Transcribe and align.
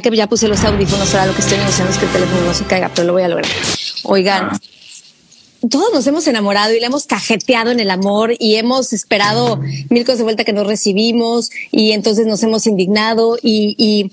que 0.00 0.14
ya 0.14 0.26
puse 0.26 0.48
los 0.48 0.62
audífonos, 0.64 1.14
ahora 1.14 1.26
lo 1.26 1.34
que 1.34 1.40
estoy 1.40 1.58
negociando 1.58 1.92
es 1.92 1.98
que 1.98 2.06
el 2.06 2.12
teléfono 2.12 2.42
no 2.42 2.54
se 2.54 2.64
caiga, 2.64 2.90
pero 2.94 3.06
lo 3.06 3.12
voy 3.14 3.22
a 3.22 3.28
lograr. 3.28 3.50
Oigan, 4.04 4.50
todos 5.68 5.92
nos 5.92 6.06
hemos 6.06 6.26
enamorado 6.26 6.72
y 6.74 6.80
le 6.80 6.86
hemos 6.86 7.06
cajeteado 7.06 7.70
en 7.70 7.80
el 7.80 7.90
amor 7.90 8.34
y 8.38 8.56
hemos 8.56 8.92
esperado 8.92 9.60
mil 9.90 10.04
cosas 10.04 10.18
de 10.18 10.24
vuelta 10.24 10.44
que 10.44 10.52
no 10.52 10.64
recibimos 10.64 11.50
y 11.70 11.92
entonces 11.92 12.26
nos 12.26 12.42
hemos 12.42 12.66
indignado 12.66 13.36
y, 13.42 13.74
y, 13.76 14.10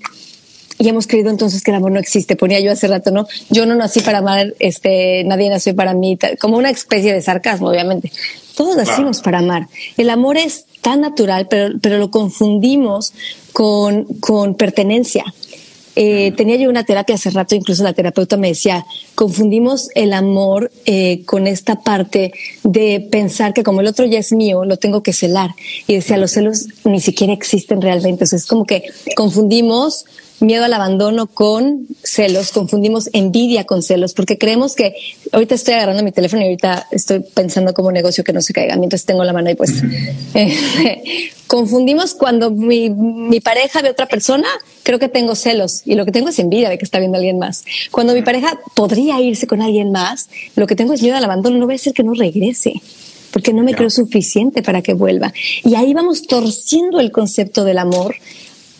y, 0.78 0.88
hemos 0.88 1.06
creído 1.06 1.30
entonces 1.30 1.62
que 1.62 1.70
el 1.70 1.78
amor 1.78 1.92
no 1.92 2.00
existe. 2.00 2.36
Ponía 2.36 2.60
yo 2.60 2.70
hace 2.70 2.86
rato, 2.86 3.10
¿no? 3.10 3.26
Yo 3.48 3.64
no 3.64 3.74
nací 3.76 4.00
para 4.00 4.18
amar, 4.18 4.54
este, 4.58 5.24
nadie 5.24 5.48
nació 5.48 5.74
para 5.74 5.94
mí, 5.94 6.18
como 6.38 6.58
una 6.58 6.70
especie 6.70 7.14
de 7.14 7.22
sarcasmo, 7.22 7.70
obviamente. 7.70 8.12
Todos 8.54 8.76
nacimos 8.76 9.22
para 9.22 9.38
amar. 9.38 9.68
El 9.96 10.10
amor 10.10 10.36
es 10.36 10.66
tan 10.82 11.00
natural, 11.00 11.46
pero, 11.48 11.78
pero 11.80 11.98
lo 11.98 12.10
confundimos 12.10 13.12
con, 13.52 14.04
con 14.20 14.54
pertenencia. 14.54 15.24
Eh, 16.00 16.32
tenía 16.36 16.54
yo 16.54 16.70
una 16.70 16.84
terapia 16.84 17.16
hace 17.16 17.28
rato, 17.30 17.56
incluso 17.56 17.82
la 17.82 17.92
terapeuta 17.92 18.36
me 18.36 18.46
decía, 18.46 18.86
confundimos 19.16 19.88
el 19.96 20.12
amor 20.12 20.70
eh, 20.86 21.24
con 21.24 21.48
esta 21.48 21.80
parte 21.80 22.32
de 22.62 23.00
pensar 23.10 23.52
que 23.52 23.64
como 23.64 23.80
el 23.80 23.88
otro 23.88 24.06
ya 24.06 24.20
es 24.20 24.30
mío, 24.30 24.64
lo 24.64 24.76
tengo 24.76 25.02
que 25.02 25.12
celar. 25.12 25.50
Y 25.88 25.96
decía, 25.96 26.16
los 26.16 26.30
celos 26.30 26.66
ni 26.84 27.00
siquiera 27.00 27.32
existen 27.32 27.82
realmente. 27.82 28.22
O 28.22 28.26
sea, 28.28 28.36
es 28.36 28.46
como 28.46 28.64
que 28.64 28.84
confundimos 29.16 30.04
miedo 30.40 30.64
al 30.64 30.72
abandono 30.72 31.26
con 31.26 31.86
celos, 32.02 32.52
confundimos 32.52 33.10
envidia 33.12 33.64
con 33.64 33.82
celos, 33.82 34.14
porque 34.14 34.38
creemos 34.38 34.74
que 34.74 34.94
ahorita 35.32 35.54
estoy 35.54 35.74
agarrando 35.74 36.02
mi 36.02 36.12
teléfono 36.12 36.42
y 36.42 36.46
ahorita 36.46 36.86
estoy 36.90 37.20
pensando 37.20 37.74
como 37.74 37.90
negocio 37.90 38.24
que 38.24 38.32
no 38.32 38.40
se 38.40 38.52
caiga 38.52 38.76
mientras 38.76 39.04
tengo 39.04 39.24
la 39.24 39.32
mano 39.32 39.48
ahí 39.48 39.54
pues 39.56 39.82
confundimos 41.46 42.14
cuando 42.14 42.50
mi, 42.50 42.90
mi, 42.90 43.40
pareja 43.40 43.82
ve 43.82 43.90
otra 43.90 44.06
persona, 44.06 44.48
creo 44.82 44.98
que 44.98 45.08
tengo 45.08 45.34
celos 45.34 45.82
y 45.84 45.94
lo 45.94 46.04
que 46.04 46.12
tengo 46.12 46.28
es 46.28 46.38
envidia 46.38 46.68
de 46.68 46.78
que 46.78 46.84
está 46.84 46.98
viendo 46.98 47.16
a 47.16 47.18
alguien 47.18 47.38
más. 47.38 47.64
Cuando 47.90 48.14
mi 48.14 48.22
pareja 48.22 48.58
podría 48.74 49.20
irse 49.20 49.46
con 49.46 49.62
alguien 49.62 49.90
más, 49.90 50.28
lo 50.56 50.66
que 50.66 50.76
tengo 50.76 50.92
es 50.92 51.02
miedo 51.02 51.16
al 51.16 51.24
abandono, 51.24 51.56
no 51.58 51.66
voy 51.66 51.76
a 51.76 51.78
ser 51.78 51.94
que 51.94 52.02
no 52.02 52.14
regrese 52.14 52.80
porque 53.32 53.52
no 53.52 53.62
me 53.62 53.74
creo 53.74 53.90
suficiente 53.90 54.62
para 54.62 54.82
que 54.82 54.94
vuelva. 54.94 55.32
Y 55.64 55.74
ahí 55.74 55.92
vamos 55.92 56.22
torciendo 56.22 56.98
el 57.00 57.12
concepto 57.12 57.64
del 57.64 57.78
amor 57.78 58.16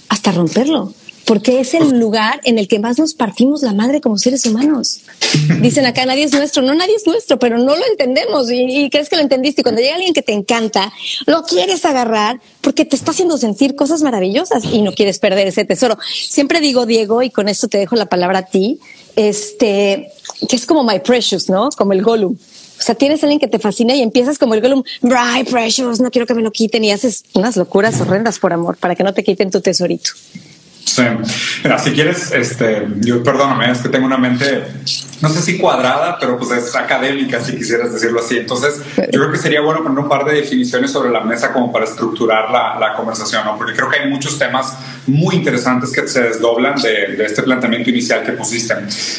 hasta 0.09 0.33
romperlo 0.33 0.95
porque 1.29 1.61
es 1.61 1.75
el 1.75 2.01
lugar 2.01 2.41
en 2.45 2.59
el 2.59 2.69
que 2.69 2.79
más 2.79 2.99
nos 2.99 3.13
partimos 3.13 3.61
la 3.63 3.75
madre 3.75 4.01
como 4.01 4.17
seres 4.17 4.47
humanos. 4.47 5.01
Dicen 5.61 5.85
acá, 5.85 6.07
nadie 6.07 6.25
es 6.25 6.33
nuestro. 6.33 6.63
No, 6.63 6.75
nadie 6.75 6.95
es 6.95 7.07
nuestro, 7.07 7.39
pero 7.39 7.59
no 7.59 7.77
lo 7.77 7.87
entendemos 7.91 8.51
y, 8.51 8.89
crees 8.89 9.11
que 9.11 9.17
lo 9.17 9.23
entendiste. 9.23 9.61
Y 9.61 9.63
cuando 9.63 9.83
llega 9.83 9.97
alguien 9.97 10.15
que 10.15 10.23
te 10.23 10.33
encanta, 10.33 10.91
lo 11.27 11.43
quieres 11.43 11.85
agarrar 11.85 12.41
porque 12.63 12.87
te 12.87 12.97
está 12.97 13.11
haciendo 13.11 13.37
sentir 13.37 13.77
cosas 13.77 14.01
maravillosas 14.01 14.65
y 14.65 14.81
no 14.81 14.95
quieres 14.95 15.19
perder 15.19 15.47
ese 15.47 15.67
tesoro. 15.67 15.99
Siempre 16.31 16.63
digo, 16.63 16.87
Diego, 16.87 17.23
y 17.23 17.29
con 17.29 17.51
esto 17.51 17.69
te 17.69 17.77
dejo 17.77 17.95
la 17.95 18.07
palabra 18.07 18.39
a 18.39 18.47
ti, 18.47 18.81
este, 19.15 20.11
que 20.49 20.57
es 20.57 20.65
como 20.65 20.83
my 20.83 21.01
precious, 21.01 21.51
¿no? 21.51 21.69
Como 21.77 21.93
el 21.93 22.03
Gollum. 22.03 22.33
O 22.79 22.83
sea, 22.83 22.95
tienes 22.95 23.23
a 23.23 23.27
alguien 23.27 23.39
que 23.39 23.49
te 23.49 23.59
fascina 23.59 23.95
y 23.95 24.01
empiezas 24.01 24.39
como 24.39 24.55
el 24.55 24.63
Gollum, 24.63 24.83
my 25.03 25.45
precious, 25.45 26.01
no 26.01 26.11
quiero 26.11 26.27
que 26.27 26.33
me 26.33 26.41
lo 26.41 26.53
quiten 26.53 26.85
y 26.85 26.91
haces 26.91 27.25
unas 27.35 27.55
locuras 27.59 28.01
horrendas 28.01 28.39
por 28.39 28.55
amor 28.55 28.79
para 28.79 28.95
que 28.95 29.05
no 29.05 29.13
te 29.13 29.23
quiten 29.23 29.51
tu 29.51 29.61
tesorito. 29.61 30.13
Sí. 30.89 31.03
Mira, 31.63 31.79
si 31.79 31.93
quieres, 31.93 32.33
este, 32.33 32.87
yo 32.97 33.23
perdóname, 33.23 33.71
es 33.71 33.79
que 33.79 33.89
tengo 33.89 34.07
una 34.07 34.19
mente, 34.19 34.65
no 35.21 35.29
sé 35.29 35.43
si 35.43 35.59
cuadrada, 35.59 36.17
pero 36.19 36.39
pues 36.39 36.51
es 36.51 36.75
académica, 36.77 37.41
si 37.41 37.57
quisieras 37.57 37.93
decirlo 37.93 38.21
así. 38.21 38.39
Entonces, 38.39 38.81
yo 38.97 39.21
creo 39.21 39.33
que 39.33 39.39
sería 39.39 39.61
bueno 39.61 39.83
poner 39.83 39.99
un 39.99 40.09
par 40.09 40.25
de 40.25 40.35
definiciones 40.35 40.91
sobre 40.91 41.11
la 41.11 41.21
mesa 41.21 41.53
como 41.53 41.73
para 41.73 41.85
estructurar 41.85 42.51
la, 42.51 42.79
la 42.79 42.95
conversación, 42.95 43.45
¿no? 43.45 43.57
Porque 43.57 43.75
creo 43.75 43.89
que 43.89 44.01
hay 44.01 44.09
muchos 44.09 44.39
temas 44.39 44.77
muy 45.07 45.37
interesantes 45.37 45.93
que 45.93 46.07
se 46.07 46.23
desdoblan 46.23 46.81
de, 46.81 47.17
de 47.17 47.25
este 47.25 47.43
planteamiento 47.43 47.91
inicial 47.91 48.23
que 48.25 48.33
pusiste. 48.33 48.75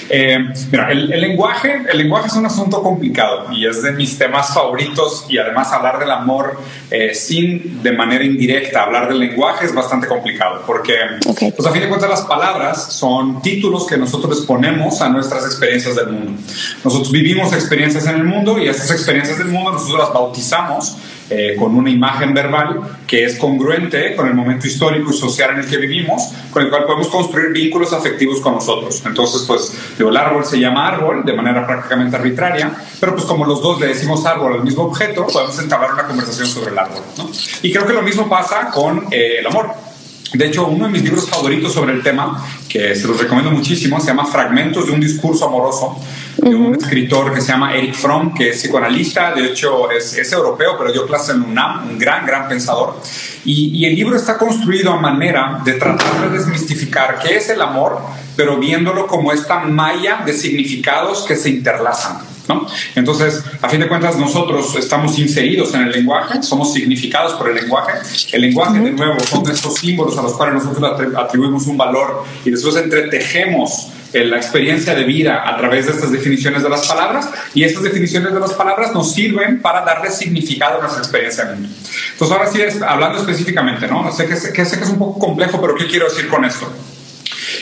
Eh, 0.10 0.38
mira, 0.72 0.92
el, 0.92 1.12
el, 1.12 1.22
lenguaje, 1.22 1.84
el 1.92 1.98
lenguaje 1.98 2.28
es 2.28 2.34
un 2.34 2.46
asunto 2.46 2.82
complicado 2.82 3.52
y 3.52 3.66
es 3.66 3.82
de 3.82 3.92
mis 3.92 4.18
temas 4.18 4.54
favoritos 4.54 5.26
y 5.30 5.38
además 5.38 5.72
hablar 5.72 6.00
del 6.00 6.12
amor 6.12 6.60
eh, 6.92 7.14
sin 7.14 7.82
de 7.84 7.92
manera 7.92 8.24
indirecta 8.24 8.84
hablar 8.84 9.08
del 9.08 9.20
lenguaje 9.20 9.66
es 9.66 9.74
bastante 9.74 10.08
complicado 10.08 10.64
porque 10.66 10.96
okay. 11.26 11.52
pues 11.52 11.68
a 11.68 11.72
fin 11.72 11.82
de 11.82 11.88
cuentas 11.88 12.10
las 12.10 12.22
palabras 12.22 12.94
son 12.94 13.42
títulos 13.42 13.88
que 13.88 13.98
nosotros 13.98 14.42
ponemos 14.42 15.02
a 15.02 15.10
nuestras 15.10 15.46
experiencias 15.46 15.89
del 15.96 16.08
mundo. 16.08 16.42
Nosotros 16.84 17.12
vivimos 17.12 17.54
experiencias 17.54 18.06
en 18.08 18.16
el 18.16 18.24
mundo 18.24 18.60
y 18.60 18.68
esas 18.68 18.92
experiencias 18.92 19.38
del 19.38 19.48
mundo 19.48 19.72
nosotros 19.72 20.00
las 20.00 20.14
bautizamos 20.14 20.98
eh, 21.32 21.56
con 21.60 21.76
una 21.76 21.92
imagen 21.92 22.34
verbal 22.34 22.82
que 23.06 23.24
es 23.24 23.38
congruente 23.38 24.16
con 24.16 24.28
el 24.28 24.34
momento 24.34 24.66
histórico 24.66 25.12
y 25.12 25.14
social 25.14 25.52
en 25.52 25.60
el 25.60 25.68
que 25.68 25.78
vivimos, 25.78 26.32
con 26.50 26.64
el 26.64 26.72
cual 26.72 26.86
podemos 26.86 27.08
construir 27.08 27.52
vínculos 27.52 27.94
afectivos 27.94 28.40
con 28.42 28.56
nosotros. 28.56 29.04
Entonces, 29.06 29.44
pues, 29.46 29.72
digo, 29.96 30.10
el 30.10 30.18
árbol 30.18 30.44
se 30.44 30.60
llama 30.60 30.88
árbol 30.88 31.24
de 31.24 31.34
manera 31.34 31.68
prácticamente 31.68 32.16
arbitraria, 32.16 32.72
pero 33.00 33.14
pues 33.14 33.26
como 33.26 33.46
los 33.46 33.62
dos 33.62 33.80
le 33.80 33.88
decimos 33.88 34.26
árbol 34.26 34.54
al 34.54 34.64
mismo 34.64 34.86
objeto, 34.86 35.28
podemos 35.28 35.60
entablar 35.60 35.94
una 35.94 36.08
conversación 36.08 36.48
sobre 36.48 36.72
el 36.72 36.80
árbol. 36.80 37.02
¿no? 37.20 37.30
Y 37.62 37.72
creo 37.72 37.86
que 37.86 37.94
lo 37.94 38.02
mismo 38.02 38.28
pasa 38.28 38.72
con 38.72 39.06
eh, 39.12 39.36
el 39.40 39.46
amor. 39.46 39.89
De 40.34 40.46
hecho, 40.46 40.68
uno 40.68 40.86
de 40.86 40.92
mis 40.92 41.04
libros 41.04 41.28
favoritos 41.28 41.74
sobre 41.74 41.94
el 41.94 42.04
tema, 42.04 42.46
que 42.68 42.96
se 42.96 43.08
los 43.08 43.20
recomiendo 43.20 43.52
muchísimo, 43.52 44.00
se 44.00 44.08
llama 44.08 44.26
Fragmentos 44.26 44.86
de 44.86 44.92
un 44.92 45.00
discurso 45.00 45.46
amoroso, 45.48 46.00
de 46.38 46.54
un 46.54 46.76
escritor 46.76 47.34
que 47.34 47.42
se 47.42 47.48
llama 47.48 47.74
Eric 47.74 47.96
Fromm, 47.96 48.34
que 48.34 48.50
es 48.50 48.58
psicoanalista, 48.58 49.34
de 49.34 49.48
hecho 49.48 49.90
es, 49.90 50.14
es 50.14 50.32
europeo, 50.32 50.76
pero 50.78 50.92
dio 50.92 51.08
clase 51.08 51.32
en 51.32 51.42
UNAM, 51.42 51.90
un 51.90 51.98
gran, 51.98 52.26
gran 52.28 52.48
pensador. 52.48 53.02
Y, 53.44 53.76
y, 53.76 53.86
el 53.86 53.96
libro 53.96 54.16
está 54.16 54.38
construido 54.38 54.94
a 54.94 55.00
manera 55.00 55.62
de 55.66 55.74
tratar 55.74 56.30
de 56.30 56.38
desmistificar 56.38 57.20
qué 57.20 57.38
es 57.38 57.50
el 57.50 57.62
amor, 57.62 58.00
pero 58.36 58.58
viéndolo 58.58 59.08
como 59.08 59.32
esta 59.32 59.60
malla 59.62 60.22
de 60.26 60.34
significados 60.34 61.26
que 61.26 61.36
se 61.36 61.50
interlazan. 61.50 62.29
¿No? 62.50 62.66
Entonces, 62.96 63.44
a 63.62 63.70
fin 63.70 63.80
de 63.80 63.88
cuentas, 63.88 64.18
nosotros 64.18 64.76
estamos 64.76 65.20
inseridos 65.20 65.72
en 65.76 65.84
el 65.84 65.92
lenguaje, 65.92 66.42
somos 66.42 66.74
significados 66.74 67.34
por 67.34 67.48
el 67.50 67.56
lenguaje. 67.56 67.94
El 68.32 68.42
lenguaje, 68.42 68.80
de 68.80 68.92
nuevo, 68.92 69.20
son 69.20 69.50
estos 69.50 69.76
símbolos 69.76 70.18
a 70.18 70.24
los 70.24 70.34
cuales 70.34 70.56
nosotros 70.56 71.16
atribuimos 71.16 71.68
un 71.68 71.78
valor 71.78 72.24
y 72.44 72.50
después 72.50 72.76
entretejemos 72.76 73.90
la 74.14 74.38
experiencia 74.38 74.96
de 74.96 75.04
vida 75.04 75.44
a 75.48 75.58
través 75.58 75.86
de 75.86 75.92
estas 75.92 76.12
definiciones 76.12 76.64
de 76.64 76.70
las 76.70 76.88
palabras 76.88 77.30
y 77.54 77.64
estas 77.64 77.84
definiciones 77.84 78.34
de 78.34 78.40
las 78.40 78.54
palabras 78.54 78.94
nos 78.94 79.14
sirven 79.14 79.62
para 79.62 79.86
darle 79.86 80.10
significado 80.10 80.80
a 80.80 80.82
nuestra 80.82 81.02
experiencia 81.02 81.46
de 81.46 81.56
mundo. 81.56 81.70
Entonces, 82.14 82.38
ahora 82.38 82.52
sí, 82.52 82.60
hablando 82.88 83.20
específicamente, 83.20 83.88
¿no? 83.88 84.12
Sé 84.12 84.26
que, 84.26 84.36
sé 84.36 84.52
que 84.52 84.62
es 84.62 84.90
un 84.90 84.98
poco 84.98 85.20
complejo, 85.20 85.62
pero 85.62 85.76
¿qué 85.76 85.86
quiero 85.86 86.10
decir 86.10 86.28
con 86.28 86.44
esto? 86.44 86.72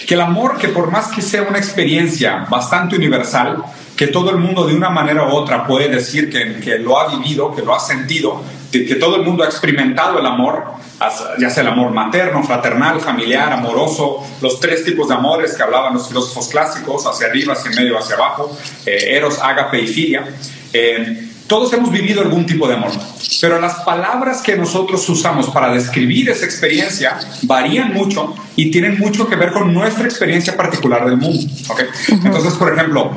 Que 0.08 0.14
el 0.16 0.22
amor, 0.22 0.58
que 0.58 0.70
por 0.70 0.92
más 0.92 1.08
que 1.08 1.22
sea 1.22 1.44
una 1.44 1.58
experiencia 1.58 2.46
bastante 2.50 2.96
universal, 2.96 3.64
que 3.96 4.08
todo 4.08 4.30
el 4.30 4.38
mundo 4.38 4.68
de 4.68 4.76
una 4.76 4.90
manera 4.90 5.28
u 5.28 5.32
otra 5.32 5.66
puede 5.66 5.90
decir 5.90 6.30
que, 6.30 6.60
que 6.60 6.78
lo 6.78 7.00
ha 7.00 7.16
vivido, 7.16 7.56
que 7.56 7.64
lo 7.64 7.76
ha 7.76 7.80
sentido, 7.80 8.44
que, 8.72 8.96
todo 8.96 9.16
el 9.16 9.24
mundo 9.24 9.44
ha 9.44 9.48
experimentado 9.48 10.20
el 10.20 10.26
amor, 10.26 10.66
ya 11.40 11.50
sea 11.50 11.64
el 11.64 11.70
amor 11.70 11.92
materno, 11.92 12.44
fraternal, 12.44 13.00
familiar, 13.00 13.52
amoroso, 13.54 14.24
los 14.42 14.60
tres 14.60 14.84
tipos 14.84 15.08
de 15.08 15.16
amores 15.16 15.56
que 15.56 15.64
hablaban 15.64 15.94
los 15.94 16.08
filósofos 16.08 16.48
clásicos, 16.50 17.06
hacia 17.06 17.28
arriba, 17.28 17.54
hacia 17.54 17.72
medio, 17.72 17.98
hacia 17.98 18.16
abajo, 18.16 18.56
eh, 18.86 19.16
eros, 19.16 19.40
ágape 19.40 19.82
y 19.82 19.88
filia. 19.88 20.28
Eh, 20.74 21.27
todos 21.48 21.72
hemos 21.74 21.92
vivido 21.92 22.22
algún 22.22 22.46
tipo 22.46 22.68
de 22.68 22.76
amor, 22.76 22.92
pero 23.42 23.60
las 23.60 23.76
palabras 23.82 24.42
que 24.42 24.56
nosotros 24.56 25.08
usamos 25.10 25.50
para 25.50 25.74
describir 25.74 26.30
esa 26.30 26.46
experiencia 26.46 27.18
varían 27.44 27.94
mucho 27.94 28.36
y 28.56 28.70
tienen 28.70 29.00
mucho 29.00 29.28
que 29.28 29.36
ver 29.36 29.52
con 29.52 29.74
nuestra 29.74 30.06
experiencia 30.06 30.56
particular 30.56 31.06
del 31.06 31.18
mundo. 31.18 31.40
¿okay? 31.70 31.86
Entonces, 32.10 32.54
por 32.54 32.74
ejemplo, 32.74 33.12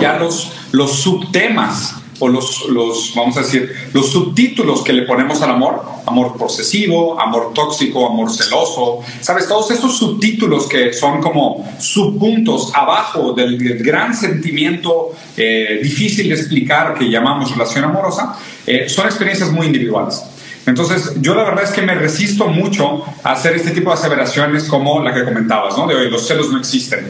ya 0.00 0.18
los, 0.18 0.52
los 0.72 1.00
subtemas 1.00 1.99
o 2.20 2.28
los, 2.28 2.68
los, 2.68 3.12
vamos 3.16 3.36
a 3.36 3.40
decir, 3.40 3.74
los 3.92 4.10
subtítulos 4.10 4.82
que 4.82 4.92
le 4.92 5.02
ponemos 5.02 5.42
al 5.42 5.50
amor, 5.50 5.82
amor 6.06 6.36
posesivo, 6.36 7.20
amor 7.20 7.52
tóxico, 7.54 8.06
amor 8.06 8.30
celoso, 8.30 9.00
¿sabes? 9.20 9.48
Todos 9.48 9.70
estos 9.72 9.98
subtítulos 9.98 10.68
que 10.68 10.92
son 10.92 11.20
como 11.20 11.66
subpuntos 11.78 12.70
abajo 12.74 13.32
del, 13.32 13.58
del 13.58 13.82
gran 13.82 14.14
sentimiento 14.14 15.10
eh, 15.36 15.80
difícil 15.82 16.28
de 16.28 16.34
explicar 16.34 16.94
que 16.94 17.10
llamamos 17.10 17.50
relación 17.50 17.84
amorosa, 17.84 18.36
eh, 18.66 18.88
son 18.88 19.06
experiencias 19.06 19.50
muy 19.50 19.66
individuales. 19.66 20.22
Entonces, 20.66 21.14
yo 21.20 21.34
la 21.34 21.44
verdad 21.44 21.64
es 21.64 21.70
que 21.70 21.82
me 21.82 21.94
resisto 21.94 22.46
mucho 22.48 23.02
a 23.24 23.32
hacer 23.32 23.56
este 23.56 23.70
tipo 23.70 23.90
de 23.90 23.94
aseveraciones 23.94 24.64
como 24.64 25.02
la 25.02 25.14
que 25.14 25.24
comentabas, 25.24 25.76
¿no? 25.76 25.86
De 25.86 25.94
hoy, 25.94 26.10
los 26.10 26.26
celos 26.26 26.50
no 26.50 26.58
existen. 26.58 27.08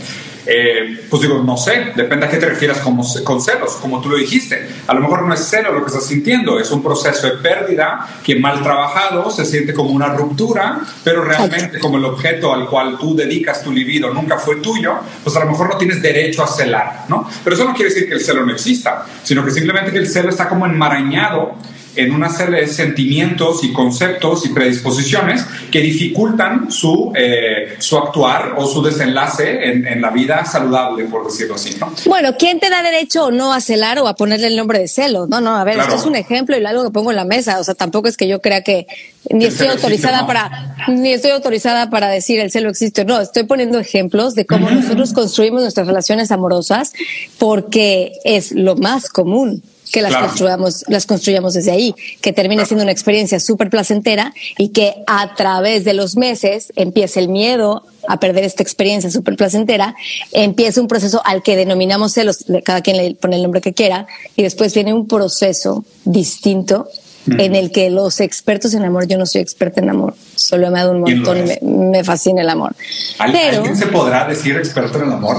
Eh, 0.52 1.06
pues 1.08 1.22
digo, 1.22 1.44
no 1.44 1.56
sé, 1.56 1.92
depende 1.94 2.26
a 2.26 2.28
qué 2.28 2.36
te 2.36 2.46
refieras 2.46 2.78
como, 2.78 3.06
con 3.22 3.40
celos, 3.40 3.74
como 3.76 4.00
tú 4.00 4.08
lo 4.08 4.16
dijiste. 4.16 4.68
A 4.88 4.94
lo 4.94 5.00
mejor 5.00 5.22
no 5.22 5.32
es 5.32 5.48
celo 5.48 5.72
lo 5.72 5.82
que 5.82 5.86
estás 5.86 6.06
sintiendo, 6.06 6.58
es 6.58 6.72
un 6.72 6.82
proceso 6.82 7.28
de 7.28 7.34
pérdida 7.34 8.08
que 8.24 8.34
mal 8.34 8.60
trabajado 8.60 9.30
se 9.30 9.44
siente 9.44 9.72
como 9.72 9.90
una 9.90 10.08
ruptura, 10.08 10.80
pero 11.04 11.22
realmente 11.22 11.78
como 11.78 11.98
el 11.98 12.04
objeto 12.04 12.52
al 12.52 12.68
cual 12.68 12.98
tú 12.98 13.14
dedicas 13.14 13.62
tu 13.62 13.70
libido 13.70 14.12
nunca 14.12 14.38
fue 14.38 14.56
tuyo, 14.56 14.94
pues 15.22 15.36
a 15.36 15.44
lo 15.44 15.52
mejor 15.52 15.68
no 15.68 15.76
tienes 15.76 16.02
derecho 16.02 16.42
a 16.42 16.48
celar, 16.48 17.04
¿no? 17.08 17.30
Pero 17.44 17.54
eso 17.54 17.64
no 17.64 17.72
quiere 17.72 17.94
decir 17.94 18.08
que 18.08 18.14
el 18.14 18.20
celo 18.20 18.44
no 18.44 18.52
exista, 18.52 19.06
sino 19.22 19.44
que 19.44 19.52
simplemente 19.52 19.92
que 19.92 19.98
el 19.98 20.08
celo 20.08 20.30
está 20.30 20.48
como 20.48 20.66
enmarañado 20.66 21.58
en 21.96 22.12
una 22.12 22.30
serie 22.30 22.60
de 22.60 22.66
sentimientos 22.66 23.64
y 23.64 23.72
conceptos 23.72 24.46
y 24.46 24.50
predisposiciones 24.50 25.44
que 25.70 25.80
dificultan 25.80 26.70
su, 26.70 27.12
eh, 27.14 27.76
su 27.78 27.96
actuar 27.96 28.54
o 28.56 28.66
su 28.66 28.82
desenlace 28.82 29.70
en, 29.70 30.00
la 30.00 30.10
vida 30.10 30.44
saludable, 30.44 31.04
por 31.04 31.26
decirlo 31.26 31.56
así. 31.56 31.76
¿no? 31.78 31.92
Bueno, 32.06 32.36
¿quién 32.38 32.58
te 32.58 32.70
da 32.70 32.82
derecho 32.82 33.26
o 33.26 33.30
no 33.30 33.52
a 33.52 33.60
celar 33.60 33.98
o 33.98 34.08
a 34.08 34.14
ponerle 34.14 34.46
el 34.46 34.56
nombre 34.56 34.78
de 34.78 34.88
celo? 34.88 35.26
No, 35.26 35.40
no, 35.40 35.56
a 35.56 35.64
ver, 35.64 35.78
esto 35.78 35.96
es 35.96 36.06
un 36.06 36.16
ejemplo 36.16 36.56
y 36.56 36.64
algo 36.64 36.84
que 36.84 36.90
pongo 36.90 37.10
en 37.10 37.16
la 37.16 37.24
mesa. 37.24 37.60
O 37.60 37.64
sea, 37.64 37.74
tampoco 37.74 38.08
es 38.08 38.16
que 38.16 38.26
yo 38.28 38.40
crea 38.40 38.62
que 38.62 38.86
ni 39.28 39.44
estoy 39.44 39.68
autorizada 39.68 40.26
para 40.26 40.76
ni 40.88 41.12
estoy 41.12 41.32
autorizada 41.32 41.90
para 41.90 42.08
decir 42.08 42.40
el 42.40 42.50
celo 42.50 42.70
existe 42.70 43.04
no. 43.04 43.20
Estoy 43.20 43.44
poniendo 43.44 43.78
ejemplos 43.78 44.34
de 44.34 44.46
cómo 44.46 44.70
nosotros 44.70 45.12
construimos 45.12 45.62
nuestras 45.62 45.86
relaciones 45.86 46.30
amorosas 46.30 46.92
porque 47.38 48.12
es 48.24 48.52
lo 48.52 48.76
más 48.76 49.08
común 49.08 49.62
que 49.92 50.02
las 50.02 50.16
construyamos, 50.16 50.84
las 50.88 51.06
construyamos 51.06 51.54
desde 51.54 51.70
ahí, 51.70 51.94
que 52.20 52.32
termine 52.32 52.64
siendo 52.66 52.82
una 52.82 52.92
experiencia 52.92 53.40
súper 53.40 53.70
placentera 53.70 54.32
y 54.58 54.68
que 54.68 54.94
a 55.06 55.34
través 55.34 55.84
de 55.84 55.94
los 55.94 56.16
meses 56.16 56.72
empiece 56.76 57.20
el 57.20 57.28
miedo 57.28 57.84
a 58.08 58.18
perder 58.18 58.44
esta 58.44 58.62
experiencia 58.62 59.10
súper 59.10 59.36
placentera, 59.36 59.94
empieza 60.32 60.80
un 60.80 60.88
proceso 60.88 61.20
al 61.24 61.42
que 61.42 61.56
denominamos 61.56 62.12
celos, 62.12 62.44
cada 62.64 62.80
quien 62.80 62.96
le 62.96 63.14
pone 63.14 63.36
el 63.36 63.42
nombre 63.42 63.60
que 63.60 63.74
quiera, 63.74 64.06
y 64.36 64.42
después 64.42 64.74
viene 64.74 64.94
un 64.94 65.06
proceso 65.06 65.84
distinto 66.04 66.88
en 67.26 67.54
el 67.54 67.70
que 67.70 67.90
los 67.90 68.20
expertos 68.20 68.74
en 68.74 68.84
amor, 68.84 69.06
yo 69.06 69.18
no 69.18 69.26
soy 69.26 69.42
experta 69.42 69.80
en 69.80 69.90
amor, 69.90 70.14
solo 70.34 70.70
me 70.70 70.80
ha 70.80 70.84
dado 70.84 70.94
un 70.94 71.00
montón 71.02 71.38
y 71.38 71.64
me, 71.64 72.02
fascina 72.02 72.42
el 72.42 72.48
amor. 72.48 72.74
¿Alguien 73.18 73.76
se 73.76 73.86
podrá 73.86 74.26
decir 74.26 74.56
experto 74.56 74.98
en 74.98 75.08
el 75.08 75.12
amor? 75.12 75.36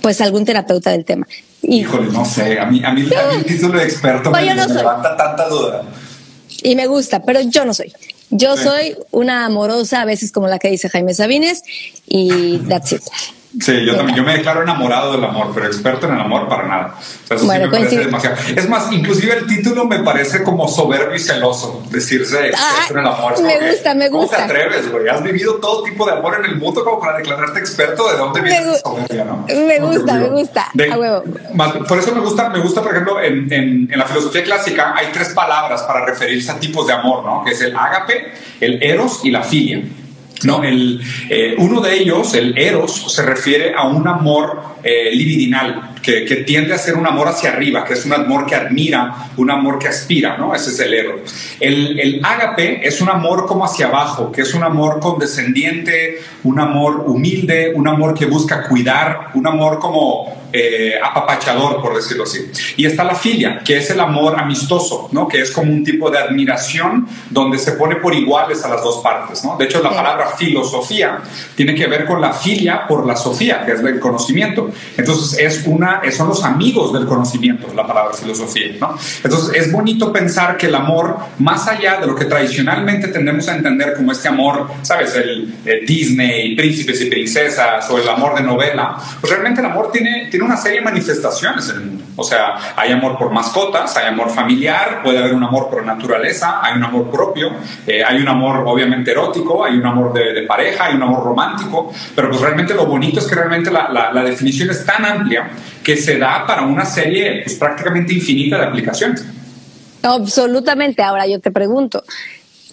Pues 0.00 0.20
algún 0.20 0.44
terapeuta 0.44 0.92
del 0.92 1.04
tema. 1.04 1.26
Híjole, 1.62 2.10
no 2.10 2.24
sé, 2.24 2.58
a 2.58 2.66
mí, 2.66 2.82
a 2.84 2.90
mí, 2.92 3.08
el 3.34 3.44
título 3.44 3.78
de 3.78 3.84
experto 3.84 4.30
me, 4.30 4.42
levanta 4.42 5.16
tanta 5.16 5.48
duda. 5.48 5.82
Y 6.62 6.74
me 6.74 6.86
gusta, 6.86 7.22
pero 7.22 7.40
yo 7.40 7.64
no 7.64 7.74
soy. 7.74 7.92
Yo 8.30 8.56
soy 8.56 8.96
una 9.10 9.46
amorosa, 9.46 10.02
a 10.02 10.04
veces 10.04 10.30
como 10.30 10.46
la 10.46 10.58
que 10.58 10.70
dice 10.70 10.88
Jaime 10.88 11.14
Sabines, 11.14 11.62
y 12.06 12.58
that's 12.68 12.92
it. 12.92 13.02
Sí, 13.58 13.84
yo 13.84 13.96
también, 13.96 14.16
yo 14.16 14.22
me 14.22 14.36
declaro 14.36 14.62
enamorado 14.62 15.12
del 15.12 15.24
amor, 15.24 15.50
pero 15.52 15.66
experto 15.66 16.06
en 16.06 16.14
el 16.14 16.20
amor 16.20 16.48
para 16.48 16.68
nada. 16.68 16.94
bueno, 17.42 17.66
me 17.66 17.72
parece 17.72 17.98
demasiado. 17.98 18.36
Es 18.54 18.68
más, 18.68 18.92
inclusive 18.92 19.38
el 19.38 19.46
título 19.48 19.86
me 19.86 19.98
parece 20.04 20.44
como 20.44 20.68
soberbio 20.68 21.16
y 21.16 21.18
celoso, 21.18 21.82
decirse 21.90 22.46
experto 22.46 22.60
ah, 22.60 22.86
en 22.90 22.98
el 22.98 23.06
amor. 23.06 23.42
Me 23.42 23.70
gusta, 23.70 23.94
me 23.94 24.08
gusta. 24.08 24.36
¿Cómo 24.36 24.48
te 24.48 24.54
atreves, 24.54 24.92
güey? 24.92 25.08
Has 25.08 25.22
vivido 25.24 25.56
todo 25.56 25.82
tipo 25.82 26.06
de 26.06 26.12
amor 26.12 26.36
en 26.38 26.44
el 26.44 26.58
mundo 26.58 26.84
como 26.84 27.00
para 27.00 27.18
declararte 27.18 27.58
experto. 27.58 28.08
¿De 28.08 28.18
dónde 28.18 28.40
viene 28.40 28.70
esa 28.72 28.78
soberbia, 28.78 29.24
no? 29.24 29.44
Me 29.48 29.80
gusta, 29.80 30.14
me 30.14 30.28
gusta. 30.28 30.66
a 30.92 30.98
huevo. 30.98 31.24
por 31.88 31.98
eso 31.98 32.14
me 32.14 32.20
gusta, 32.20 32.50
me 32.50 32.60
gusta, 32.60 32.82
por 32.82 32.92
ejemplo, 32.92 33.20
en, 33.20 33.52
en, 33.52 33.88
en 33.90 33.98
la 33.98 34.04
filosofía 34.04 34.44
clásica 34.44 34.94
hay 34.96 35.08
tres 35.12 35.30
palabras 35.30 35.82
para 35.82 36.06
referirse 36.06 36.52
a 36.52 36.60
tipos 36.60 36.86
de 36.86 36.92
amor, 36.92 37.24
¿no? 37.24 37.42
Que 37.44 37.50
es 37.50 37.60
el 37.62 37.74
ágape, 37.76 38.32
el 38.60 38.80
eros 38.80 39.22
y 39.24 39.32
la 39.32 39.42
filia. 39.42 39.82
No, 40.44 40.62
el, 40.62 41.00
eh, 41.28 41.54
uno 41.58 41.80
de 41.80 41.94
ellos, 41.98 42.34
el 42.34 42.56
eros, 42.56 43.12
se 43.12 43.22
refiere 43.22 43.74
a 43.74 43.86
un 43.86 44.08
amor 44.08 44.62
eh, 44.82 45.10
libidinal, 45.12 45.94
que, 46.02 46.24
que, 46.24 46.36
tiende 46.36 46.72
a 46.72 46.78
ser 46.78 46.96
un 46.96 47.06
amor 47.06 47.28
hacia 47.28 47.50
arriba, 47.50 47.84
que 47.84 47.92
es 47.92 48.06
un 48.06 48.14
amor 48.14 48.46
que 48.46 48.54
admira, 48.54 49.30
un 49.36 49.50
amor 49.50 49.78
que 49.78 49.88
aspira, 49.88 50.38
¿no? 50.38 50.54
Ese 50.54 50.70
es 50.70 50.80
el 50.80 50.94
eros. 50.94 51.20
El, 51.60 52.00
el 52.00 52.24
ágape 52.24 52.86
es 52.86 53.02
un 53.02 53.10
amor 53.10 53.44
como 53.46 53.66
hacia 53.66 53.88
abajo, 53.88 54.32
que 54.32 54.40
es 54.42 54.54
un 54.54 54.62
amor 54.62 54.98
condescendiente, 55.00 56.20
un 56.44 56.58
amor 56.58 57.04
humilde, 57.06 57.72
un 57.74 57.86
amor 57.86 58.14
que 58.14 58.24
busca 58.24 58.66
cuidar, 58.66 59.28
un 59.34 59.46
amor 59.46 59.78
como 59.78 60.39
eh, 60.52 60.94
apapachador, 61.02 61.80
por 61.80 61.94
decirlo 61.94 62.24
así. 62.24 62.50
Y 62.76 62.86
está 62.86 63.04
la 63.04 63.14
filia, 63.14 63.60
que 63.64 63.76
es 63.76 63.90
el 63.90 64.00
amor 64.00 64.38
amistoso, 64.38 65.08
¿no? 65.12 65.28
que 65.28 65.40
es 65.40 65.50
como 65.50 65.72
un 65.72 65.84
tipo 65.84 66.10
de 66.10 66.18
admiración 66.18 67.06
donde 67.30 67.58
se 67.58 67.72
pone 67.72 67.96
por 67.96 68.14
iguales 68.14 68.64
a 68.64 68.68
las 68.68 68.82
dos 68.82 68.98
partes. 69.02 69.44
¿no? 69.44 69.56
De 69.56 69.64
hecho, 69.64 69.82
la 69.82 69.90
palabra 69.90 70.28
filosofía 70.36 71.18
tiene 71.54 71.74
que 71.74 71.86
ver 71.86 72.04
con 72.04 72.20
la 72.20 72.32
filia 72.32 72.86
por 72.86 73.06
la 73.06 73.16
sofía, 73.16 73.64
que 73.64 73.72
es 73.72 73.80
el 73.80 74.00
conocimiento. 74.00 74.70
Entonces, 74.96 75.38
es 75.38 75.66
una, 75.66 76.02
son 76.10 76.28
los 76.28 76.42
amigos 76.44 76.92
del 76.92 77.06
conocimiento, 77.06 77.68
la 77.74 77.86
palabra 77.86 78.14
filosofía. 78.14 78.76
¿no? 78.80 78.96
Entonces, 79.22 79.54
es 79.54 79.72
bonito 79.72 80.12
pensar 80.12 80.56
que 80.56 80.66
el 80.66 80.74
amor, 80.74 81.16
más 81.38 81.68
allá 81.68 81.98
de 82.00 82.06
lo 82.06 82.14
que 82.14 82.24
tradicionalmente 82.24 83.08
tendemos 83.08 83.48
a 83.48 83.56
entender 83.56 83.94
como 83.94 84.12
este 84.12 84.28
amor, 84.28 84.68
¿sabes? 84.82 85.14
El, 85.14 85.54
el 85.64 85.86
Disney, 85.86 86.54
príncipes 86.56 87.00
y 87.02 87.06
princesas, 87.06 87.88
o 87.90 87.98
el 87.98 88.08
amor 88.08 88.34
de 88.36 88.42
novela, 88.42 88.96
pues 89.20 89.32
realmente 89.32 89.60
el 89.60 89.66
amor 89.66 89.90
tiene 89.92 90.28
una 90.42 90.56
serie 90.56 90.78
de 90.78 90.84
manifestaciones 90.84 91.68
en 91.70 91.76
el 91.76 91.86
mundo. 91.86 92.04
O 92.16 92.24
sea, 92.24 92.74
hay 92.76 92.92
amor 92.92 93.16
por 93.18 93.30
mascotas, 93.30 93.96
hay 93.96 94.06
amor 94.08 94.30
familiar, 94.30 95.00
puede 95.02 95.18
haber 95.18 95.34
un 95.34 95.42
amor 95.42 95.70
por 95.70 95.84
naturaleza, 95.84 96.60
hay 96.62 96.76
un 96.76 96.84
amor 96.84 97.10
propio, 97.10 97.52
eh, 97.86 98.02
hay 98.04 98.20
un 98.20 98.28
amor 98.28 98.64
obviamente 98.66 99.10
erótico, 99.10 99.64
hay 99.64 99.76
un 99.76 99.86
amor 99.86 100.12
de, 100.12 100.42
pareja, 100.42 100.86
hay 100.86 100.94
un 100.94 101.02
amor 101.02 101.24
romántico, 101.24 101.92
pero 102.14 102.28
pues 102.28 102.40
realmente 102.40 102.74
lo 102.74 102.86
bonito 102.86 103.20
es 103.20 103.26
que 103.26 103.34
realmente 103.34 103.70
la, 103.70 103.90
la, 103.90 104.22
definición 104.22 104.70
es 104.70 104.84
tan 104.84 105.04
amplia 105.04 105.50
que 105.82 105.96
se 105.96 106.18
da 106.18 106.46
para 106.46 106.62
una 106.62 106.84
serie 106.84 107.42
pues, 107.44 107.56
prácticamente 107.56 108.14
infinita 108.14 108.58
de 108.58 108.64
aplicaciones. 108.64 109.24
Absolutamente. 110.02 111.02
Ahora 111.02 111.26
yo 111.26 111.40
te 111.40 111.50
pregunto, 111.50 112.02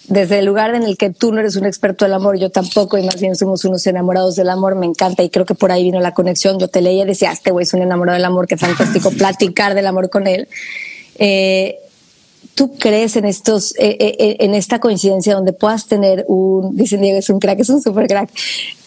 desde 0.08 0.38
el 0.38 0.46
lugar 0.46 0.74
en 0.74 0.82
el 0.82 0.96
que 0.96 1.10
tú 1.10 1.32
no 1.32 1.40
eres 1.40 1.56
un 1.56 1.66
experto 1.66 2.04
del 2.04 2.14
amor, 2.14 2.38
yo 2.38 2.50
tampoco, 2.50 2.96
y 2.96 3.04
más 3.04 3.20
bien 3.20 3.36
somos 3.36 3.64
unos 3.64 3.86
enamorados 3.86 4.36
del 4.36 4.48
amor, 4.48 4.74
me 4.74 4.86
encanta 4.86 5.22
y 5.22 5.28
creo 5.28 5.44
que 5.44 5.54
por 5.54 5.70
ahí 5.70 5.84
vino 5.84 6.00
la 6.00 6.14
conexión. 6.14 6.58
Yo 6.58 6.68
te 6.68 6.80
leía 6.80 7.04
y 7.04 7.06
decía, 7.06 7.30
este 7.30 7.50
güey 7.50 7.64
es 7.64 7.74
un 7.74 7.82
enamorado 7.82 8.16
del 8.16 8.24
amor, 8.24 8.46
qué 8.46 8.56
fantástico 8.56 9.10
platicar 9.18 9.74
del 9.74 9.86
amor 9.86 10.08
con 10.08 10.26
él. 10.26 10.48
Eh, 11.18 11.78
¿Tú 12.58 12.76
crees 12.76 13.14
en 13.14 13.24
estos, 13.24 13.72
eh, 13.78 13.96
eh, 14.00 14.36
en 14.40 14.52
esta 14.52 14.80
coincidencia 14.80 15.32
donde 15.32 15.52
puedas 15.52 15.86
tener 15.86 16.24
un, 16.26 16.76
dicen 16.76 17.00
Diego, 17.00 17.16
es 17.16 17.30
un 17.30 17.38
crack, 17.38 17.60
es 17.60 17.68
un 17.68 17.80
super 17.80 18.08
crack, 18.08 18.28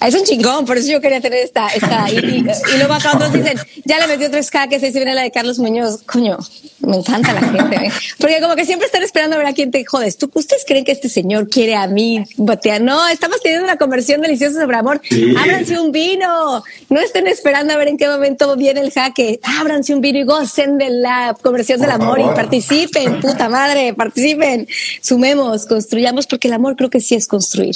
es 0.06 0.14
un 0.14 0.26
chingón, 0.26 0.66
por 0.66 0.78
eso 0.78 0.92
yo 0.92 1.00
quería 1.00 1.22
tener 1.22 1.40
esta, 1.40 1.70
esta, 1.70 2.12
y, 2.12 2.18
y, 2.18 2.78
luego 2.78 2.94
acá 2.94 3.14
otros 3.16 3.32
dicen, 3.32 3.58
ya 3.86 3.98
le 4.00 4.08
metió 4.08 4.30
tres 4.30 4.52
K, 4.52 4.68
que 4.68 4.78
se 4.78 4.92
viene 4.92 5.14
la 5.16 5.22
de 5.22 5.32
Carlos 5.32 5.58
Muñoz. 5.58 6.02
Coño, 6.06 6.38
me 6.80 6.98
encanta 6.98 7.32
la 7.34 7.42
gente, 7.42 7.76
¿eh? 7.76 7.92
porque 8.18 8.42
como 8.42 8.56
que 8.56 8.66
siempre 8.66 8.88
están 8.88 9.04
esperando 9.04 9.36
a 9.36 9.40
ver 9.40 9.48
a 9.48 9.54
quién 9.54 9.72
te 9.72 9.86
jodes. 9.86 10.18
¿Tú, 10.18 10.30
¿Ustedes 10.34 10.66
creen 10.68 10.84
que 10.84 10.92
este 10.92 11.08
señor 11.08 11.48
quiere 11.48 11.76
a 11.76 11.88
mí 11.88 12.26
batear? 12.36 12.82
No, 12.82 13.08
estamos 13.08 13.42
teniendo 13.42 13.66
una 13.66 13.78
conversión 13.78 14.20
deliciosa 14.20 14.60
sobre 14.60 14.76
amor. 14.76 15.02
Ábranse 15.40 15.80
un 15.80 15.92
vino. 15.92 16.64
No 16.90 17.00
estén 17.00 17.28
esperando 17.28 17.74
a 17.74 17.78
ver 17.78 17.88
en 17.88 17.98
qué 17.98 18.08
momento 18.08 18.56
viene 18.58 18.82
el 18.82 18.92
jaque. 18.92 19.40
Ábranse 19.60 19.94
un 19.94 20.02
vino 20.02 20.20
y 20.20 20.24
gocen 20.24 20.78
de 20.78 20.90
la 20.90 21.38
conversión 21.42 21.80
del 21.80 21.92
amor 21.92 22.20
y 22.20 22.24
participen, 22.24 23.22
puta 23.22 23.48
madre, 23.48 23.61
participen. 23.96 24.68
Sumemos, 25.02 25.66
construyamos, 25.66 26.28
porque 26.28 26.48
el 26.48 26.54
amor 26.54 26.76
creo 26.76 26.90
que 26.90 27.00
sí 27.00 27.16
es 27.16 27.28
construir. 27.28 27.76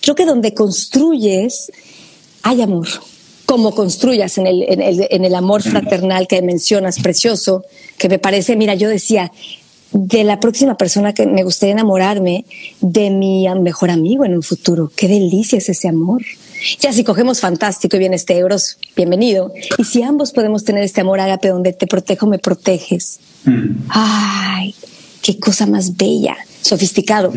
Creo 0.00 0.14
que 0.14 0.24
donde 0.24 0.54
construyes, 0.54 1.72
hay 2.42 2.62
amor. 2.62 2.88
Como 3.44 3.74
construyas 3.74 4.38
en 4.38 4.46
el, 4.46 4.64
en 4.68 4.82
el, 4.82 5.06
en 5.08 5.24
el 5.24 5.34
amor 5.34 5.62
fraternal 5.62 6.26
que 6.26 6.42
mencionas, 6.42 6.98
precioso, 6.98 7.64
que 7.96 8.08
me 8.08 8.18
parece, 8.18 8.56
mira, 8.56 8.74
yo 8.74 8.88
decía, 8.88 9.30
de 9.92 10.24
la 10.24 10.40
próxima 10.40 10.76
persona 10.76 11.14
que 11.14 11.26
me 11.26 11.42
gustaría 11.42 11.72
enamorarme, 11.72 12.44
de 12.80 13.10
mi 13.10 13.46
mejor 13.60 13.90
amigo 13.90 14.24
en 14.24 14.34
un 14.34 14.42
futuro. 14.42 14.90
Qué 14.94 15.08
delicia 15.08 15.58
es 15.58 15.68
ese 15.68 15.88
amor. 15.88 16.22
Ya 16.80 16.92
si 16.92 17.04
cogemos 17.04 17.40
fantástico 17.40 17.96
y 17.96 18.00
bien 18.00 18.14
este 18.14 18.36
euros, 18.36 18.78
bienvenido. 18.96 19.52
Y 19.78 19.84
si 19.84 20.02
ambos 20.02 20.32
podemos 20.32 20.64
tener 20.64 20.82
este 20.82 21.00
amor 21.00 21.20
ágape 21.20 21.48
donde 21.48 21.72
te 21.72 21.86
protejo, 21.86 22.26
me 22.26 22.38
proteges. 22.38 23.20
Ay, 23.88 24.74
qué 25.26 25.40
cosa 25.40 25.66
más 25.66 25.96
bella, 25.96 26.36
sofisticado 26.60 27.32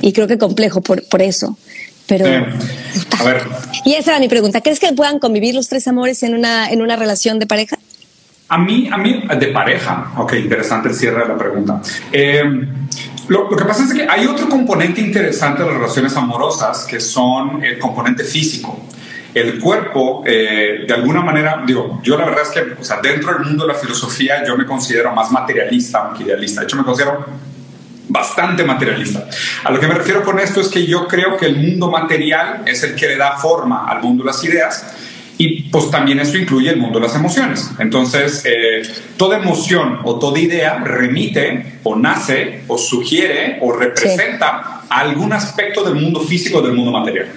y 0.00 0.14
creo 0.14 0.26
que 0.26 0.38
complejo 0.38 0.80
por, 0.80 1.06
por 1.08 1.20
eso. 1.20 1.58
Pero, 2.06 2.26
a 2.26 3.22
ver. 3.22 3.42
Y 3.84 3.94
esa 3.94 4.12
era 4.12 4.20
mi 4.20 4.28
pregunta. 4.28 4.62
¿Crees 4.62 4.80
que 4.80 4.90
puedan 4.94 5.18
convivir 5.18 5.54
los 5.54 5.68
tres 5.68 5.86
amores 5.86 6.22
en 6.22 6.34
una, 6.34 6.70
en 6.70 6.80
una 6.80 6.96
relación 6.96 7.38
de 7.38 7.46
pareja? 7.46 7.78
A 8.48 8.56
mí, 8.56 8.88
a 8.90 8.96
mí, 8.96 9.24
de 9.38 9.46
pareja. 9.48 10.12
Ok, 10.16 10.34
interesante 10.34 10.88
el 10.88 10.94
cierre 10.94 11.20
de 11.20 11.28
la 11.28 11.36
pregunta. 11.36 11.82
Eh, 12.12 12.42
lo, 13.28 13.48
que 13.48 13.64
pasa 13.64 13.84
es 13.84 13.92
que 13.92 14.06
hay 14.08 14.26
otro 14.26 14.48
componente 14.48 15.02
interesante 15.02 15.62
de 15.62 15.68
las 15.68 15.78
relaciones 15.78 16.16
amorosas 16.16 16.84
que 16.84 17.00
son 17.00 17.62
el 17.62 17.78
componente 17.78 18.24
físico. 18.24 18.80
El 19.34 19.58
cuerpo, 19.58 20.22
eh, 20.24 20.84
de 20.86 20.94
alguna 20.94 21.20
manera, 21.20 21.62
digo, 21.66 22.00
yo 22.04 22.16
la 22.16 22.24
verdad 22.24 22.42
es 22.44 22.50
que, 22.50 22.80
o 22.80 22.84
sea, 22.84 23.00
dentro 23.02 23.32
del 23.32 23.44
mundo 23.44 23.66
de 23.66 23.72
la 23.72 23.78
filosofía, 23.78 24.46
yo 24.46 24.56
me 24.56 24.64
considero 24.64 25.12
más 25.12 25.30
materialista 25.32 26.12
que 26.16 26.22
idealista. 26.22 26.60
De 26.60 26.66
hecho, 26.66 26.76
me 26.76 26.84
considero 26.84 27.26
bastante 28.08 28.64
materialista. 28.64 29.26
A 29.64 29.72
lo 29.72 29.80
que 29.80 29.88
me 29.88 29.94
refiero 29.94 30.22
con 30.22 30.38
esto 30.38 30.60
es 30.60 30.68
que 30.68 30.86
yo 30.86 31.08
creo 31.08 31.36
que 31.36 31.46
el 31.46 31.56
mundo 31.56 31.90
material 31.90 32.62
es 32.66 32.82
el 32.84 32.94
que 32.94 33.08
le 33.08 33.16
da 33.16 33.32
forma 33.32 33.88
al 33.88 34.02
mundo 34.02 34.22
de 34.22 34.28
las 34.28 34.44
ideas 34.44 34.94
y 35.36 35.62
pues 35.64 35.90
también 35.90 36.20
eso 36.20 36.36
incluye 36.36 36.70
el 36.70 36.76
mundo 36.76 37.00
de 37.00 37.06
las 37.06 37.16
emociones. 37.16 37.70
Entonces, 37.78 38.42
eh, 38.44 38.82
toda 39.16 39.38
emoción 39.38 40.00
o 40.04 40.18
toda 40.18 40.38
idea 40.38 40.78
remite 40.78 41.78
o 41.82 41.96
nace 41.96 42.62
o 42.68 42.78
sugiere 42.78 43.58
o 43.60 43.72
representa 43.72 44.82
algún 44.88 45.32
aspecto 45.32 45.82
del 45.82 45.96
mundo 45.96 46.20
físico 46.20 46.62
del 46.62 46.74
mundo 46.74 46.92
material. 46.92 47.28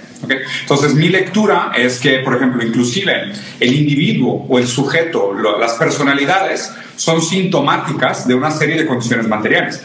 Entonces, 0.60 0.94
mi 0.94 1.08
lectura 1.08 1.72
es 1.76 1.98
que, 1.98 2.18
por 2.20 2.36
ejemplo, 2.36 2.64
inclusive 2.64 3.32
el 3.60 3.74
individuo 3.74 4.46
o 4.48 4.58
el 4.58 4.66
sujeto, 4.66 5.34
las 5.34 5.74
personalidades, 5.74 6.72
son 6.96 7.22
sintomáticas 7.22 8.26
de 8.26 8.34
una 8.34 8.50
serie 8.50 8.76
de 8.76 8.86
condiciones 8.86 9.28
materiales. 9.28 9.80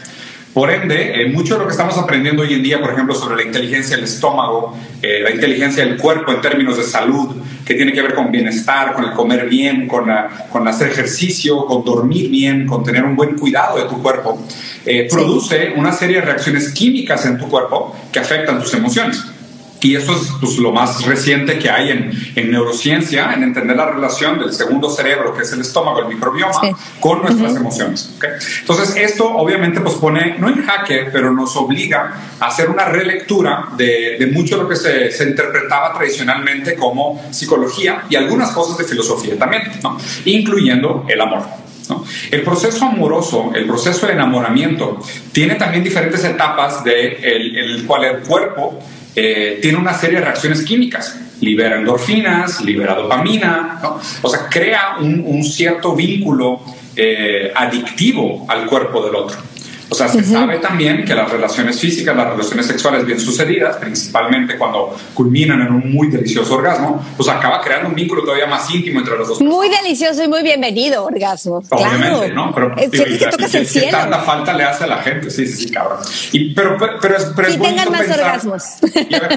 Por 0.54 0.70
ende, 0.70 1.20
eh, 1.20 1.26
mucho 1.26 1.54
de 1.54 1.60
lo 1.60 1.66
que 1.66 1.72
estamos 1.72 1.98
aprendiendo 1.98 2.42
hoy 2.42 2.54
en 2.54 2.62
día, 2.62 2.80
por 2.80 2.92
ejemplo, 2.92 3.12
sobre 3.12 3.34
la 3.34 3.42
inteligencia 3.42 3.96
del 3.96 4.04
estómago, 4.04 4.78
eh, 5.02 5.18
la 5.20 5.32
inteligencia 5.32 5.84
del 5.84 5.96
cuerpo 5.96 6.30
en 6.30 6.40
términos 6.40 6.76
de 6.76 6.84
salud, 6.84 7.34
que 7.66 7.74
tiene 7.74 7.92
que 7.92 8.00
ver 8.00 8.14
con 8.14 8.30
bienestar, 8.30 8.92
con 8.94 9.04
el 9.04 9.10
comer 9.12 9.48
bien, 9.48 9.88
con, 9.88 10.08
con 10.52 10.68
hacer 10.68 10.92
ejercicio, 10.92 11.66
con 11.66 11.84
dormir 11.84 12.30
bien, 12.30 12.68
con 12.68 12.84
tener 12.84 13.02
un 13.02 13.16
buen 13.16 13.36
cuidado 13.36 13.78
de 13.78 13.88
tu 13.88 14.00
cuerpo, 14.00 14.46
eh, 14.86 15.08
produce 15.10 15.72
una 15.76 15.90
serie 15.90 16.16
de 16.16 16.22
reacciones 16.22 16.72
químicas 16.72 17.26
en 17.26 17.36
tu 17.36 17.48
cuerpo 17.48 17.96
que 18.12 18.20
afectan 18.20 18.60
tus 18.60 18.74
emociones. 18.74 19.24
Y 19.84 19.96
eso 19.96 20.16
es 20.16 20.32
pues, 20.40 20.56
lo 20.56 20.72
más 20.72 21.04
reciente 21.04 21.58
que 21.58 21.68
hay 21.68 21.90
en, 21.90 22.10
en, 22.34 22.50
neurociencia, 22.50 23.34
en 23.34 23.42
entender 23.42 23.76
la 23.76 23.84
relación 23.84 24.38
del 24.38 24.50
segundo 24.50 24.88
cerebro, 24.88 25.34
que 25.34 25.42
es 25.42 25.52
el 25.52 25.60
estómago, 25.60 26.00
el 26.00 26.08
microbioma, 26.08 26.58
con 27.00 27.20
nuestras 27.20 27.54
emociones. 27.54 28.16
Entonces, 28.60 28.96
esto 28.96 29.28
obviamente 29.28 29.82
pues 29.82 29.96
pone, 29.96 30.38
no 30.38 30.48
en 30.48 30.64
jaque, 30.64 31.10
pero 31.12 31.34
nos 31.34 31.54
obliga 31.56 32.14
a 32.40 32.46
hacer 32.46 32.70
una 32.70 32.86
relectura 32.86 33.68
de, 33.76 34.16
de 34.18 34.26
mucho 34.28 34.56
de 34.56 34.62
lo 34.62 34.68
que 34.70 34.76
se, 34.76 35.12
se, 35.12 35.24
interpretaba 35.24 35.92
tradicionalmente 35.92 36.76
como 36.76 37.22
psicología 37.30 38.04
y 38.08 38.16
algunas 38.16 38.52
cosas 38.52 38.78
de 38.78 38.84
filosofía 38.84 39.38
también, 39.38 39.64
¿no? 39.82 39.98
incluyendo 40.24 41.04
el 41.10 41.20
amor. 41.20 41.42
¿no? 41.90 42.06
El 42.30 42.40
proceso 42.40 42.86
amoroso, 42.86 43.52
el 43.54 43.66
proceso 43.66 44.06
de 44.06 44.14
enamoramiento, 44.14 44.98
tiene 45.30 45.56
también 45.56 45.84
diferentes 45.84 46.24
etapas 46.24 46.82
de 46.82 47.16
el, 47.16 47.56
el 47.58 47.86
cual 47.86 48.04
el 48.04 48.20
cuerpo 48.20 48.80
eh, 49.16 49.58
tiene 49.62 49.78
una 49.78 49.94
serie 49.94 50.18
de 50.18 50.24
reacciones 50.24 50.62
químicas. 50.64 51.18
Libera 51.40 51.76
endorfinas, 51.76 52.60
libera 52.62 52.94
dopamina, 52.94 53.80
o 54.22 54.28
sea, 54.28 54.48
crea 54.48 54.96
un, 55.00 55.42
cierto 55.44 55.94
vínculo 55.94 56.60
eh, 56.96 57.52
adictivo 57.54 58.46
al 58.48 58.66
cuerpo 58.66 59.04
del 59.04 59.14
otro. 59.16 59.36
O 59.94 59.96
sea, 59.96 60.08
se 60.08 60.24
sabe 60.24 60.58
también 60.58 61.04
que 61.04 61.14
las 61.14 61.30
relaciones 61.30 61.78
físicas, 61.78 62.16
las 62.16 62.30
relaciones 62.30 62.66
sexuales 62.66 63.06
bien 63.06 63.20
sucedidas, 63.20 63.76
principalmente 63.76 64.58
cuando 64.58 64.96
culminan 65.14 65.60
en 65.60 65.72
un 65.72 65.92
muy 65.92 66.08
delicioso 66.08 66.56
orgasmo, 66.56 67.00
pues 67.16 67.28
acaba 67.28 67.60
creando 67.60 67.90
un 67.90 67.94
vínculo 67.94 68.24
todavía 68.24 68.48
más 68.48 68.68
íntimo 68.74 68.98
entre 68.98 69.16
los 69.16 69.28
dos. 69.28 69.40
Muy 69.40 69.68
delicioso 69.68 70.24
y 70.24 70.26
muy 70.26 70.42
bienvenido 70.42 71.04
orgasmo. 71.04 71.62
Obviamente, 71.70 72.32
¿no? 72.32 72.52
Pero 72.52 72.76
es, 72.76 72.90
que 72.90 73.26
tocas 73.30 73.54
el 73.54 73.68
cielo. 73.68 73.96
tanta 73.96 74.18
falta 74.18 74.52
le 74.52 74.64
hace 74.64 74.82
a 74.82 74.88
la 74.88 75.00
gente, 75.00 75.30
sí, 75.30 75.46
sí, 75.46 75.62
sí, 75.62 75.70
cabrón. 75.70 76.00
Y, 76.32 76.52
pero, 76.54 76.76
pero, 76.76 76.94
pero, 77.00 77.16
es, 77.16 77.32
pero 77.36 77.50
y 77.52 77.56
tengan 77.56 77.92
más 77.92 78.10
orgasmos. 78.10 78.64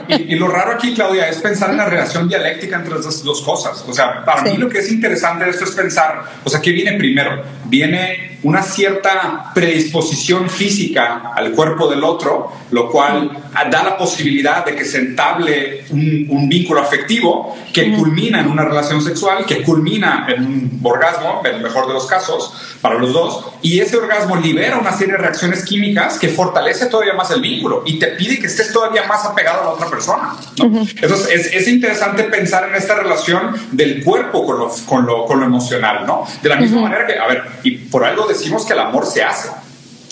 Y, 0.08 0.36
lo 0.38 0.48
raro 0.48 0.72
aquí, 0.72 0.96
Claudia, 0.96 1.30
es 1.30 1.38
pensar 1.38 1.70
en 1.70 1.78
la 1.78 1.86
relación 1.86 2.28
dialéctica 2.28 2.78
entre 2.78 2.98
esas 2.98 3.24
dos 3.24 3.44
cosas. 3.44 3.86
O 3.88 3.94
sea, 3.94 4.26
para 4.26 4.42
mí 4.42 4.58
lo 4.58 4.70
que 4.70 4.80
es 4.80 4.92
interesante 4.92 5.46
de 5.46 5.52
esto 5.52 5.66
es 5.66 5.72
pensar, 5.72 6.24
o 6.44 6.50
sea, 6.50 6.60
¿qué 6.60 6.72
viene 6.72 6.94
primero? 6.94 7.44
Viene 7.70 8.38
una 8.44 8.62
cierta 8.62 9.52
predisposición 9.54 10.50
física 10.50 11.34
al 11.36 11.52
cuerpo 11.52 11.90
del 11.90 12.04
otro, 12.04 12.52
lo 12.72 12.90
cual 12.90 13.32
da 13.72 13.84
la 13.84 13.98
posibilidad 13.98 14.64
de 14.64 14.76
que 14.76 14.86
se 14.86 15.00
entable 15.00 15.86
un, 15.90 16.48
vínculo 16.48 16.80
afectivo 16.80 17.58
que 17.74 17.94
culmina 17.94 18.40
en 18.40 18.48
una 18.48 18.64
relación 18.64 19.02
sexual, 19.02 19.46
que 19.46 19.64
culmina 19.64 20.28
en 20.30 20.46
un 20.46 20.80
orgasmo, 20.84 21.42
en 21.44 21.56
el 21.56 21.62
mejor 21.62 21.88
de 21.88 21.94
los 21.94 22.06
casos, 22.06 22.78
para 22.82 22.96
los 22.96 23.12
dos, 23.12 23.46
y 23.62 23.80
ese 23.80 23.98
orgasmo 23.98 24.36
libera 24.38 24.78
una 24.78 24.94
serie 24.94 25.14
de 25.14 25.20
reacciones 25.20 25.66
químicas 25.66 26.18
que 26.20 26.30
fortalece 26.30 26.86
todavía 26.86 27.14
más 27.14 27.32
el 27.32 27.42
vínculo 27.42 27.84
y 27.86 28.00
te 28.00 28.08
pide 28.08 28.40
que 28.40 28.48
estés 28.48 28.72
todavía 28.72 29.06
más 29.08 29.26
apegado 29.26 29.62
a 29.62 29.64
la 29.66 29.70
otra 29.72 29.90
persona. 29.90 30.36
Entonces 30.58 31.52
es, 31.54 31.68
interesante 31.68 32.24
pensar 32.24 32.70
en 32.70 32.76
esta 32.76 32.96
relación 32.96 33.56
del 33.72 34.04
cuerpo 34.04 34.46
con 34.46 34.60
lo, 34.60 34.70
con 34.86 35.06
lo, 35.06 35.26
con 35.26 35.40
lo 35.40 35.46
emocional, 35.46 36.06
¿no? 36.06 36.26
De 36.42 36.50
la 36.50 36.56
misma 36.56 36.82
manera 36.82 37.06
que, 37.06 37.18
a 37.18 37.28
ver, 37.28 37.44
y 37.64 37.72
por 37.72 38.04
algo 38.04 38.28
decimos 38.28 38.66
que 38.66 38.74
el 38.74 38.80
amor 38.80 39.06
se 39.06 39.24
hace. 39.24 39.50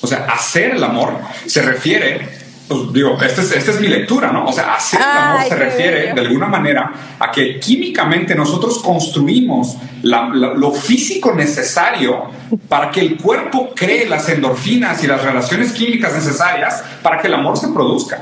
O 0.02 0.08
sea, 0.08 0.26
hacer 0.26 0.76
el 0.76 0.84
amor 0.84 1.18
se 1.46 1.62
refiere 1.62 2.46
pues 2.68 2.94
digo, 2.94 3.16
esta 3.22 3.42
es, 3.42 3.52
esta 3.52 3.72
es, 3.72 3.80
mi 3.80 3.88
lectura, 3.88 4.32
¿no? 4.32 4.46
O 4.46 4.52
sea, 4.52 4.74
hacer 4.74 5.00
el 5.00 5.06
amor 5.06 5.48
se 5.48 5.56
refiere 5.56 6.14
de 6.14 6.22
alguna 6.22 6.48
manera 6.48 6.92
a 7.20 7.32
que 7.32 7.60
químicamente 7.60 8.34
nosotros 8.34 8.80
construimos 8.80 9.78
lo 10.02 10.72
físico 10.72 11.34
necesario 11.34 12.32
para 12.68 12.90
que 12.90 13.02
el 13.02 13.18
cuerpo 13.18 13.70
cree 13.76 14.08
las 14.08 14.28
endorfinas 14.30 15.04
y 15.04 15.08
las 15.08 15.24
relaciones 15.24 15.74
químicas 15.74 16.14
necesarias 16.14 16.84
para 17.04 17.22
que 17.22 17.28
el 17.28 17.36
amor 17.36 17.58
se 17.58 17.68
produzca. 17.68 18.22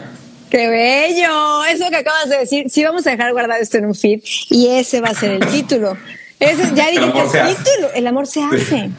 ¡Qué 0.50 0.68
bello! 0.68 1.64
Eso 1.66 1.90
que 1.90 1.98
acabas 1.98 2.30
de 2.30 2.40
decir, 2.40 2.70
sí 2.70 2.84
vamos 2.84 3.08
a 3.08 3.12
dejar 3.12 3.32
guardado 3.32 3.62
esto 3.62 3.78
en 3.78 3.86
un 3.86 3.96
feed 3.96 4.22
y 4.50 4.68
ese 4.68 5.00
va 5.00 5.10
a 5.10 5.14
ser 5.14 5.32
el 5.32 5.48
título. 5.48 5.98
Ese, 6.40 6.64
ya 6.76 6.90
dijiste 6.90 7.40
el, 7.40 7.56
título, 7.56 7.94
el 7.96 8.08
amor 8.08 8.28
se 8.28 8.44
hace. 8.44 8.90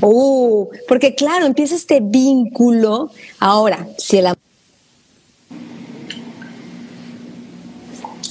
Uh, 0.00 0.68
porque 0.88 1.14
claro, 1.14 1.46
empieza 1.46 1.74
este 1.74 2.00
vínculo. 2.00 3.10
Ahora, 3.38 3.86
si 3.98 4.18
el 4.18 4.26
amor 4.26 4.38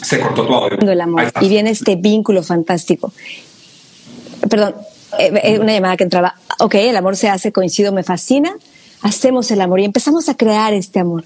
se 0.02 0.20
cortó 0.20 0.46
tu 0.46 0.54
audio. 0.54 0.78
El 0.80 1.02
amor, 1.02 1.32
y 1.42 1.50
viene 1.50 1.70
este 1.70 1.96
vínculo 1.96 2.44
fantástico. 2.44 3.14
Perdón, 4.50 4.76
eh, 5.20 5.32
eh, 5.44 5.60
una 5.60 5.74
llamada 5.74 5.98
que 5.98 6.04
entraba. 6.04 6.36
Ok, 6.60 6.76
el 6.76 6.98
amor 6.98 7.16
se 7.16 7.30
hace, 7.30 7.52
coincido, 7.52 7.92
me 7.92 8.04
fascina. 8.04 8.56
Hacemos 9.02 9.52
el 9.52 9.62
amor 9.62 9.80
y 9.80 9.86
empezamos 9.86 10.30
a 10.30 10.36
crear 10.36 10.74
este 10.74 11.00
amor. 11.00 11.24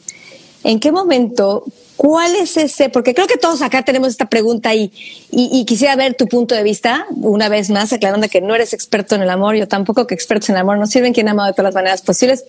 ¿En 0.63 0.79
qué 0.79 0.91
momento 0.91 1.63
¿Cuál 1.97 2.35
es 2.35 2.57
ese? 2.57 2.89
Porque 2.89 3.13
creo 3.13 3.27
que 3.27 3.37
todos 3.37 3.61
acá 3.61 3.83
tenemos 3.83 4.09
esta 4.09 4.27
pregunta 4.27 4.75
y, 4.75 4.91
y, 5.31 5.63
quisiera 5.65 5.95
ver 5.95 6.15
tu 6.15 6.27
punto 6.27 6.53
de 6.53 6.63
vista, 6.63 7.05
una 7.11 7.47
vez 7.47 7.69
más, 7.69 7.93
aclarando 7.93 8.27
que 8.27 8.41
no 8.41 8.53
eres 8.53 8.73
experto 8.73 9.15
en 9.15 9.21
el 9.21 9.29
amor, 9.29 9.55
yo 9.55 9.67
tampoco 9.67 10.05
que 10.05 10.13
expertos 10.13 10.49
en 10.49 10.55
el 10.55 10.61
amor 10.61 10.77
no 10.77 10.87
sirven, 10.87 11.13
quien 11.13 11.29
ama 11.29 11.47
de 11.47 11.53
todas 11.53 11.65
las 11.65 11.75
maneras 11.75 12.01
posibles. 12.01 12.43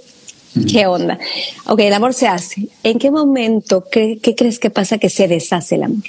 ¿Qué 0.71 0.87
onda? 0.87 1.19
Ok, 1.67 1.81
el 1.81 1.93
amor 1.93 2.15
se 2.15 2.29
hace. 2.29 2.69
¿En 2.83 2.99
qué 2.99 3.11
momento, 3.11 3.85
qué, 3.91 4.19
crees 4.37 4.59
que 4.59 4.71
pasa 4.71 4.99
que 4.99 5.11
se 5.11 5.29
deshace 5.29 5.75
el 5.75 5.85
amor? 5.85 6.03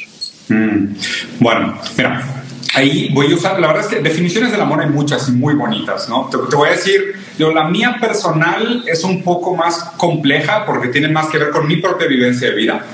Mm. 0.49 0.95
Bueno, 1.39 1.77
mira, 1.97 2.43
ahí 2.73 3.09
voy 3.13 3.31
a 3.31 3.35
usar, 3.35 3.59
la 3.59 3.67
verdad 3.67 3.83
es 3.83 3.89
que 3.89 4.01
definiciones 4.01 4.51
del 4.51 4.61
amor 4.61 4.81
hay 4.81 4.89
muchas 4.89 5.27
y 5.27 5.31
muy 5.31 5.55
bonitas, 5.55 6.07
¿no? 6.07 6.29
Te, 6.29 6.37
voy 6.55 6.69
a 6.69 6.71
decir, 6.71 7.13
yo, 7.37 7.51
la 7.51 7.65
mía 7.65 7.97
personal 7.99 8.83
es 8.87 9.03
un 9.03 9.23
poco 9.23 9.55
más 9.55 9.79
compleja 9.97 10.65
porque 10.65 10.87
tiene 10.89 11.09
más 11.09 11.27
que 11.27 11.37
ver 11.37 11.49
con 11.49 11.67
mi 11.67 11.77
propia 11.77 12.07
vivencia 12.07 12.49
de 12.49 12.55
vida. 12.55 12.85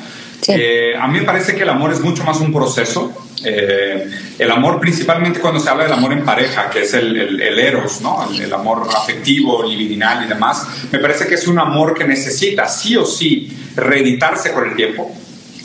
Eh, 0.48 0.94
a 1.00 1.08
mí 1.08 1.20
me 1.20 1.26
parece 1.26 1.56
que 1.56 1.64
el 1.64 1.70
amor 1.70 1.92
es 1.92 2.02
mucho 2.02 2.24
más 2.24 2.40
un 2.40 2.52
proceso. 2.52 3.14
Eh, 3.46 4.10
el 4.40 4.52
amor, 4.52 4.80
principalmente 4.80 5.40
cuando 5.40 5.60
se 5.60 5.70
habla 5.70 5.84
del 5.84 5.94
amor 5.94 6.14
en 6.14 6.24
pareja, 6.24 6.70
que 6.70 6.84
es 6.84 6.94
el, 6.94 7.42
el, 7.42 7.60
eros. 7.60 8.02
El, 8.40 8.54
amor 8.54 8.88
afectivo, 8.96 9.64
libidinal 9.64 10.26
y 10.26 10.28
demás, 10.28 10.68
me 10.92 11.00
parece 11.00 11.28
que 11.28 11.36
es 11.36 11.48
un 11.48 11.60
amor 11.60 11.94
que 11.94 12.06
necesita 12.06 12.68
sí 12.68 12.96
o 12.96 13.06
sí 13.06 13.72
reeditarse 13.76 14.52
con 14.54 14.70
el 14.70 14.76
tiempo. 14.76 15.14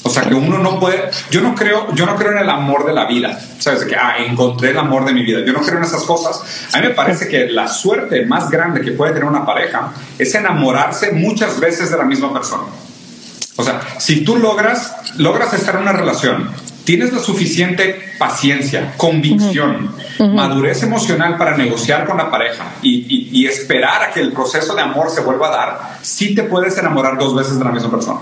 O 0.04 0.10
sea, 0.10 0.22
que 0.22 0.34
uno 0.34 0.58
no 0.58 0.80
puede, 0.80 1.10
yo 1.30 1.40
no 1.40 1.54
creo, 1.54 1.92
yo 1.94 2.06
no 2.06 2.16
creo 2.16 2.32
en 2.32 2.38
el 2.38 2.48
amor 2.48 2.86
de 2.86 2.94
la 2.94 3.04
vida, 3.04 3.38
¿sabes? 3.58 3.84
Que, 3.84 3.94
ah, 3.94 4.14
encontré 4.18 4.70
el 4.70 4.78
amor 4.78 5.04
de 5.04 5.12
mi 5.12 5.22
vida. 5.22 5.40
Yo 5.44 5.52
no 5.52 5.60
creo 5.60 5.78
en 5.78 5.84
esas 5.84 6.04
cosas. 6.04 6.68
A 6.72 6.80
mí 6.80 6.88
me 6.88 6.94
parece 6.94 7.28
que 7.28 7.48
la 7.48 7.68
suerte 7.68 8.24
más 8.24 8.48
grande 8.48 8.80
que 8.80 8.92
puede 8.92 9.12
tener 9.12 9.28
una 9.28 9.44
pareja 9.44 9.92
es 10.18 10.34
enamorarse 10.34 11.12
muchas 11.12 11.60
veces 11.60 11.90
de 11.90 11.98
la 11.98 12.04
misma 12.04 12.32
persona. 12.32 12.64
O 13.58 13.64
sea, 13.64 13.80
si 13.98 14.24
tú 14.24 14.36
logras, 14.36 14.94
logras 15.16 15.52
estar 15.52 15.74
en 15.74 15.82
una 15.82 15.92
relación, 15.92 16.48
tienes 16.84 17.12
la 17.12 17.18
suficiente 17.18 18.14
paciencia, 18.16 18.94
convicción, 18.96 19.92
madurez 20.20 20.84
emocional 20.84 21.36
para 21.36 21.56
negociar 21.56 22.06
con 22.06 22.18
la 22.18 22.30
pareja 22.30 22.76
y, 22.82 23.44
esperar 23.46 24.04
a 24.04 24.10
que 24.12 24.20
el 24.20 24.32
proceso 24.32 24.76
de 24.76 24.82
amor 24.82 25.10
se 25.10 25.22
vuelva 25.22 25.48
a 25.48 25.50
dar, 25.50 25.98
sí 26.02 26.36
te 26.36 26.44
puedes 26.44 26.78
enamorar 26.78 27.18
dos 27.18 27.34
veces 27.34 27.58
de 27.58 27.64
la 27.64 27.72
misma 27.72 27.90
persona. 27.90 28.20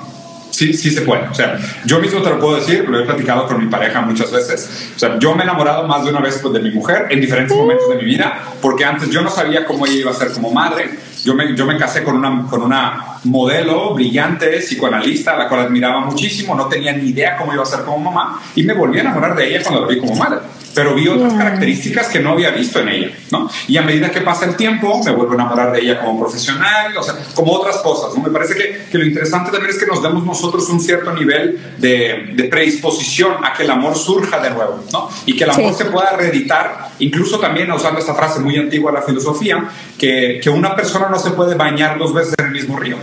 Sí, 0.51 0.73
sí 0.73 0.91
se 0.91 1.03
puede. 1.03 1.29
O 1.29 1.35
sea, 1.35 1.59
yo 1.85 2.01
mismo 2.01 2.23
te 2.23 2.31
lo 2.31 2.39
puedo 2.39 2.57
decir, 2.57 2.89
lo 2.89 2.99
he 2.99 3.05
platicado 3.05 3.47
con 3.47 3.63
mi 3.63 3.71
pareja 3.71 4.01
muchas 4.01 4.33
veces. 4.33 4.91
O 4.97 4.99
sea, 4.99 5.19
yo 5.19 5.35
me 5.35 5.43
he 5.43 5.45
enamorado 5.45 5.87
más 5.87 6.03
de 6.03 6.11
una 6.11 6.21
vez 6.21 6.39
pues, 6.41 6.55
de 6.55 6.61
mi 6.61 6.71
mujer 6.71 7.09
en 7.11 7.21
diferentes 7.21 7.55
momentos 7.55 7.91
de 7.91 7.97
mi 7.97 8.05
vida, 8.05 8.43
porque 8.63 8.87
antes 8.87 9.11
yo 9.11 9.21
no 9.21 9.31
sabía 9.31 9.67
cómo 9.67 9.85
ella 9.85 9.97
iba 9.97 10.11
a 10.13 10.15
ser 10.15 10.33
como 10.33 10.51
madre. 10.51 10.89
Yo 11.25 11.35
me, 11.35 11.55
yo 11.55 11.67
me 11.67 11.77
casé 11.77 12.03
con 12.03 12.17
una, 12.17 12.47
con 12.49 12.63
una 12.63 13.16
modelo 13.27 13.95
brillante, 13.95 14.59
psicoanalista, 14.61 15.33
a 15.35 15.37
la 15.37 15.49
cual 15.49 15.63
admiraba 15.63 16.01
muchísimo, 16.01 16.55
no 16.55 16.67
tenía 16.67 16.93
ni 16.93 17.11
idea 17.11 17.37
cómo 17.37 17.53
iba 17.53 17.63
a 17.63 17.67
ser 17.67 17.81
como 17.85 17.99
mamá, 17.99 18.41
y 18.55 18.63
me 18.63 18.75
volví 18.75 18.99
a 18.99 19.03
enamorar 19.03 19.37
de 19.37 19.49
ella 19.49 19.63
cuando 19.63 19.83
la 19.83 19.87
vi 19.89 20.01
como 20.01 20.15
madre 20.17 20.39
pero 20.77 20.95
vi 20.95 21.09
otras 21.09 21.33
características 21.33 22.09
que 22.09 22.21
no 22.21 22.33
había 22.33 22.51
visto 22.51 22.81
en 22.81 22.91
ella, 22.91 23.11
¿no? 23.33 23.49
Y 23.67 23.79
a 23.79 23.83
medida 23.83 24.11
que 24.11 24.21
pasa 24.21 24.45
el 24.45 24.57
tiempo, 24.57 25.03
me 25.03 25.11
vuelvo 25.11 25.33
a 25.33 25.35
enamorar 25.37 25.73
de 25.73 25.81
ella 25.81 25.99
como 25.99 26.21
profesional, 26.21 26.95
o 26.95 27.03
sea, 27.03 27.15
como 27.35 27.55
otras 27.55 27.79
cosas, 27.79 28.15
¿no? 28.15 28.23
Me 28.23 28.29
parece 28.29 28.55
que, 28.55 28.85
que 28.93 28.99
lo 28.99 29.07
interesante 29.07 29.51
también 29.51 29.71
es 29.71 29.79
que 29.79 29.87
nos 29.87 30.03
demos 30.03 30.27
nosotros 30.27 30.69
un 30.69 30.79
cierto 30.79 31.15
nivel 31.15 31.59
de, 31.79 32.29
de, 32.35 32.45
predisposición 32.45 33.43
a 33.43 33.55
que 33.55 33.63
el 33.63 33.71
amor 33.71 33.97
surja 33.97 34.39
de 34.39 34.51
nuevo, 34.51 34.85
¿no? 34.93 35.09
Y 35.25 35.35
que 35.35 35.45
el 35.45 35.51
amor 35.51 35.73
se 35.73 35.87
pueda 35.87 36.11
reeditar, 36.11 36.91
incluso 36.99 37.41
también 37.41 37.73
usando 37.73 37.99
esta 37.99 38.15
frase 38.15 38.41
muy 38.41 38.59
antigua 38.59 38.93
de 38.93 38.99
la 38.99 39.07
filosofía, 39.07 39.71
que, 39.97 40.41
que 40.43 40.51
una 40.51 40.77
persona 40.77 41.09
no 41.09 41.19
se 41.19 41.31
puede 41.31 41.55
bañar 41.55 41.97
dos 41.99 42.13
veces 42.13 42.35
en 42.37 42.45
el 42.49 42.53
mismo 42.53 42.79
río, 42.79 42.99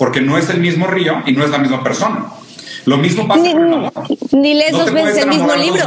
porque 0.00 0.22
no 0.22 0.38
es 0.38 0.48
el 0.48 0.60
mismo 0.60 0.86
río 0.86 1.22
y 1.26 1.32
no 1.32 1.44
es 1.44 1.50
la 1.50 1.58
misma 1.58 1.84
persona. 1.84 2.24
Lo 2.86 2.96
mismo 2.96 3.28
pasa 3.28 3.42
ni, 3.42 3.52
con 3.52 3.66
el 3.66 3.74
amor. 3.74 3.92
Ni 4.32 4.54
lees 4.54 4.72
dos 4.72 4.90
veces 4.90 5.18
el 5.18 5.28
mismo 5.28 5.54
libro. 5.54 5.84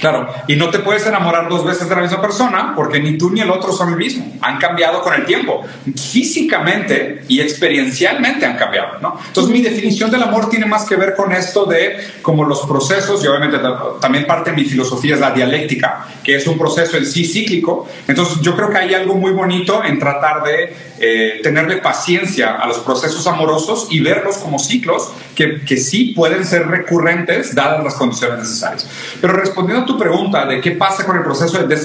Claro, 0.00 0.32
y 0.48 0.56
no 0.56 0.70
te 0.70 0.78
puedes 0.78 1.06
enamorar 1.06 1.48
dos 1.48 1.64
veces 1.64 1.88
de 1.88 1.94
la 1.94 2.00
misma 2.00 2.22
persona 2.22 2.72
porque 2.74 3.00
ni 3.00 3.18
tú 3.18 3.30
ni 3.30 3.40
el 3.40 3.50
otro 3.50 3.70
son 3.72 3.90
el 3.90 3.96
mismo. 3.96 4.32
Han 4.40 4.58
cambiado 4.58 5.02
con 5.02 5.12
el 5.12 5.26
tiempo. 5.26 5.62
Físicamente 5.94 7.24
y 7.28 7.40
experiencialmente 7.40 8.46
han 8.46 8.56
cambiado, 8.56 8.98
¿no? 9.00 9.20
Entonces 9.26 9.52
mi 9.52 9.60
definición 9.60 10.10
del 10.10 10.22
amor 10.22 10.48
tiene 10.48 10.64
más 10.64 10.88
que 10.88 10.96
ver 10.96 11.14
con 11.14 11.32
esto 11.32 11.66
de 11.66 11.98
como 12.22 12.44
los 12.44 12.60
procesos 12.62 13.22
y 13.22 13.26
obviamente 13.26 13.58
también 14.00 14.26
parte 14.26 14.50
de 14.50 14.56
mi 14.56 14.64
filosofía 14.64 15.14
es 15.14 15.20
la 15.20 15.32
dialéctica, 15.32 16.06
que 16.24 16.36
es 16.36 16.46
un 16.46 16.56
proceso 16.56 16.96
en 16.96 17.04
sí 17.04 17.24
cíclico. 17.24 17.86
Entonces 18.08 18.40
yo 18.40 18.56
creo 18.56 18.70
que 18.70 18.78
hay 18.78 18.94
algo 18.94 19.14
muy 19.14 19.32
bonito 19.32 19.84
en 19.84 19.98
tratar 19.98 20.42
de 20.42 20.74
eh, 20.98 21.40
tenerle 21.42 21.78
paciencia 21.78 22.56
a 22.56 22.66
los 22.66 22.78
procesos 22.78 23.26
amorosos 23.26 23.88
y 23.90 24.00
verlos 24.00 24.38
como 24.38 24.58
ciclos 24.58 25.10
que, 25.34 25.60
que 25.62 25.76
sí 25.76 26.12
pueden 26.16 26.44
ser 26.44 26.68
recurrentes 26.68 27.54
dadas 27.54 27.84
las 27.84 27.94
condiciones 27.94 28.38
necesarias. 28.38 28.86
Pero 29.20 29.34
respondiendo 29.34 29.84
a 29.84 29.86
tu 29.90 29.98
pregunta 29.98 30.46
de 30.46 30.60
qué 30.60 30.72
pasa 30.72 31.04
con 31.04 31.16
el 31.16 31.22
proceso 31.22 31.58
de 31.58 31.76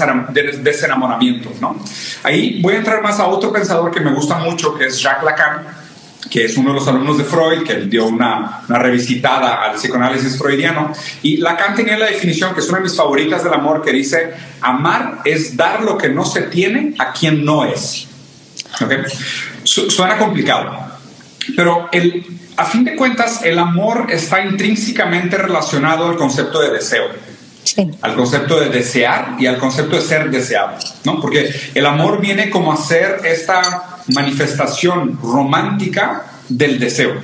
desenamoramiento, 0.62 1.52
¿no? 1.60 1.78
Ahí 2.24 2.62
voy 2.62 2.76
a 2.76 2.78
entrar 2.78 3.02
más 3.02 3.20
a 3.20 3.28
otro 3.28 3.52
pensador 3.52 3.92
que 3.92 4.00
me 4.00 4.14
gusta 4.14 4.36
mucho, 4.36 4.76
que 4.76 4.86
es 4.86 5.02
Jacques 5.02 5.24
Lacan, 5.24 5.68
que 6.30 6.46
es 6.46 6.56
uno 6.58 6.70
de 6.70 6.76
los 6.76 6.88
alumnos 6.88 7.18
de 7.18 7.24
Freud, 7.24 7.64
que 7.64 7.76
dio 7.82 8.06
una, 8.06 8.62
una, 8.68 8.80
revisitada 8.80 9.64
al 9.64 9.76
psicoanálisis 9.76 10.38
freudiano. 10.38 10.92
Y 11.24 11.38
Lacan 11.38 11.76
tenía 11.76 11.98
la 11.98 12.08
definición, 12.08 12.54
que 12.54 12.60
es 12.60 12.70
una 12.70 12.78
de 12.78 12.84
mis 12.84 12.96
favoritas 12.96 13.44
del 13.44 13.54
amor, 13.54 13.82
que 13.84 13.92
dice, 13.92 14.34
amar 14.62 15.20
es 15.26 15.58
dar 15.58 15.82
lo 15.82 15.98
que 15.98 16.10
no 16.10 16.26
se 16.26 16.44
tiene 16.44 16.94
a 17.00 17.12
quien 17.12 17.44
no 17.44 17.66
es. 17.66 18.08
¿Okay? 18.82 18.98
suena 19.64 20.18
complicado, 20.18 20.70
pero 21.56 21.88
el, 21.92 22.26
a 22.58 22.66
fin 22.66 22.84
de 22.84 22.96
cuentas 22.96 23.42
el 23.44 23.58
amor 23.58 24.08
está 24.10 24.44
intrínsecamente 24.44 25.38
relacionado 25.38 26.08
al 26.08 26.18
concepto 26.18 26.60
de 26.60 26.72
deseo. 26.72 27.06
Al 28.02 28.16
concepto 28.16 28.60
de 28.60 28.70
desear 28.70 29.36
y 29.40 29.48
al 29.48 29.58
concepto 29.58 29.96
de 29.96 30.02
ser 30.02 30.30
deseado, 30.30 30.78
¿no? 31.04 31.20
Porque 31.20 31.54
el 31.74 31.86
amor 31.86 32.22
viene 32.22 32.50
como 32.50 32.72
a 32.72 32.78
ser 32.78 33.22
esta 33.26 33.98
manifestación 34.08 35.20
romántica 35.22 36.26
del 36.50 36.80
deseo 36.80 37.16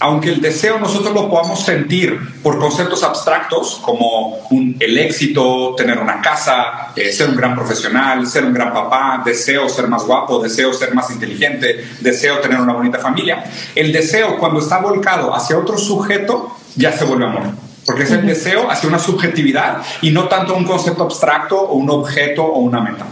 aunque 0.00 0.30
el 0.30 0.40
deseo 0.40 0.78
nosotros 0.78 1.12
lo 1.12 1.28
podamos 1.28 1.64
sentir 1.64 2.18
por 2.42 2.58
conceptos 2.58 3.02
abstractos 3.02 3.80
como 3.82 4.38
el 4.50 4.98
éxito, 4.98 5.74
tener 5.76 5.98
una 5.98 6.20
casa, 6.20 6.92
eh, 6.94 7.12
ser 7.12 7.30
un 7.30 7.36
gran 7.36 7.54
profesional, 7.54 8.26
ser 8.26 8.44
un 8.44 8.54
gran 8.54 8.72
papá, 8.72 9.22
deseo 9.24 9.68
ser 9.68 9.88
más 9.88 10.04
guapo, 10.04 10.40
deseo 10.40 10.72
ser 10.72 10.94
más 10.94 11.10
inteligente, 11.10 11.84
deseo 12.00 12.38
tener 12.38 12.60
una 12.60 12.74
bonita 12.74 12.98
familia, 12.98 13.44
el 13.74 13.92
deseo 13.92 14.38
cuando 14.38 14.60
está 14.60 14.78
volcado 14.78 15.34
hacia 15.34 15.58
otro 15.58 15.76
sujeto 15.76 16.56
ya 16.76 16.92
se 16.92 17.04
vuelve 17.04 17.26
amor. 17.26 17.67
Porque 17.88 18.02
es 18.02 18.10
el 18.10 18.26
deseo 18.26 18.70
hacia 18.70 18.86
una 18.86 18.98
subjetividad 18.98 19.78
y 20.02 20.10
no 20.10 20.28
tanto 20.28 20.54
un 20.54 20.66
concepto 20.66 21.04
abstracto 21.04 21.58
o 21.58 21.72
un 21.72 21.88
objeto 21.88 22.44
o 22.44 22.58
una 22.58 22.82
meta. 22.82 23.06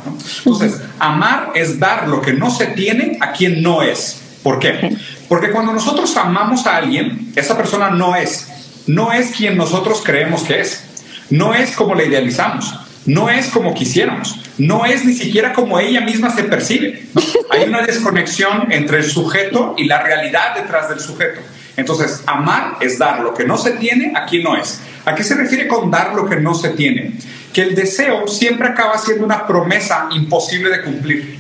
Entonces, 0.45 0.83
amar 0.99 1.53
es 1.55 1.81
dar 1.81 2.07
lo 2.07 2.21
que 2.21 2.35
no 2.35 2.51
se 2.51 2.67
tiene 2.67 3.17
a 3.23 3.33
quien 3.33 3.63
no 3.63 3.81
es. 3.81 4.21
¿Por 4.43 4.59
qué? 4.59 4.95
Porque 5.31 5.51
cuando 5.51 5.73
nosotros 5.73 6.15
amamos 6.19 6.67
a 6.67 6.77
alguien, 6.77 7.33
esa 7.37 7.57
persona 7.57 7.89
no 7.89 8.17
es, 8.17 8.49
no 8.87 9.15
es 9.15 9.35
quien 9.35 9.57
nosotros 9.57 10.03
creemos 10.05 10.43
que 10.43 10.61
es, 10.61 10.85
no 11.31 11.55
es 11.55 11.75
como 11.75 11.95
la 11.95 12.05
idealizamos, 12.05 12.75
no 13.07 13.31
es 13.31 13.47
como 13.47 13.73
quisiéramos, 13.73 14.39
no 14.59 14.85
es 14.85 15.07
ni 15.07 15.15
siquiera 15.15 15.55
como 15.55 15.79
ella 15.79 16.03
misma 16.03 16.29
se 16.37 16.45
percibe. 16.45 17.07
Hay 17.49 17.67
una 17.67 17.81
desconexión 17.81 18.71
entre 18.71 18.99
el 18.99 19.05
sujeto 19.05 19.73
y 19.79 19.87
la 19.87 20.03
realidad 20.03 20.55
detrás 20.55 20.91
del 20.91 21.01
sujeto. 21.01 21.41
Entonces, 21.77 22.23
amar 22.27 22.79
es 22.81 22.99
dar 22.99 23.21
lo 23.21 23.35
que 23.35 23.45
no 23.45 23.59
se 23.59 23.73
tiene 23.73 24.13
a 24.17 24.27
quien 24.27 24.43
no 24.43 24.57
es. 24.57 24.81
¿A 25.05 25.15
qué 25.15 25.23
se 25.23 25.35
refiere 25.35 25.69
con 25.69 25.91
dar 25.91 26.15
lo 26.15 26.29
que 26.29 26.37
no 26.37 26.55
se 26.55 26.71
tiene? 26.71 27.13
Que 27.53 27.63
el 27.63 27.75
deseo 27.75 28.27
siempre 28.27 28.69
acaba 28.69 28.99
siendo 28.99 29.25
una 29.25 29.47
promesa 29.47 30.09
imposible 30.13 30.71
de 30.71 30.83
cumplir. 30.83 31.39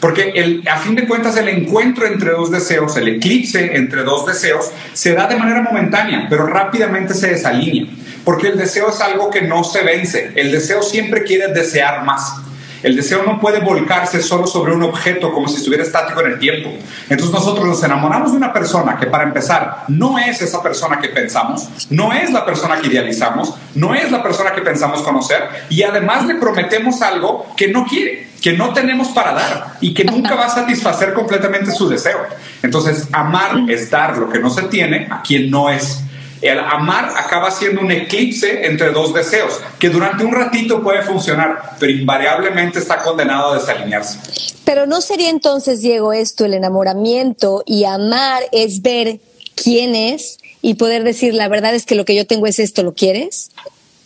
Porque 0.00 0.30
el, 0.34 0.66
a 0.68 0.78
fin 0.78 0.94
de 0.94 1.06
cuentas 1.06 1.36
el 1.36 1.48
encuentro 1.48 2.06
entre 2.06 2.30
dos 2.30 2.50
deseos, 2.50 2.96
el 2.96 3.08
eclipse 3.08 3.76
entre 3.76 4.02
dos 4.02 4.26
deseos, 4.26 4.70
se 4.92 5.14
da 5.14 5.26
de 5.26 5.36
manera 5.36 5.62
momentánea, 5.62 6.26
pero 6.28 6.46
rápidamente 6.46 7.14
se 7.14 7.28
desalinea. 7.28 7.86
Porque 8.24 8.48
el 8.48 8.58
deseo 8.58 8.90
es 8.90 9.00
algo 9.00 9.30
que 9.30 9.42
no 9.42 9.64
se 9.64 9.82
vence. 9.82 10.32
El 10.34 10.50
deseo 10.50 10.82
siempre 10.82 11.22
quiere 11.22 11.52
desear 11.52 12.04
más. 12.04 12.34
El 12.82 12.96
deseo 12.96 13.22
no 13.24 13.40
puede 13.40 13.60
volcarse 13.60 14.22
solo 14.22 14.46
sobre 14.46 14.72
un 14.72 14.82
objeto 14.82 15.32
como 15.32 15.48
si 15.48 15.56
estuviera 15.56 15.84
estático 15.84 16.20
en 16.20 16.32
el 16.32 16.38
tiempo. 16.38 16.70
Entonces 17.08 17.32
nosotros 17.32 17.66
nos 17.66 17.82
enamoramos 17.82 18.32
de 18.32 18.36
una 18.36 18.52
persona 18.52 18.96
que 18.98 19.06
para 19.06 19.24
empezar 19.24 19.84
no 19.88 20.18
es 20.18 20.40
esa 20.42 20.62
persona 20.62 21.00
que 21.00 21.08
pensamos, 21.08 21.68
no 21.90 22.12
es 22.12 22.30
la 22.30 22.44
persona 22.44 22.80
que 22.80 22.88
idealizamos, 22.88 23.54
no 23.74 23.94
es 23.94 24.10
la 24.10 24.22
persona 24.22 24.52
que 24.52 24.62
pensamos 24.62 25.02
conocer 25.02 25.42
y 25.68 25.82
además 25.82 26.26
le 26.26 26.36
prometemos 26.36 27.02
algo 27.02 27.46
que 27.56 27.68
no 27.68 27.84
quiere 27.84 28.28
que 28.40 28.52
no 28.52 28.72
tenemos 28.72 29.08
para 29.08 29.32
dar 29.32 29.76
y 29.80 29.92
que 29.92 30.04
nunca 30.04 30.34
va 30.34 30.46
a 30.46 30.50
satisfacer 30.50 31.12
completamente 31.12 31.72
su 31.72 31.88
deseo. 31.88 32.18
Entonces, 32.62 33.08
amar 33.12 33.68
es 33.68 33.90
dar 33.90 34.16
lo 34.16 34.28
que 34.28 34.38
no 34.38 34.50
se 34.50 34.62
tiene 34.62 35.08
a 35.10 35.22
quien 35.22 35.50
no 35.50 35.70
es. 35.70 36.02
El 36.40 36.58
amar 36.58 37.12
acaba 37.16 37.50
siendo 37.50 37.80
un 37.80 37.90
eclipse 37.90 38.66
entre 38.66 38.90
dos 38.90 39.12
deseos, 39.12 39.60
que 39.78 39.88
durante 39.88 40.24
un 40.24 40.32
ratito 40.32 40.82
puede 40.82 41.02
funcionar, 41.02 41.76
pero 41.78 41.92
invariablemente 41.92 42.78
está 42.78 43.02
condenado 43.02 43.52
a 43.52 43.58
desalinearse. 43.58 44.18
Pero 44.64 44.86
no 44.86 45.00
sería 45.00 45.30
entonces, 45.30 45.80
Diego, 45.80 46.12
esto 46.12 46.44
el 46.44 46.54
enamoramiento 46.54 47.62
y 47.66 47.84
amar 47.84 48.42
es 48.52 48.82
ver 48.82 49.20
quién 49.54 49.94
es 49.94 50.38
y 50.62 50.74
poder 50.74 51.04
decir, 51.04 51.34
la 51.34 51.48
verdad 51.48 51.74
es 51.74 51.86
que 51.86 51.94
lo 51.94 52.04
que 52.04 52.14
yo 52.14 52.26
tengo 52.26 52.46
es 52.46 52.58
esto, 52.58 52.82
¿lo 52.82 52.94
quieres? 52.94 53.50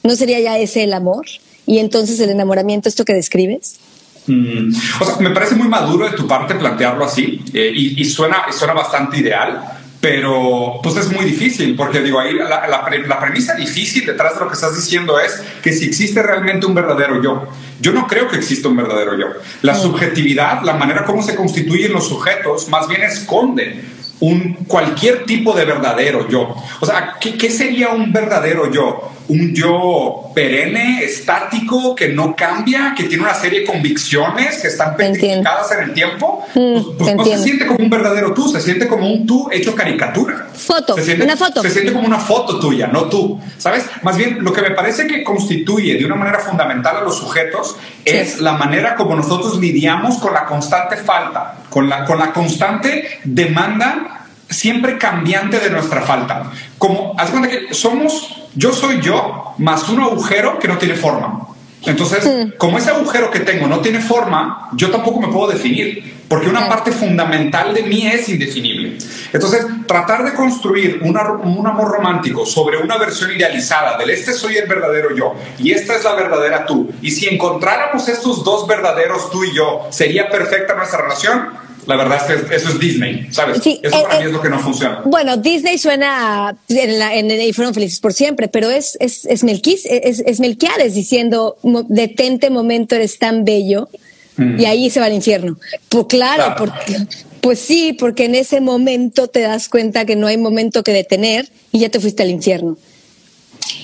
¿No 0.02 0.16
sería 0.16 0.40
ya 0.40 0.58
ese 0.58 0.84
el 0.84 0.92
amor? 0.92 1.26
Y 1.66 1.78
entonces 1.78 2.18
el 2.20 2.30
enamoramiento, 2.30 2.88
esto 2.88 3.04
que 3.04 3.14
describes? 3.14 3.78
Mm, 4.26 4.72
o 5.00 5.04
sea, 5.04 5.16
me 5.18 5.30
parece 5.30 5.56
muy 5.56 5.68
maduro 5.68 6.08
de 6.08 6.16
tu 6.16 6.28
parte 6.28 6.54
plantearlo 6.54 7.04
así 7.04 7.42
eh, 7.52 7.72
y, 7.74 8.04
suena, 8.04 8.44
suena 8.52 8.72
bastante 8.72 9.18
ideal, 9.18 9.81
pero 10.02 10.80
pues 10.82 10.96
es 10.96 11.12
muy 11.12 11.24
difícil 11.24 11.76
porque 11.76 12.00
digo 12.00 12.18
ahí 12.18 12.34
la, 12.34 12.66
la, 12.66 13.20
premisa 13.20 13.54
difícil 13.54 14.04
detrás 14.04 14.34
de 14.34 14.40
lo 14.40 14.48
que 14.48 14.54
estás 14.54 14.74
diciendo 14.74 15.20
es 15.20 15.40
que 15.62 15.72
si 15.72 15.86
existe 15.86 16.20
realmente 16.20 16.66
un 16.66 16.74
verdadero 16.74 17.22
yo. 17.22 17.46
Yo 17.80 17.92
no 17.92 18.08
creo 18.08 18.26
que 18.26 18.36
exista 18.36 18.66
un 18.66 18.76
verdadero 18.76 19.16
yo. 19.16 19.26
La 19.62 19.76
subjetividad, 19.76 20.62
la 20.62 20.74
manera 20.74 21.04
como 21.04 21.22
se 21.22 21.36
constituyen 21.36 21.92
los 21.92 22.08
sujetos, 22.08 22.68
más 22.68 22.88
bien 22.88 23.04
esconde 23.04 23.80
un, 24.18 24.54
cualquier 24.66 25.24
tipo 25.24 25.54
de 25.54 25.66
verdadero 25.66 26.28
yo. 26.28 26.52
O 26.80 26.84
sea, 26.84 27.18
¿qué, 27.20 27.38
¿qué, 27.38 27.48
sería 27.48 27.90
un 27.90 28.12
verdadero 28.12 28.72
yo? 28.72 29.11
Un 29.28 29.54
yo 29.54 30.30
perenne, 30.34 31.04
estático, 31.04 31.94
que 31.94 32.08
no 32.08 32.34
cambia, 32.36 32.94
que 32.96 33.04
tiene 33.04 33.22
una 33.22 33.34
serie 33.34 33.60
de 33.60 33.66
convicciones 33.66 34.60
que 34.60 34.68
están 34.68 34.96
petrificadas 34.96 35.70
en 35.72 35.84
el 35.84 35.94
tiempo. 35.94 36.44
Mm, 36.54 36.74
pues, 36.74 36.96
pues 36.98 37.16
no 37.16 37.24
se 37.24 37.38
siente 37.38 37.66
como 37.66 37.78
un 37.80 37.90
verdadero 37.90 38.34
tú, 38.34 38.48
se 38.48 38.60
siente 38.60 38.88
como 38.88 39.10
un 39.10 39.26
tú 39.26 39.48
hecho 39.52 39.74
caricatura. 39.74 40.48
Foto, 40.54 40.94
una 41.22 41.36
foto. 41.36 41.62
Se 41.62 41.70
siente 41.70 41.92
como 41.92 42.06
una 42.06 42.18
foto 42.18 42.58
tuya, 42.58 42.88
no 42.88 43.04
tú. 43.04 43.40
¿Sabes? 43.58 43.84
Más 44.02 44.16
bien, 44.16 44.42
lo 44.42 44.52
que 44.52 44.62
me 44.62 44.70
parece 44.70 45.06
que 45.06 45.22
constituye 45.22 45.96
de 45.96 46.04
una 46.04 46.16
manera 46.16 46.38
fundamental 46.40 46.96
a 46.96 47.00
los 47.02 47.16
sujetos 47.18 47.76
es 48.04 48.40
la 48.40 48.52
manera 48.52 48.96
como 48.96 49.14
nosotros 49.14 49.58
lidiamos 49.58 50.18
con 50.18 50.34
la 50.34 50.46
constante 50.46 50.96
falta, 50.96 51.56
con 51.68 51.88
la, 51.88 52.04
con 52.04 52.18
la 52.18 52.32
constante 52.32 53.20
demanda 53.24 54.21
siempre 54.52 54.98
cambiante 54.98 55.58
de 55.58 55.70
nuestra 55.70 56.02
falta. 56.02 56.52
Como, 56.78 57.14
haz 57.18 57.30
cuenta 57.30 57.48
que 57.48 57.74
somos, 57.74 58.48
yo 58.54 58.72
soy 58.72 59.00
yo, 59.00 59.54
más 59.58 59.88
un 59.88 60.00
agujero 60.00 60.58
que 60.58 60.68
no 60.68 60.78
tiene 60.78 60.94
forma. 60.94 61.48
Entonces, 61.84 62.52
como 62.58 62.78
ese 62.78 62.90
agujero 62.90 63.30
que 63.30 63.40
tengo 63.40 63.66
no 63.66 63.80
tiene 63.80 64.00
forma, 64.00 64.68
yo 64.74 64.90
tampoco 64.90 65.20
me 65.20 65.28
puedo 65.28 65.50
definir, 65.50 66.22
porque 66.28 66.48
una 66.48 66.68
parte 66.68 66.92
fundamental 66.92 67.74
de 67.74 67.82
mí 67.82 68.06
es 68.06 68.28
indefinible. 68.28 68.98
Entonces, 69.32 69.66
tratar 69.88 70.24
de 70.24 70.32
construir 70.32 71.00
un 71.02 71.16
amor 71.16 71.90
romántico 71.90 72.46
sobre 72.46 72.78
una 72.78 72.98
versión 72.98 73.32
idealizada 73.32 73.98
del 73.98 74.10
este 74.10 74.32
soy 74.32 74.56
el 74.58 74.68
verdadero 74.68 75.14
yo 75.14 75.34
y 75.58 75.72
esta 75.72 75.96
es 75.96 76.04
la 76.04 76.14
verdadera 76.14 76.64
tú, 76.64 76.92
y 77.02 77.10
si 77.10 77.26
encontráramos 77.26 78.08
estos 78.08 78.44
dos 78.44 78.66
verdaderos 78.66 79.30
tú 79.30 79.42
y 79.44 79.54
yo, 79.54 79.86
¿sería 79.90 80.30
perfecta 80.30 80.74
nuestra 80.74 81.02
relación? 81.02 81.48
La 81.86 81.96
verdad 81.96 82.18
es 82.30 82.42
que 82.44 82.54
eso 82.54 82.68
es 82.68 82.78
Disney, 82.78 83.26
¿sabes? 83.30 83.58
eso 83.58 83.70
eh, 83.70 83.90
para 83.90 84.18
mí 84.18 84.24
eh, 84.24 84.26
es 84.26 84.32
lo 84.32 84.40
que 84.40 84.48
no 84.48 84.58
funciona. 84.60 85.02
Bueno, 85.04 85.36
Disney 85.36 85.78
suena 85.78 86.56
en, 86.68 86.98
la, 86.98 87.14
en, 87.14 87.30
Y 87.30 87.52
fueron 87.52 87.74
felices 87.74 87.98
por 87.98 88.12
siempre, 88.12 88.48
pero 88.48 88.70
es, 88.70 88.96
es, 89.00 89.24
es, 89.24 89.42
es, 89.44 90.40
Melquiades 90.40 90.94
diciendo, 90.94 91.56
detente 91.88 92.50
momento, 92.50 92.94
eres 92.94 93.18
tan 93.18 93.44
bello, 93.44 93.88
mm. 94.36 94.60
y 94.60 94.64
ahí 94.66 94.90
se 94.90 95.00
va 95.00 95.06
al 95.06 95.12
infierno. 95.12 95.58
Pues 95.88 96.06
claro, 96.08 96.54
Porque, 96.56 96.98
pues 97.40 97.58
sí, 97.58 97.94
porque 97.98 98.26
en 98.26 98.36
ese 98.36 98.60
momento 98.60 99.26
te 99.26 99.40
das 99.40 99.68
cuenta 99.68 100.04
que 100.04 100.14
no 100.14 100.28
hay 100.28 100.38
momento 100.38 100.84
que 100.84 100.92
detener 100.92 101.48
y 101.72 101.80
ya 101.80 101.88
te 101.88 101.98
fuiste 101.98 102.22
al 102.22 102.30
infierno. 102.30 102.76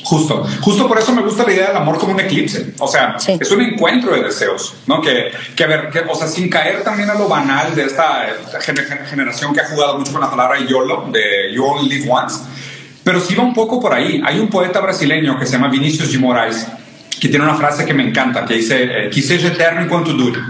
Justo, 0.05 0.47
justo 0.61 0.89
por 0.89 0.99
eso 0.99 1.13
me 1.13 1.23
gusta 1.23 1.45
la 1.45 1.53
idea 1.53 1.69
del 1.69 1.77
amor 1.77 1.99
como 1.99 2.13
un 2.13 2.21
eclipse. 2.21 2.73
O 2.79 2.89
sea, 2.89 3.17
es 3.19 3.51
un 3.51 3.61
encuentro 3.61 4.15
de 4.15 4.23
deseos, 4.23 4.75
¿no? 4.87 5.01
Que, 5.01 5.31
que 5.55 5.65
a 5.65 5.67
ver, 5.67 5.91
que, 5.91 6.01
o 6.01 6.15
sea, 6.15 6.27
sin 6.27 6.49
caer 6.49 6.83
también 6.83 7.11
a 7.11 7.15
lo 7.15 7.29
banal 7.29 7.75
de 7.75 7.85
esta, 7.85 8.27
generación 9.11 9.53
que 9.53 9.61
ha 9.61 9.69
jugado 9.69 9.99
mucho 9.99 10.13
con 10.13 10.21
la 10.21 10.31
palabra 10.31 10.59
YOLO, 10.61 11.09
de 11.13 11.53
You 11.55 11.65
Only 11.65 11.89
Live 11.89 12.11
Once. 12.11 12.41
pero 13.05 13.21
sí 13.21 13.35
va 13.35 13.43
un 13.43 13.55
poco 13.55 13.81
por 13.81 13.93
ahí. 13.93 14.23
Hay 14.25 14.39
un 14.39 14.49
poeta 14.49 14.81
brasileño 14.81 15.39
que 15.39 15.47
se 15.47 15.53
llama 15.53 15.69
Vinicius 15.69 16.13
de 16.13 16.19
Moraes 16.19 16.67
que 17.21 17.29
tiene 17.29 17.45
una 17.45 17.55
frase 17.55 17.85
que 17.85 17.95
me 17.95 18.09
encanta, 18.09 18.45
que 18.45 18.55
dice, 18.55 18.85
eh, 18.85 19.11
que 19.11 19.23
sea 19.23 19.37
eterno 19.37 19.83
en 19.83 19.89
cuanto 19.89 20.13
dure, 20.13 20.41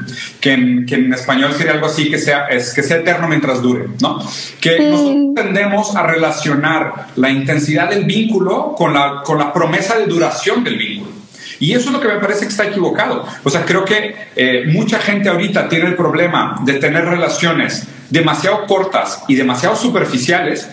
que 0.40 0.52
en, 0.52 0.86
que 0.86 0.96
en, 0.96 1.12
español 1.12 1.52
sería 1.54 1.72
algo 1.72 1.86
así, 1.86 2.10
que 2.10 2.18
sea, 2.18 2.46
es, 2.46 2.74
que 2.74 2.82
sea 2.82 2.98
eterno 2.98 3.28
mientras 3.28 3.62
dure, 3.62 3.86
¿no? 4.00 4.18
Que 4.60 4.80
mm. 4.80 4.90
nosotros 4.90 5.34
tendemos 5.34 5.96
a 5.96 6.02
relacionar 6.02 7.08
la 7.16 7.30
intensidad 7.30 7.90
del 7.90 8.04
vínculo 8.04 8.74
con 8.76 8.92
la, 8.92 9.22
con 9.24 9.38
la 9.38 9.52
promesa 9.52 9.98
de 9.98 10.06
duración 10.06 10.62
del 10.64 10.78
vínculo. 10.78 11.18
Y 11.60 11.72
eso 11.72 11.88
es 11.88 11.92
lo 11.92 12.00
que 12.00 12.08
me 12.08 12.18
parece 12.18 12.42
que 12.42 12.50
está 12.50 12.66
equivocado. 12.68 13.26
O 13.42 13.50
sea, 13.50 13.64
creo 13.64 13.84
que 13.84 14.14
eh, 14.36 14.64
mucha 14.68 14.98
gente 15.00 15.28
ahorita 15.28 15.68
tiene 15.68 15.86
el 15.86 15.96
problema 15.96 16.60
de 16.64 16.74
tener 16.74 17.04
relaciones 17.04 17.88
demasiado 18.10 18.66
cortas 18.66 19.24
y 19.28 19.34
demasiado 19.34 19.74
superficiales 19.74 20.68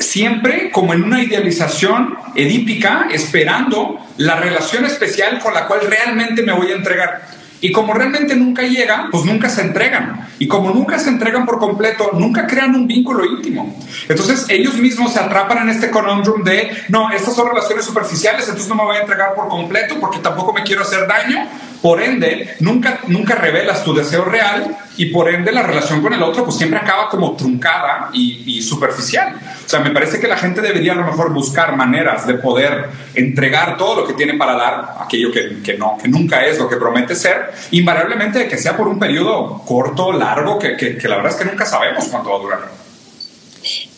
siempre 0.00 0.70
como 0.70 0.92
en 0.92 1.04
una 1.04 1.22
idealización 1.22 2.16
edípica, 2.34 3.08
esperando 3.12 3.98
la 4.16 4.36
relación 4.36 4.84
especial 4.84 5.38
con 5.38 5.54
la 5.54 5.66
cual 5.66 5.80
realmente 5.82 6.42
me 6.42 6.52
voy 6.52 6.72
a 6.72 6.76
entregar. 6.76 7.40
Y 7.62 7.72
como 7.72 7.92
realmente 7.92 8.34
nunca 8.36 8.62
llega, 8.62 9.08
pues 9.10 9.24
nunca 9.24 9.50
se 9.50 9.60
entregan. 9.60 10.28
Y 10.38 10.48
como 10.48 10.70
nunca 10.70 10.98
se 10.98 11.10
entregan 11.10 11.44
por 11.44 11.58
completo, 11.58 12.10
nunca 12.14 12.46
crean 12.46 12.74
un 12.74 12.86
vínculo 12.86 13.24
íntimo. 13.24 13.76
Entonces 14.08 14.46
ellos 14.48 14.76
mismos 14.76 15.12
se 15.12 15.20
atrapan 15.20 15.58
en 15.58 15.68
este 15.68 15.90
conundrum 15.90 16.42
de, 16.42 16.70
no, 16.88 17.10
estas 17.10 17.34
son 17.34 17.48
relaciones 17.48 17.84
superficiales, 17.84 18.44
entonces 18.44 18.68
no 18.68 18.76
me 18.76 18.84
voy 18.84 18.96
a 18.96 19.00
entregar 19.00 19.34
por 19.34 19.48
completo 19.48 19.96
porque 20.00 20.18
tampoco 20.20 20.54
me 20.54 20.62
quiero 20.62 20.82
hacer 20.82 21.06
daño. 21.06 21.46
Por 21.82 22.02
ende, 22.02 22.56
nunca, 22.60 23.00
nunca 23.06 23.34
revelas 23.36 23.82
tu 23.82 23.94
deseo 23.94 24.24
real 24.24 24.76
y 24.98 25.06
por 25.06 25.30
ende 25.30 25.50
la 25.50 25.62
relación 25.62 26.02
con 26.02 26.12
el 26.12 26.22
otro 26.22 26.44
pues 26.44 26.58
siempre 26.58 26.78
acaba 26.78 27.08
como 27.08 27.34
truncada 27.34 28.10
y, 28.12 28.60
superficial. 28.60 29.34
O 29.64 29.68
sea, 29.68 29.80
me 29.80 29.90
parece 29.90 30.20
que 30.20 30.28
la 30.28 30.36
gente 30.36 30.60
debería 30.60 30.92
a 30.92 30.96
lo 30.96 31.04
mejor 31.04 31.32
buscar 31.32 31.74
maneras 31.76 32.26
de 32.26 32.34
poder 32.34 32.90
entregar 33.14 33.78
todo 33.78 34.02
lo 34.02 34.06
que 34.06 34.12
tiene 34.12 34.34
para 34.34 34.54
dar, 34.54 34.96
aquello 35.00 35.32
que, 35.32 35.62
que 35.62 35.78
no, 35.78 35.96
que 36.00 36.08
nunca 36.08 36.44
es 36.44 36.58
lo 36.58 36.68
que 36.68 36.76
promete 36.76 37.14
ser, 37.14 37.50
invariablemente 37.70 38.46
que 38.46 38.58
sea 38.58 38.76
por 38.76 38.86
un 38.86 38.98
periodo 38.98 39.62
corto, 39.64 40.12
largo, 40.12 40.58
que, 40.58 40.76
que, 40.76 41.08
la 41.08 41.16
verdad 41.16 41.32
es 41.32 41.38
que 41.38 41.44
nunca 41.46 41.64
sabemos 41.64 42.04
cuánto 42.08 42.30
va 42.30 42.36
a 42.36 42.40
durar. 42.40 42.58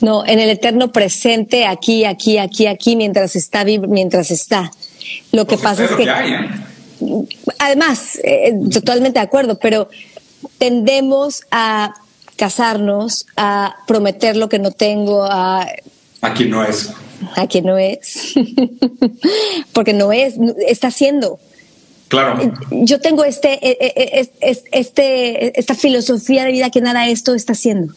No, 0.01 0.25
en 0.25 0.38
el 0.38 0.51
eterno 0.51 0.92
presente, 0.92 1.66
aquí, 1.66 2.05
aquí, 2.05 2.38
aquí, 2.38 2.68
aquí, 2.68 2.95
mientras 2.95 3.35
está, 3.35 3.64
mientras 3.64 4.31
está. 4.31 4.71
Lo 5.33 5.47
que 5.47 5.57
pues 5.57 5.62
pasa 5.62 5.85
es 5.85 5.90
que... 5.92 6.05
¿eh? 6.05 6.49
Además, 7.59 8.19
eh, 8.23 8.55
totalmente 8.73 9.19
de 9.19 9.25
acuerdo, 9.25 9.59
pero 9.59 9.88
tendemos 10.59 11.43
a 11.51 11.95
casarnos, 12.37 13.27
a 13.37 13.77
prometer 13.87 14.37
lo 14.37 14.49
que 14.49 14.59
no 14.59 14.71
tengo, 14.71 15.25
a... 15.25 15.67
A 16.21 16.35
quien 16.35 16.51
no 16.51 16.65
es. 16.65 16.91
A 17.37 17.47
quien 17.47 17.67
no 17.67 17.79
es. 17.79 18.35
Porque 19.73 19.93
no 19.93 20.12
es, 20.12 20.35
está 20.67 20.91
siendo. 20.91 21.38
Claro. 22.09 22.53
Yo 22.71 23.01
tengo 23.01 23.25
este, 23.25 23.59
e, 23.67 23.79
e, 23.81 24.29
e, 24.41 24.62
este, 24.73 25.59
esta 25.59 25.75
filosofía 25.75 26.45
de 26.45 26.53
vida 26.53 26.71
que 26.71 26.81
nada 26.81 27.09
esto 27.09 27.35
está 27.35 27.53
haciendo. 27.53 27.95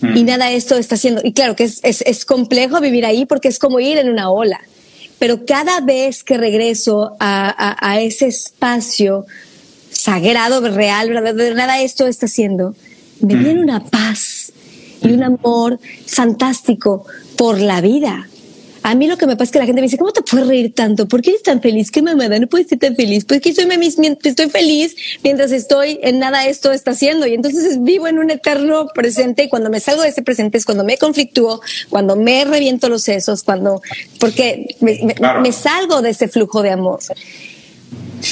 Mm. 0.00 0.16
Y 0.16 0.22
nada 0.24 0.50
esto 0.52 0.76
está 0.76 0.94
haciendo. 0.94 1.20
Y 1.22 1.32
claro 1.32 1.54
que 1.54 1.64
es, 1.64 1.80
es, 1.82 2.02
es 2.02 2.24
complejo 2.24 2.80
vivir 2.80 3.04
ahí 3.04 3.26
porque 3.26 3.48
es 3.48 3.58
como 3.58 3.78
ir 3.78 3.98
en 3.98 4.08
una 4.08 4.30
ola. 4.30 4.60
Pero 5.22 5.46
cada 5.46 5.80
vez 5.80 6.24
que 6.24 6.36
regreso 6.36 7.16
a, 7.20 7.48
a, 7.48 7.92
a 7.92 8.00
ese 8.00 8.26
espacio 8.26 9.24
sagrado, 9.88 10.60
real, 10.68 11.10
de 11.36 11.54
nada 11.54 11.80
esto 11.80 12.08
está 12.08 12.26
haciendo, 12.26 12.74
me 13.20 13.36
viene 13.36 13.62
una 13.62 13.84
paz 13.84 14.52
y 15.00 15.12
un 15.12 15.22
amor 15.22 15.78
fantástico 16.06 17.06
por 17.36 17.60
la 17.60 17.80
vida. 17.80 18.28
A 18.82 18.94
mí 18.94 19.06
lo 19.06 19.16
que 19.16 19.26
me 19.26 19.34
pasa 19.34 19.44
es 19.44 19.50
que 19.52 19.58
la 19.58 19.66
gente 19.66 19.80
me 19.80 19.86
dice, 19.86 19.98
¿cómo 19.98 20.12
te 20.12 20.22
puedes 20.22 20.46
reír 20.46 20.74
tanto? 20.74 21.06
¿Por 21.06 21.22
qué 21.22 21.30
eres 21.30 21.42
tan 21.42 21.60
feliz? 21.60 21.90
¿Qué 21.90 22.02
mamada? 22.02 22.38
No 22.38 22.46
puedes 22.48 22.68
ser 22.68 22.78
tan 22.78 22.96
feliz. 22.96 23.24
Pues 23.24 23.40
que 23.40 23.50
estoy, 23.50 23.68
estoy 24.24 24.50
feliz 24.50 24.96
mientras 25.22 25.52
estoy 25.52 26.00
en 26.02 26.18
nada 26.18 26.46
esto 26.46 26.72
está 26.72 26.90
haciendo. 26.92 27.26
Y 27.26 27.34
entonces 27.34 27.82
vivo 27.82 28.08
en 28.08 28.18
un 28.18 28.30
eterno 28.30 28.88
presente 28.94 29.44
y 29.44 29.48
cuando 29.48 29.70
me 29.70 29.80
salgo 29.80 30.02
de 30.02 30.08
ese 30.08 30.22
presente 30.22 30.58
es 30.58 30.64
cuando 30.64 30.84
me 30.84 30.98
conflictúo, 30.98 31.60
cuando 31.90 32.16
me 32.16 32.44
reviento 32.44 32.88
los 32.88 33.02
sesos, 33.02 33.42
cuando, 33.42 33.82
porque 34.18 34.76
me 34.80 35.52
salgo 35.52 36.02
de 36.02 36.10
ese 36.10 36.28
flujo 36.28 36.62
de 36.62 36.70
amor. 36.70 37.00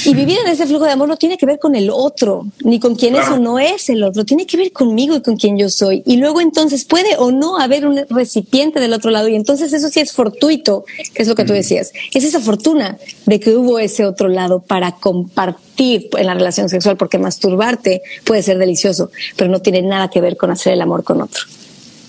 Y 0.05 0.13
vivir 0.13 0.37
en 0.43 0.47
ese 0.47 0.65
flujo 0.65 0.85
de 0.85 0.91
amor 0.91 1.07
no 1.07 1.17
tiene 1.17 1.37
que 1.37 1.45
ver 1.45 1.59
con 1.59 1.75
el 1.75 1.89
otro, 1.89 2.47
ni 2.63 2.79
con 2.79 2.95
quién 2.95 3.15
es 3.15 3.27
o 3.27 3.37
no 3.37 3.59
es 3.59 3.89
el 3.89 4.03
otro, 4.03 4.23
tiene 4.23 4.45
que 4.45 4.55
ver 4.55 4.71
conmigo 4.71 5.15
y 5.15 5.21
con 5.21 5.35
quien 5.35 5.57
yo 5.57 5.69
soy. 5.69 6.01
Y 6.05 6.15
luego 6.15 6.39
entonces 6.39 6.85
puede 6.85 7.17
o 7.17 7.31
no 7.31 7.59
haber 7.59 7.85
un 7.85 7.99
recipiente 8.09 8.79
del 8.79 8.93
otro 8.93 9.11
lado. 9.11 9.27
Y 9.27 9.35
entonces 9.35 9.73
eso 9.73 9.89
sí 9.89 9.99
es 9.99 10.13
fortuito, 10.13 10.85
que 11.13 11.21
es 11.21 11.27
lo 11.27 11.35
que 11.35 11.43
tú 11.43 11.53
decías. 11.53 11.91
Es 12.13 12.23
esa 12.23 12.39
fortuna 12.39 12.97
de 13.25 13.39
que 13.39 13.55
hubo 13.55 13.79
ese 13.79 14.05
otro 14.05 14.29
lado 14.29 14.61
para 14.61 14.93
compartir 14.93 16.09
en 16.17 16.25
la 16.25 16.35
relación 16.35 16.69
sexual, 16.69 16.95
porque 16.95 17.17
masturbarte 17.17 18.01
puede 18.23 18.43
ser 18.43 18.57
delicioso, 18.57 19.11
pero 19.35 19.49
no 19.49 19.61
tiene 19.61 19.81
nada 19.81 20.09
que 20.09 20.21
ver 20.21 20.37
con 20.37 20.51
hacer 20.51 20.73
el 20.73 20.81
amor 20.81 21.03
con 21.03 21.21
otro, 21.21 21.43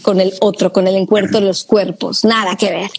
con 0.03 0.21
el 0.21 0.33
otro, 0.41 0.73
con 0.73 0.87
el 0.87 0.95
encuentro 0.95 1.41
de 1.41 1.47
los 1.47 1.65
cuerpos, 1.65 2.25
nada 2.25 2.57
que 2.57 2.71
ver. 2.71 2.91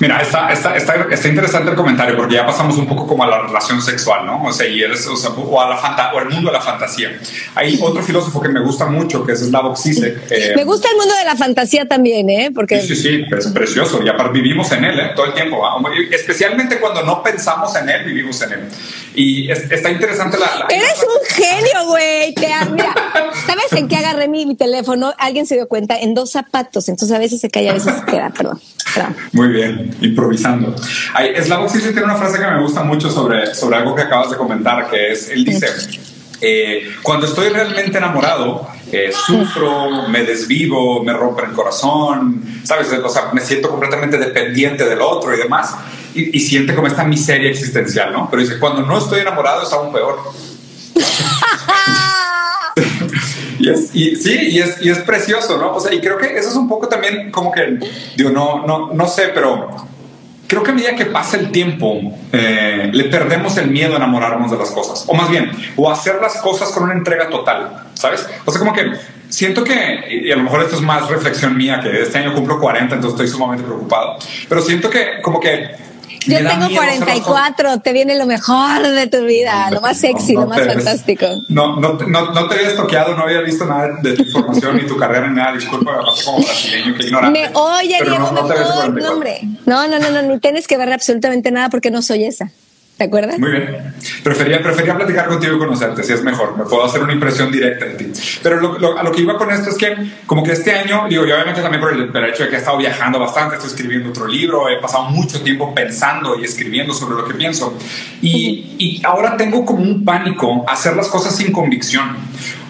Mira, 0.00 0.20
está, 0.22 0.52
está, 0.52 0.76
está, 0.76 1.06
está, 1.10 1.28
interesante 1.28 1.70
el 1.70 1.76
comentario 1.76 2.16
porque 2.16 2.34
ya 2.34 2.46
pasamos 2.46 2.76
un 2.78 2.86
poco 2.86 3.06
como 3.06 3.24
a 3.24 3.26
la 3.26 3.42
relación 3.42 3.82
sexual, 3.82 4.26
¿no? 4.26 4.44
O 4.44 4.52
sea, 4.52 4.66
y 4.68 4.82
o, 4.84 4.94
sea, 4.94 5.30
o, 5.30 5.60
a 5.60 5.68
la 5.68 5.76
fanta 5.76 6.12
o 6.14 6.18
al 6.18 6.28
mundo 6.28 6.50
de 6.50 6.56
la 6.56 6.60
fantasía. 6.60 7.18
Hay 7.54 7.78
otro 7.82 8.02
filósofo 8.02 8.40
que 8.40 8.48
me 8.48 8.60
gusta 8.60 8.86
mucho, 8.86 9.24
que 9.24 9.32
es 9.32 9.40
Slavoj 9.40 9.76
Zizek. 9.76 10.30
Eh, 10.30 10.52
me 10.54 10.64
gusta 10.64 10.88
el 10.90 10.96
mundo 10.96 11.14
de 11.14 11.24
la 11.24 11.36
fantasía 11.36 11.86
también, 11.86 12.30
¿eh? 12.30 12.50
Porque... 12.54 12.80
Sí, 12.80 12.94
sí, 12.94 13.02
sí, 13.02 13.24
es 13.36 13.46
precioso. 13.48 14.00
Y 14.04 14.08
aparte 14.08 14.40
vivimos 14.40 14.70
en 14.72 14.84
él, 14.84 15.00
¿eh? 15.00 15.10
Todo 15.16 15.26
el 15.26 15.34
tiempo. 15.34 15.62
Especialmente 16.12 16.78
cuando 16.78 17.02
no 17.02 17.22
pensamos 17.22 17.74
en 17.76 17.88
él, 17.88 18.04
vivimos 18.04 18.40
en 18.42 18.52
él. 18.52 18.60
Y 19.14 19.50
está 19.50 19.90
interesante 19.90 20.38
la... 20.38 20.66
Eres 20.68 21.02
un 21.02 21.34
genio, 21.34 21.88
güey. 21.88 22.34
Mira, 22.72 22.94
¿sabes 23.46 23.72
en 23.72 23.88
qué 23.88 23.96
agarré 23.96 24.28
mi, 24.28 24.46
mi 24.46 24.54
teléfono? 24.54 25.12
Alguien 25.18 25.46
se 25.46 25.56
dio 25.56 25.66
cuenta 25.66 25.98
en 25.98 26.14
dos 26.14 26.30
zapatos. 26.30 26.88
Entonces 26.88 27.16
a 27.16 27.18
veces 27.18 27.40
se 27.40 27.50
cae, 27.50 27.68
a 27.68 27.72
veces 27.72 27.94
se 27.96 28.04
queda, 28.04 28.30
perdón. 28.30 28.60
Muy 29.32 29.48
bien, 29.48 29.77
improvisando. 30.00 30.74
Slavoj 31.42 31.70
Zizek 31.70 31.92
tiene 31.92 32.04
una 32.04 32.16
frase 32.16 32.38
que 32.38 32.46
me 32.46 32.60
gusta 32.60 32.82
mucho 32.82 33.10
sobre, 33.10 33.54
sobre 33.54 33.76
algo 33.76 33.94
que 33.94 34.02
acabas 34.02 34.30
de 34.30 34.36
comentar, 34.36 34.88
que 34.90 35.12
es, 35.12 35.30
él 35.30 35.44
dice, 35.44 35.68
eh, 36.40 36.90
cuando 37.02 37.26
estoy 37.26 37.48
realmente 37.48 37.98
enamorado, 37.98 38.68
eh, 38.90 39.10
sufro, 39.12 40.08
me 40.08 40.22
desvivo, 40.22 41.02
me 41.02 41.12
rompe 41.12 41.44
el 41.44 41.52
corazón, 41.52 42.42
¿sabes? 42.64 42.90
O 42.92 43.08
sea, 43.08 43.30
me 43.32 43.40
siento 43.40 43.70
completamente 43.70 44.18
dependiente 44.18 44.84
del 44.84 45.00
otro 45.00 45.34
y 45.34 45.38
demás, 45.38 45.74
y, 46.14 46.36
y 46.36 46.40
siente 46.40 46.74
como 46.74 46.86
esta 46.86 47.04
miseria 47.04 47.50
existencial, 47.50 48.12
¿no? 48.12 48.28
Pero 48.30 48.42
dice, 48.42 48.58
cuando 48.58 48.82
no 48.82 48.98
estoy 48.98 49.20
enamorado 49.20 49.62
es 49.62 49.72
aún 49.72 49.92
peor. 49.92 50.18
Y, 53.58 53.70
es, 53.70 53.94
y 53.94 54.16
sí, 54.16 54.48
y 54.50 54.58
es, 54.60 54.80
y 54.80 54.90
es 54.90 54.98
precioso, 54.98 55.58
¿no? 55.58 55.74
O 55.74 55.80
sea, 55.80 55.92
y 55.92 56.00
creo 56.00 56.18
que 56.18 56.36
eso 56.36 56.48
es 56.48 56.56
un 56.56 56.68
poco 56.68 56.88
también 56.88 57.30
como 57.30 57.50
que, 57.52 57.78
digo, 58.16 58.30
no, 58.30 58.66
no, 58.66 58.92
no 58.92 59.08
sé, 59.08 59.30
pero 59.34 59.68
creo 60.48 60.62
que 60.62 60.70
a 60.70 60.74
medida 60.74 60.96
que 60.96 61.06
pasa 61.06 61.36
el 61.36 61.52
tiempo, 61.52 62.00
eh, 62.32 62.90
le 62.92 63.04
perdemos 63.04 63.56
el 63.58 63.70
miedo 63.70 63.92
a 63.94 63.96
enamorarnos 63.96 64.50
de 64.50 64.56
las 64.56 64.70
cosas. 64.70 65.04
O 65.06 65.14
más 65.14 65.30
bien, 65.30 65.50
o 65.76 65.90
hacer 65.90 66.16
las 66.20 66.38
cosas 66.38 66.70
con 66.70 66.84
una 66.84 66.94
entrega 66.94 67.28
total, 67.28 67.84
¿sabes? 67.94 68.26
O 68.44 68.50
sea, 68.50 68.58
como 68.58 68.72
que 68.72 68.92
siento 69.28 69.62
que, 69.62 70.24
y 70.24 70.32
a 70.32 70.36
lo 70.36 70.44
mejor 70.44 70.62
esto 70.62 70.76
es 70.76 70.82
más 70.82 71.08
reflexión 71.08 71.56
mía, 71.56 71.80
que 71.82 72.02
este 72.02 72.18
año 72.18 72.34
cumplo 72.34 72.58
40, 72.58 72.94
entonces 72.94 73.20
estoy 73.20 73.28
sumamente 73.28 73.64
preocupado, 73.64 74.18
pero 74.48 74.62
siento 74.62 74.88
que 74.88 75.20
como 75.22 75.38
que 75.38 75.76
yo 76.26 76.38
tengo 76.38 76.68
44, 76.68 77.80
te 77.80 77.92
viene 77.92 78.16
lo 78.16 78.26
mejor 78.26 78.82
de 78.82 79.06
tu 79.06 79.24
vida, 79.24 79.70
lo 79.70 79.80
más 79.80 79.98
sexy, 79.98 80.34
lo 80.34 80.46
más 80.46 80.60
fantástico. 80.60 81.26
No, 81.48 81.76
no, 81.76 81.94
no, 81.94 82.48
te 82.48 82.54
había 82.54 82.76
toqueado, 82.76 83.16
no 83.16 83.24
había 83.24 83.40
visto 83.40 83.64
nada 83.64 83.98
de 84.02 84.14
tu 84.14 84.24
formación 84.26 84.76
ni 84.76 84.86
tu 84.86 84.96
carrera 84.96 85.28
ni 85.28 85.36
nada. 85.36 85.52
Disculpa, 85.52 86.00
como 86.24 86.38
brasileño, 86.38 86.94
que 86.94 87.06
ignorante. 87.06 87.40
Me 87.40 87.50
oye, 87.54 87.98
Diego, 88.02 88.18
no, 88.18 88.32
no, 88.32 89.88
no, 89.88 89.98
no, 89.98 90.10
no, 90.10 90.22
no 90.22 90.40
tienes 90.40 90.66
que 90.66 90.76
ver 90.76 90.92
absolutamente 90.92 91.50
nada 91.50 91.68
porque 91.70 91.90
no 91.90 92.02
soy 92.02 92.24
esa. 92.24 92.50
¿Te 92.98 93.04
acuerdas? 93.04 93.38
Muy 93.38 93.52
bien. 93.52 93.94
Prefería, 94.24 94.60
prefería 94.60 94.96
platicar 94.96 95.28
contigo 95.28 95.54
y 95.54 95.58
conocerte, 95.58 96.02
si 96.02 96.12
es 96.12 96.24
mejor. 96.24 96.58
Me 96.58 96.64
puedo 96.64 96.84
hacer 96.84 97.00
una 97.00 97.12
impresión 97.12 97.52
directa 97.52 97.84
de 97.84 97.94
ti. 97.94 98.12
Pero 98.42 98.60
lo, 98.60 98.98
a 98.98 99.04
lo 99.04 99.12
que 99.12 99.22
iba 99.22 99.38
con 99.38 99.52
esto 99.52 99.70
es 99.70 99.76
que, 99.76 99.94
como 100.26 100.42
que 100.42 100.50
este 100.50 100.72
año, 100.72 101.06
digo, 101.08 101.24
y 101.24 101.30
obviamente 101.30 101.62
también 101.62 101.80
por 101.80 101.92
el, 101.92 102.24
hecho 102.28 102.42
de 102.42 102.48
que 102.48 102.56
he 102.56 102.58
estado 102.58 102.76
viajando 102.76 103.20
bastante, 103.20 103.54
estoy 103.54 103.70
escribiendo 103.70 104.10
otro 104.10 104.26
libro, 104.26 104.68
he 104.68 104.80
pasado 104.80 105.04
mucho 105.10 105.40
tiempo 105.42 105.72
pensando 105.72 106.36
y 106.40 106.42
escribiendo 106.42 106.92
sobre 106.92 107.14
lo 107.14 107.24
que 107.24 107.34
pienso. 107.34 107.78
Y, 108.20 108.74
y 108.78 109.00
ahora 109.04 109.36
tengo 109.36 109.64
como 109.64 109.80
un 109.80 110.04
pánico 110.04 110.64
a 110.66 110.72
hacer 110.72 110.96
las 110.96 111.06
cosas 111.06 111.36
sin 111.36 111.52
convicción 111.52 112.16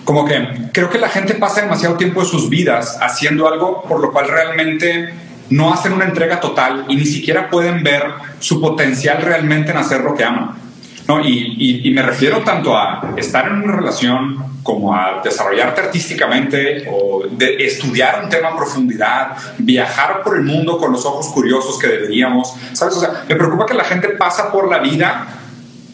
como 0.05 0.25
que 0.25 0.71
creo 0.73 0.89
que 0.89 0.99
la 0.99 1.11
gente 1.11 1.35
pasa 1.35 1.61
demasiado 1.61 1.97
tiempo 1.97 2.23
de 2.23 2.27
sus 2.27 2.49
vidas 2.49 2.97
haciendo 3.03 3.47
algo 3.47 3.83
por 3.83 4.01
lo 4.01 4.11
cual 4.11 4.27
realmente 4.29 5.13
no 5.51 5.73
hacen 5.73 5.93
una 5.93 6.05
entrega 6.05 6.41
total 6.41 6.85
y 6.89 6.97
ni 6.97 7.07
siquiera 7.07 7.49
pueden 7.51 7.83
ver 7.83 8.05
su 8.39 8.61
potencial 8.61 9.23
realmente 9.23 9.71
en 9.71 9.79
hacer 9.79 10.01
lo 10.01 10.15
que 10.15 10.25
aman. 10.25 10.69
¿no? 11.09 11.25
Y, 11.25 11.91
me 11.95 12.03
refiero 12.03 12.45
tanto 12.45 12.77
a 12.77 13.15
estar 13.17 13.49
en 13.49 13.63
una 13.63 13.77
relación 13.77 14.59
como 14.63 14.95
a 14.95 15.23
desarrollarte 15.25 15.81
artísticamente 15.81 16.87
o 16.91 17.27
de 17.31 17.65
estudiar 17.65 18.23
un 18.23 18.29
tema 18.29 18.49
a 18.49 18.57
profundidad, 18.57 19.29
viajar 19.57 20.23
por 20.23 20.37
el 20.37 20.43
mundo 20.43 20.77
con 20.77 20.93
los 20.93 21.07
ojos 21.07 21.29
curiosos 21.29 21.79
que 21.79 21.87
deberíamos, 21.87 22.55
¿sabes? 22.75 22.97
O 22.97 23.01
sea, 23.01 23.25
me 23.27 23.35
preocupa 23.35 23.65
que 23.65 23.73
la 23.73 23.85
gente 23.85 24.09
pasa 24.11 24.53
por 24.53 24.69
la 24.69 24.79
vida 24.81 25.29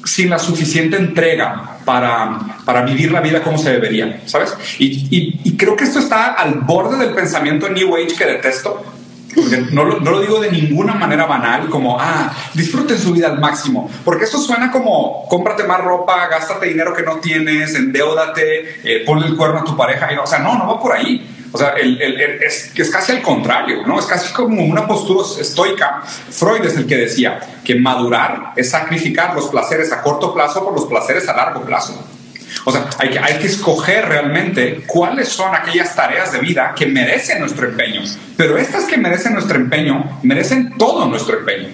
sin 0.05 0.29
la 0.29 0.39
suficiente 0.39 0.97
entrega 0.97 1.79
para, 1.85 2.41
para 2.65 2.83
vivir 2.83 3.13
la 3.13 3.21
vida 3.21 3.41
como 3.41 3.57
se 3.57 3.71
debería, 3.71 4.21
¿sabes? 4.27 4.53
Y, 4.81 5.39
y 5.45 5.57
creo 5.57 5.77
que 5.77 5.85
esto 5.85 6.01
está 6.01 6.33
al 6.33 6.55
borde 6.61 6.99
del 6.99 7.15
pensamiento 7.15 7.69
New 7.69 7.95
Age 7.97 8.17
que 8.19 8.27
detesto, 8.27 8.85
no 9.73 9.85
lo, 9.85 10.21
digo 10.21 10.41
de 10.41 10.51
ninguna 10.51 10.95
manera 10.95 11.27
banal, 11.27 11.69
como, 11.69 11.99
ah, 12.01 12.33
disfruten 12.55 12.99
su 12.99 13.13
vida 13.13 13.29
al 13.29 13.41
máximo, 13.41 13.91
porque 14.05 14.25
eso 14.25 14.39
suena 14.39 14.71
como, 14.71 15.27
cómprate 15.29 15.65
más 15.65 15.81
ropa, 15.81 16.29
gástate 16.29 16.67
dinero 16.67 16.95
que 16.95 17.03
no 17.03 17.17
tienes, 17.19 17.75
endeudate, 17.75 18.81
eh, 18.85 19.05
ponle 19.05 19.27
el 19.27 19.37
cuerno 19.37 19.61
a 19.61 19.65
tu 19.65 19.77
pareja, 19.77 20.13
y, 20.13 20.17
o 20.17 20.27
sea, 20.27 20.39
no, 20.39 20.57
no 20.57 20.67
va 20.67 20.81
por 20.81 20.93
ahí. 20.93 21.31
O 21.53 21.59
sea, 21.59 21.69
el, 21.71 22.03
el, 22.03 22.43
es, 22.43 22.73
es, 22.75 22.91
casi 22.91 23.13
al 23.13 23.23
contrario, 23.23 23.87
¿no? 23.87 24.01
Es 24.01 24.07
casi 24.07 24.33
como 24.33 24.65
una 24.65 24.89
postura 24.89 25.23
estoica. 25.41 26.03
Freud 26.05 26.65
es 26.65 26.77
el 26.77 26.85
que 26.85 26.97
decía 26.97 27.39
que 27.65 27.77
madurar 27.77 28.55
es 28.57 28.71
sacrificar 28.71 29.37
los 29.37 29.47
placeres 29.47 29.93
a 29.93 30.03
corto 30.03 30.35
plazo 30.35 30.65
por 30.65 30.75
los 30.75 30.87
placeres 30.87 31.29
a 31.29 31.37
largo 31.37 31.61
plazo. 31.61 32.05
O 32.65 32.73
sea, 32.73 32.89
hay 32.99 33.11
que, 33.11 33.19
hay 33.19 33.39
que 33.39 33.47
escoger 33.47 34.07
realmente 34.07 34.85
cuáles 34.87 35.29
son 35.29 35.55
aquellas 35.55 35.95
tareas 35.95 36.33
de 36.33 36.39
vida 36.39 36.75
que 36.77 36.87
merecen 36.87 37.41
nuestro 37.41 37.69
empeño. 37.69 38.03
Pero 38.37 38.57
estas 38.57 38.85
que 38.85 38.97
merecen 38.97 39.35
nuestro 39.35 39.57
empeño, 39.57 40.19
merecen 40.23 40.77
todo 40.79 41.07
nuestro 41.07 41.39
empeño. 41.39 41.69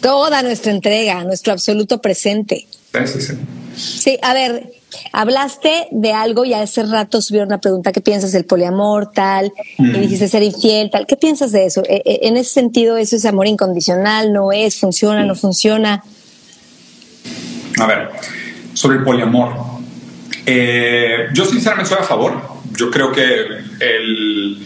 Toda 0.00 0.42
nuestra 0.42 0.72
entrega, 0.72 1.24
nuestro 1.24 1.52
absoluto 1.52 2.00
presente. 2.00 2.66
Sí, 2.92 3.06
sí, 3.06 3.20
sí. 3.20 3.34
Sí, 3.76 4.18
a 4.22 4.32
ver, 4.32 4.72
hablaste 5.12 5.88
de 5.90 6.12
algo 6.12 6.44
y 6.44 6.54
hace 6.54 6.82
rato 6.84 7.20
subieron 7.20 7.48
una 7.48 7.60
pregunta, 7.60 7.92
¿qué 7.92 8.00
piensas 8.00 8.32
del 8.32 8.44
poliamor, 8.44 9.12
tal? 9.12 9.52
Y 9.76 9.98
dijiste 9.98 10.28
ser 10.28 10.42
infiel, 10.42 10.90
tal. 10.90 11.06
¿Qué 11.06 11.16
piensas 11.16 11.52
de 11.52 11.66
eso? 11.66 11.82
E, 11.84 12.02
e, 12.04 12.28
en 12.28 12.36
ese 12.36 12.54
sentido, 12.54 12.96
¿eso 12.96 13.16
es 13.16 13.24
amor 13.24 13.46
incondicional? 13.46 14.32
¿No 14.32 14.52
es? 14.52 14.76
¿Funciona? 14.76 15.24
¿No 15.24 15.34
funciona? 15.34 16.02
A 17.78 17.86
ver, 17.86 18.10
sobre 18.72 18.98
el 18.98 19.04
poliamor. 19.04 19.77
Eh, 20.50 21.28
yo 21.34 21.44
sinceramente 21.44 21.90
soy 21.90 21.98
a 21.98 22.04
favor. 22.04 22.40
Yo 22.72 22.90
creo 22.90 23.12
que 23.12 23.22
el, 23.80 24.64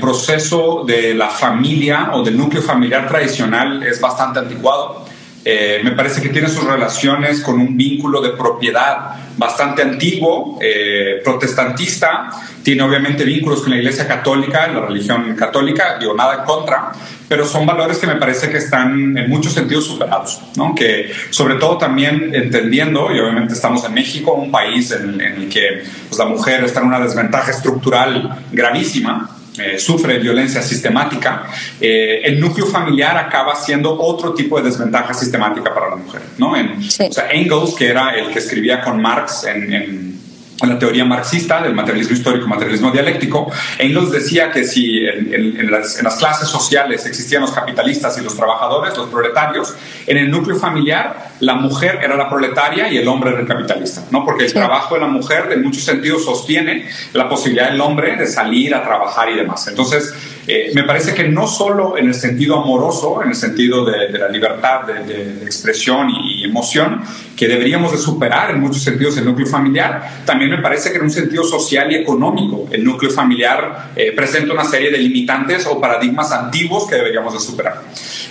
proceso 0.00 0.84
de 0.86 1.14
la 1.14 1.28
familia 1.28 2.10
o 2.12 2.22
del 2.22 2.36
núcleo 2.36 2.62
familiar 2.62 3.08
tradicional 3.08 3.82
es 3.82 4.00
bastante 4.00 4.38
anticuado. 4.38 5.03
Eh, 5.46 5.80
me 5.84 5.90
parece 5.92 6.22
que 6.22 6.30
tiene 6.30 6.48
sus 6.48 6.64
relaciones 6.64 7.42
con 7.42 7.60
un 7.60 7.76
vínculo 7.76 8.22
de 8.22 8.30
propiedad 8.30 9.16
bastante 9.36 9.82
antiguo, 9.82 10.58
eh, 10.62 11.20
protestantista, 11.22 12.30
tiene 12.62 12.82
obviamente 12.82 13.24
vínculos 13.24 13.60
con 13.60 13.70
la 13.70 13.76
Iglesia 13.76 14.08
Católica, 14.08 14.66
la 14.68 14.80
religión 14.86 15.34
católica, 15.36 15.98
digo 15.98 16.14
nada 16.14 16.36
en 16.36 16.44
contra, 16.44 16.92
pero 17.28 17.44
son 17.46 17.66
valores 17.66 17.98
que 17.98 18.06
me 18.06 18.16
parece 18.16 18.48
que 18.48 18.58
están 18.58 19.18
en 19.18 19.28
muchos 19.28 19.52
sentidos 19.52 19.86
superados, 19.86 20.40
¿no? 20.56 20.74
que 20.74 21.12
sobre 21.30 21.56
todo 21.56 21.76
también 21.76 22.34
entendiendo, 22.34 23.14
y 23.14 23.18
obviamente 23.18 23.52
estamos 23.54 23.84
en 23.84 23.92
México, 23.92 24.32
un 24.32 24.50
país 24.50 24.92
en, 24.92 25.20
el 25.20 25.48
que 25.48 25.82
pues, 26.08 26.18
la 26.18 26.26
mujer 26.26 26.64
está 26.64 26.80
en 26.80 26.86
una 26.86 27.00
desventaja 27.00 27.50
estructural 27.50 28.44
gravísima, 28.50 29.33
eh, 29.58 29.78
sufre 29.78 30.18
violencia 30.18 30.62
sistemática, 30.62 31.46
eh, 31.80 32.20
el 32.24 32.40
núcleo 32.40 32.66
familiar 32.66 33.16
acaba 33.16 33.54
siendo 33.54 33.96
otro 33.98 34.34
tipo 34.34 34.58
de 34.58 34.64
desventaja 34.68 35.14
sistemática 35.14 35.72
para 35.72 35.90
la 35.90 35.96
mujer. 35.96 36.22
¿no? 36.38 36.56
En, 36.56 36.78
O 36.78 37.12
sea, 37.12 37.30
Engels, 37.30 37.74
que 37.74 37.88
era 37.88 38.10
el 38.16 38.30
que 38.30 38.40
escribía 38.40 38.80
con 38.80 39.00
Marx 39.00 39.44
en, 39.44 39.72
en 39.72 40.13
en 40.62 40.68
la 40.68 40.78
teoría 40.78 41.04
marxista 41.04 41.60
del 41.60 41.74
materialismo 41.74 42.14
histórico, 42.14 42.46
materialismo 42.46 42.90
dialéctico, 42.90 43.50
Engels 43.78 44.12
decía 44.12 44.50
que 44.50 44.64
si 44.64 45.04
en, 45.04 45.70
las, 45.70 46.00
clases 46.18 46.48
sociales 46.48 47.06
existían 47.06 47.42
los 47.42 47.50
capitalistas 47.50 48.16
y 48.18 48.22
los 48.22 48.36
trabajadores, 48.36 48.96
los 48.96 49.08
proletarios, 49.08 49.74
en 50.06 50.16
el 50.16 50.30
núcleo 50.30 50.56
familiar 50.56 51.32
la 51.40 51.54
mujer 51.54 51.98
era 52.02 52.16
la 52.16 52.28
proletaria 52.28 52.88
y 52.88 52.96
el 52.96 53.08
hombre 53.08 53.30
era 53.30 53.40
el 53.40 53.46
capitalista, 53.46 54.04
¿no? 54.10 54.24
Porque 54.24 54.44
el 54.44 54.52
trabajo 54.52 54.94
de 54.94 55.00
la 55.00 55.08
mujer 55.08 55.48
en 55.52 55.62
muchos 55.62 55.82
sentidos 55.82 56.24
sostiene 56.24 56.88
la 57.12 57.28
posibilidad 57.28 57.70
del 57.70 57.80
hombre 57.80 58.16
de 58.16 58.26
salir 58.26 58.74
a 58.74 58.82
trabajar 58.82 59.28
y 59.30 59.36
demás. 59.36 59.66
Entonces, 59.68 60.14
eh, 60.46 60.72
me 60.74 60.82
parece 60.84 61.14
que 61.14 61.24
no 61.28 61.46
solo 61.46 61.96
en 61.96 62.08
el 62.08 62.14
sentido 62.14 62.60
amoroso, 62.60 63.22
en 63.22 63.30
el 63.30 63.34
sentido 63.34 63.84
de, 63.84 64.10
la 64.18 64.28
libertad 64.28 64.82
de, 64.82 65.42
expresión 65.42 66.10
y, 66.10 66.44
emoción, 66.44 67.02
que 67.34 67.48
deberíamos 67.48 67.92
de 67.92 67.98
superar 67.98 68.50
en 68.50 68.60
muchos 68.60 68.82
sentidos 68.82 69.16
el 69.16 69.24
núcleo 69.24 69.46
familiar, 69.46 70.22
también 70.26 70.50
me 70.50 70.58
parece 70.58 70.90
que 70.90 70.98
en 70.98 71.04
un 71.04 71.10
sentido 71.10 71.44
social 71.44 71.90
y 71.90 71.96
económico 71.96 72.68
el 72.70 72.84
núcleo 72.84 73.10
familiar 73.10 73.92
eh, 73.96 74.12
presenta 74.12 74.52
una 74.52 74.64
serie 74.64 74.90
de 74.90 74.98
limitantes 74.98 75.66
o 75.66 75.80
paradigmas 75.80 76.30
antiguos 76.32 76.86
que 76.88 76.96
deberíamos 76.96 77.32
de 77.32 77.40
superar. 77.40 77.82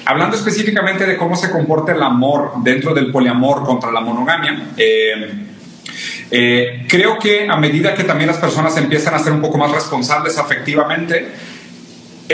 Hablando 0.05 0.35
específicamente 0.35 1.05
de 1.05 1.17
cómo 1.17 1.35
se 1.35 1.49
comporta 1.49 1.93
el 1.93 2.03
amor 2.03 2.53
dentro 2.63 2.93
del 2.93 3.11
poliamor 3.11 3.63
contra 3.63 3.91
la 3.91 4.01
monogamia, 4.01 4.69
eh, 6.35 6.85
creo 6.87 7.19
que 7.19 7.47
a 7.47 7.57
medida 7.57 7.93
que 7.93 8.03
también 8.03 8.27
las 8.27 8.37
personas 8.37 8.75
empiezan 8.77 9.13
a 9.13 9.19
ser 9.19 9.33
un 9.33 9.41
poco 9.41 9.57
más 9.57 9.71
responsables 9.71 10.37
afectivamente, 10.37 11.27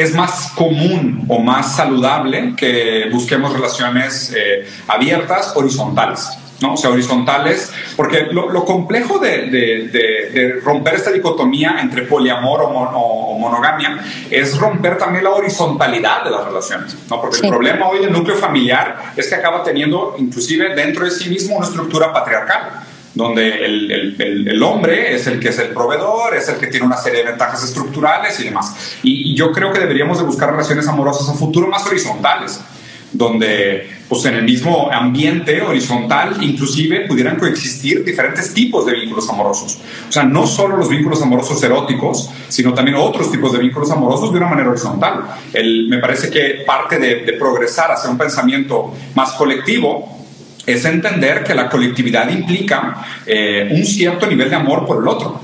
es 0.02 0.16
más 0.16 0.52
común 0.56 1.26
o 1.28 1.40
más 1.40 1.76
saludable 1.76 2.54
que 2.56 3.10
busquemos 3.12 3.54
relaciones 3.54 4.34
eh, 4.36 4.68
abiertas, 4.88 5.54
horizontales. 5.56 6.30
¿no? 6.62 6.74
O 6.74 6.78
sea, 6.78 6.90
horizontales, 6.90 7.72
porque 7.96 8.28
lo, 8.32 8.66
complejo 8.66 9.18
de, 9.18 10.60
romper 10.64 10.96
esta 10.96 11.12
dicotomía 11.12 11.78
entre 11.80 12.04
poliamor 12.04 12.62
o, 12.64 13.38
monogamia 13.40 13.98
es 14.30 14.58
romper 14.58 14.98
también 14.98 15.24
la 15.24 15.30
horizontalidad 15.30 16.26
de 16.26 16.32
las 16.32 16.44
relaciones, 16.44 16.98
¿no? 17.10 17.22
Porque 17.22 17.38
el 17.42 17.50
problema 17.50 17.88
hoy 17.88 18.00
del 18.00 18.12
núcleo 18.12 18.36
familiar 18.36 19.14
es 19.16 19.28
que 19.28 19.36
acaba 19.36 19.64
teniendo 19.64 20.16
inclusive 20.20 20.76
dentro 20.76 21.06
de 21.06 21.12
sí 21.12 21.30
mismo 21.30 21.56
una 21.56 21.66
estructura 21.66 22.12
patriarcal 22.12 22.84
donde 23.20 23.66
el, 23.66 23.92
el, 24.18 24.48
el, 24.48 24.64
hombre 24.64 25.14
es 25.14 25.28
el 25.28 25.42
que 25.42 25.50
es 25.50 25.60
el 25.60 25.70
proveedor, 25.70 26.34
es 26.36 26.48
el 26.48 26.56
que 26.56 26.68
tiene 26.68 26.86
una 26.86 26.96
serie 26.96 27.20
de 27.20 27.26
ventajas 27.26 27.62
estructurales 27.66 28.40
y 28.40 28.46
demás. 28.46 28.96
Y, 29.04 29.36
yo 29.36 29.52
creo 29.52 29.74
que 29.74 29.80
deberíamos 29.80 30.20
de 30.20 30.24
buscar 30.24 30.50
relaciones 30.50 30.88
amorosas 30.88 31.28
a 31.28 31.34
futuro 31.34 31.68
más 31.68 31.86
horizontales, 31.86 32.62
donde 33.12 33.90
pues 34.08 34.24
en 34.24 34.36
el 34.36 34.44
mismo 34.44 34.90
ambiente 34.90 35.62
horizontal 35.62 36.38
inclusive 36.42 37.08
pudieran 37.08 37.38
coexistir 37.38 38.06
diferentes 38.06 38.54
tipos 38.54 38.86
de 38.86 38.94
vínculos 38.94 39.30
amorosos. 39.30 39.80
O 40.08 40.12
sea, 40.12 40.24
no 40.24 40.48
solo 40.48 40.78
los 40.78 40.88
vínculos 40.88 41.22
amorosos 41.22 41.62
eróticos, 41.62 42.30
sino 42.48 42.74
también 42.74 42.96
otros 42.96 43.30
tipos 43.30 43.52
de 43.52 43.60
vínculos 43.60 43.92
amorosos 43.92 44.32
de 44.32 44.38
una 44.38 44.48
manera 44.48 44.70
horizontal. 44.70 45.26
El, 45.52 45.90
me 45.90 45.98
parece 45.98 46.30
que 46.30 46.64
parte 46.66 46.98
de, 46.98 47.26
de 47.26 47.34
progresar 47.34 47.92
hacia 47.92 48.10
un 48.10 48.18
pensamiento 48.18 48.94
más 49.14 49.34
colectivo 49.34 50.19
es 50.66 50.86
entender 50.86 51.44
que 51.44 51.56
la 51.56 51.70
colectividad 51.70 52.30
implica 52.30 53.06
eh, 53.26 53.68
un 53.72 53.86
cierto 53.86 54.28
nivel 54.28 54.50
de 54.50 54.56
amor 54.56 54.86
por 54.86 55.02
el 55.02 55.08
otro, 55.08 55.42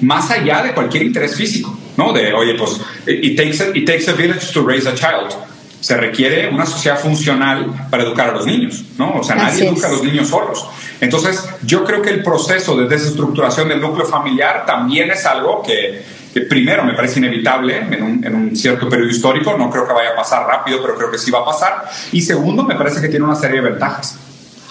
más 0.00 0.30
allá 0.30 0.62
de 0.62 0.72
cualquier 0.72 1.04
interés 1.04 1.36
físico, 1.36 1.76
¿no? 1.96 2.12
De, 2.12 2.32
oye, 2.32 2.54
pues, 2.54 2.80
it 3.06 3.36
takes 3.36 3.62
a, 3.62 3.76
it 3.76 3.86
takes 3.86 4.08
a 4.10 4.14
village 4.14 4.52
to 4.52 4.66
raise 4.66 4.88
a 4.88 4.94
child. 4.94 5.32
Se 5.80 5.96
requiere 5.96 6.48
una 6.48 6.64
sociedad 6.64 6.98
funcional 6.98 7.88
para 7.90 8.04
educar 8.04 8.30
a 8.30 8.32
los 8.32 8.46
niños, 8.46 8.84
¿no? 8.98 9.14
O 9.14 9.24
sea, 9.24 9.34
nadie 9.34 9.66
educa 9.66 9.88
a 9.88 9.90
los 9.90 10.04
niños 10.04 10.28
solos. 10.28 10.64
Entonces, 11.00 11.44
yo 11.64 11.82
creo 11.82 12.00
que 12.00 12.10
el 12.10 12.22
proceso 12.22 12.76
de 12.76 12.86
desestructuración 12.86 13.68
del 13.68 13.80
núcleo 13.80 14.06
familiar 14.06 14.64
también 14.64 15.10
es 15.10 15.26
algo 15.26 15.60
que, 15.60 16.04
que 16.32 16.42
primero 16.42 16.84
me 16.84 16.94
parece 16.94 17.18
inevitable 17.18 17.78
en 17.78 18.02
un, 18.02 18.24
en 18.24 18.34
un, 18.34 18.56
cierto 18.56 18.88
periodo 18.88 19.10
histórico, 19.10 19.56
no 19.58 19.68
creo 19.68 19.86
que 19.86 19.92
vaya 19.92 20.10
a 20.10 20.14
pasar 20.14 20.46
rápido, 20.46 20.80
pero 20.80 20.96
creo 20.96 21.10
que 21.10 21.18
sí 21.18 21.32
va 21.32 21.40
a 21.40 21.44
pasar. 21.44 21.90
Y 22.12 22.22
segundo, 22.22 22.62
me 22.62 22.76
parece 22.76 23.00
que 23.00 23.08
tiene 23.08 23.24
una 23.24 23.34
serie 23.34 23.60
de 23.60 23.70
ventajas. 23.70 24.18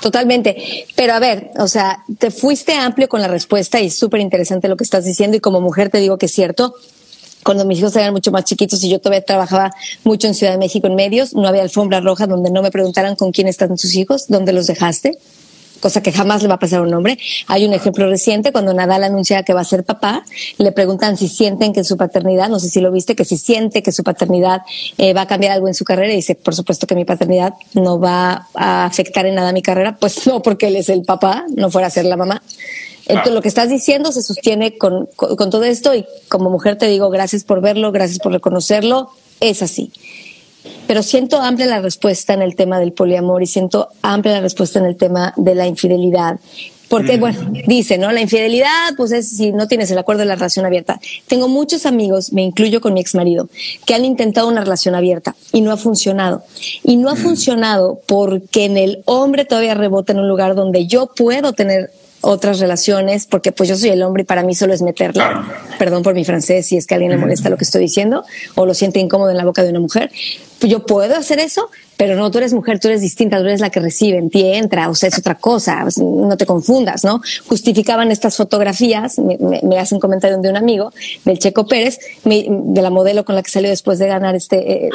Totalmente. 0.02 0.86
Pero 0.96 1.14
a 1.14 1.20
ver, 1.20 1.52
o 1.58 1.68
sea, 1.68 2.04
te 2.18 2.32
fuiste 2.32 2.74
amplio 2.74 3.08
con 3.08 3.22
la 3.22 3.28
respuesta 3.28 3.80
y 3.80 3.90
súper 3.90 4.20
interesante 4.20 4.68
lo 4.68 4.76
que 4.76 4.84
estás 4.84 5.06
diciendo 5.06 5.38
y 5.38 5.40
como 5.40 5.62
mujer 5.62 5.90
te 5.90 6.00
digo 6.00 6.18
que 6.18 6.26
es 6.26 6.34
cierto. 6.34 6.76
Cuando 7.44 7.66
mis 7.66 7.80
hijos 7.80 7.96
eran 7.96 8.14
mucho 8.14 8.32
más 8.32 8.44
chiquitos 8.44 8.84
y 8.84 8.90
yo 8.90 9.00
todavía 9.00 9.24
trabajaba 9.24 9.72
mucho 10.04 10.28
en 10.28 10.36
Ciudad 10.36 10.54
de 10.54 10.60
México 10.60 10.88
en 10.88 10.96
medios, 10.96 11.34
no 11.34 11.48
había 11.48 11.64
alfombra 11.64 12.00
roja 12.00 12.28
donde 12.28 12.52
no 12.52 12.62
me 12.62 12.70
preguntaran 12.70 13.16
con 13.16 13.32
quién 13.32 13.48
están 13.48 13.78
sus 13.78 13.96
hijos, 13.96 14.26
dónde 14.28 14.54
los 14.54 14.68
dejaste 14.68 15.18
cosa 15.82 16.02
que 16.02 16.14
jamás 16.14 16.42
le 16.42 16.48
va 16.48 16.56
a 16.56 16.60
pasar 16.60 16.80
a 16.80 16.84
un 16.84 16.94
hombre. 16.94 17.18
Hay 17.48 17.66
un 17.66 17.74
ejemplo 17.74 18.08
reciente 18.08 18.54
cuando 18.54 18.74
Nadal 18.74 19.04
anuncia 19.04 19.44
que 19.44 19.54
va 19.54 19.62
a 19.62 19.66
ser 19.66 19.84
papá, 19.84 20.24
le 20.58 20.72
preguntan 20.72 21.18
si 21.18 21.28
sienten 21.28 21.74
que 21.74 21.84
su 21.84 21.98
paternidad, 21.98 22.48
no 22.48 22.60
sé 22.60 22.70
si 22.70 22.80
lo 22.80 22.92
viste, 22.92 23.16
que 23.16 23.26
si 23.26 23.38
siente 23.38 23.84
que 23.84 23.92
su 23.92 24.04
paternidad 24.04 24.62
eh, 24.98 25.14
va 25.14 25.22
a 25.22 25.28
cambiar 25.28 25.52
algo 25.54 25.68
en 25.68 25.74
su 25.74 25.84
carrera 25.84 26.14
y 26.14 26.18
dice, 26.18 26.36
por 26.36 26.56
supuesto 26.56 26.88
que 26.88 26.96
mi 26.96 27.04
paternidad 27.04 27.54
no 27.74 28.00
va 28.00 28.48
a 28.54 28.86
afectar 28.86 29.26
en 29.26 29.36
nada 29.36 29.52
mi 29.52 29.62
carrera, 29.62 29.98
pues 30.00 30.26
no, 30.28 30.42
porque 30.42 30.68
él 30.68 30.76
es 30.78 30.90
el 30.90 31.04
papá, 31.04 31.46
no 31.56 31.70
fuera 31.70 31.88
a 31.88 31.92
ser 31.92 32.06
la 32.06 32.16
mamá. 32.16 32.42
Entonces, 33.08 33.34
lo 33.34 33.42
que 33.42 33.48
estás 33.48 33.70
diciendo 33.70 34.12
se 34.12 34.22
sostiene 34.22 34.78
con, 34.78 35.10
todo 35.18 35.64
esto 35.64 35.94
y 35.96 36.06
como 36.30 36.50
mujer 36.50 36.78
te 36.78 36.88
digo 36.88 37.10
gracias 37.10 37.44
por 37.44 37.60
verlo, 37.60 37.92
gracias 37.92 38.20
por 38.20 38.32
reconocerlo, 38.32 39.10
es 39.40 39.62
así. 39.62 39.92
Pero 40.88 41.04
siento 41.04 41.40
amplia 41.40 41.68
la 41.68 41.82
respuesta 41.82 42.34
en 42.34 42.42
el 42.42 42.56
tema 42.56 42.80
del 42.80 42.94
poliamor 42.94 43.42
y 43.44 43.48
siento 43.48 43.90
amplia 44.02 44.36
la 44.36 44.42
respuesta 44.42 44.80
en 44.80 44.86
el 44.86 44.98
tema 44.98 45.34
de 45.38 45.56
la 45.56 45.68
infidelidad. 45.68 46.40
Porque, 46.92 47.18
bueno, 47.18 47.54
dice, 47.68 47.98
¿no? 47.98 48.12
La 48.12 48.20
infidelidad, 48.20 48.96
pues 48.98 49.14
es 49.14 49.30
si 49.30 49.54
no 49.54 49.70
tienes 49.70 49.90
el 49.92 49.98
acuerdo 49.98 50.20
de 50.20 50.26
la 50.26 50.36
relación 50.36 50.66
abierta. 50.66 51.00
Tengo 51.26 51.48
muchos 51.48 51.86
amigos, 51.86 52.34
me 52.34 52.42
incluyo 52.42 52.82
con 52.82 52.94
mi 52.94 53.00
ex 53.00 53.16
marido, 53.16 53.48
que 53.86 53.94
han 53.96 54.04
intentado 54.04 54.50
una 54.50 54.60
relación 54.60 54.94
abierta 54.94 55.34
y 55.54 55.62
no 55.62 55.72
ha 55.72 55.78
funcionado. 55.78 56.44
Y 56.84 56.98
no 56.98 57.10
ha 57.10 57.16
funcionado 57.16 58.02
porque 58.08 58.66
en 58.66 58.76
el 58.76 59.04
hombre 59.06 59.46
todavía 59.46 59.74
rebota 59.74 60.12
en 60.12 60.20
un 60.20 60.28
lugar 60.28 60.54
donde 60.54 60.86
yo 60.86 61.08
puedo 61.16 61.54
tener 61.54 61.92
otras 62.20 62.60
relaciones, 62.60 63.26
porque 63.26 63.54
pues 63.54 63.70
yo 63.70 63.78
soy 63.78 63.90
el 63.90 64.04
hombre 64.04 64.24
y 64.24 64.26
para 64.26 64.44
mí 64.44 64.54
solo 64.54 64.74
es 64.74 64.82
meterla. 64.82 65.48
Perdón 65.80 66.04
por 66.04 66.14
mi 66.14 66.26
francés 66.26 66.68
si 66.68 66.76
es 66.76 66.88
que 66.88 66.94
a 66.94 66.98
alguien 66.98 67.12
le 67.12 67.18
molesta 67.18 67.50
lo 67.50 67.56
que 67.56 67.64
estoy 67.64 67.82
diciendo 67.82 68.26
o 68.56 68.66
lo 68.66 68.74
siente 68.74 69.00
incómodo 69.00 69.32
en 69.32 69.38
la 69.38 69.46
boca 69.46 69.64
de 69.64 69.70
una 69.70 69.80
mujer. 69.80 70.12
Yo 70.62 70.86
puedo 70.86 71.16
hacer 71.16 71.40
eso, 71.40 71.70
pero 72.02 72.16
no, 72.16 72.32
tú 72.32 72.40
eres 72.40 72.52
mujer, 72.52 72.80
tú 72.80 72.88
eres 72.88 73.02
distinta, 73.02 73.38
tú 73.38 73.44
eres 73.44 73.60
la 73.62 73.70
que 73.70 73.80
recibe, 73.80 74.18
en 74.18 74.32
ti 74.32 74.42
entra, 74.44 74.90
o 74.90 74.96
sea, 74.96 75.10
es 75.10 75.20
otra 75.20 75.36
cosa, 75.36 75.86
no 75.98 76.36
te 76.36 76.48
confundas, 76.48 77.04
¿no? 77.04 77.22
Justificaban 77.48 78.10
estas 78.10 78.38
fotografías, 78.38 79.20
me, 79.20 79.38
me, 79.62 79.78
hacen 79.78 80.00
comentario 80.00 80.40
de 80.40 80.50
un 80.50 80.58
amigo, 80.58 80.92
del 81.26 81.38
Checo 81.38 81.68
Pérez, 81.68 82.00
de 82.24 82.82
la 82.82 82.90
modelo 82.90 83.24
con 83.24 83.36
la 83.36 83.44
que 83.44 83.52
salió 83.52 83.70
después 83.70 84.00
de 84.00 84.08
ganar 84.08 84.34
este, 84.34 84.88
eh, 84.88 84.90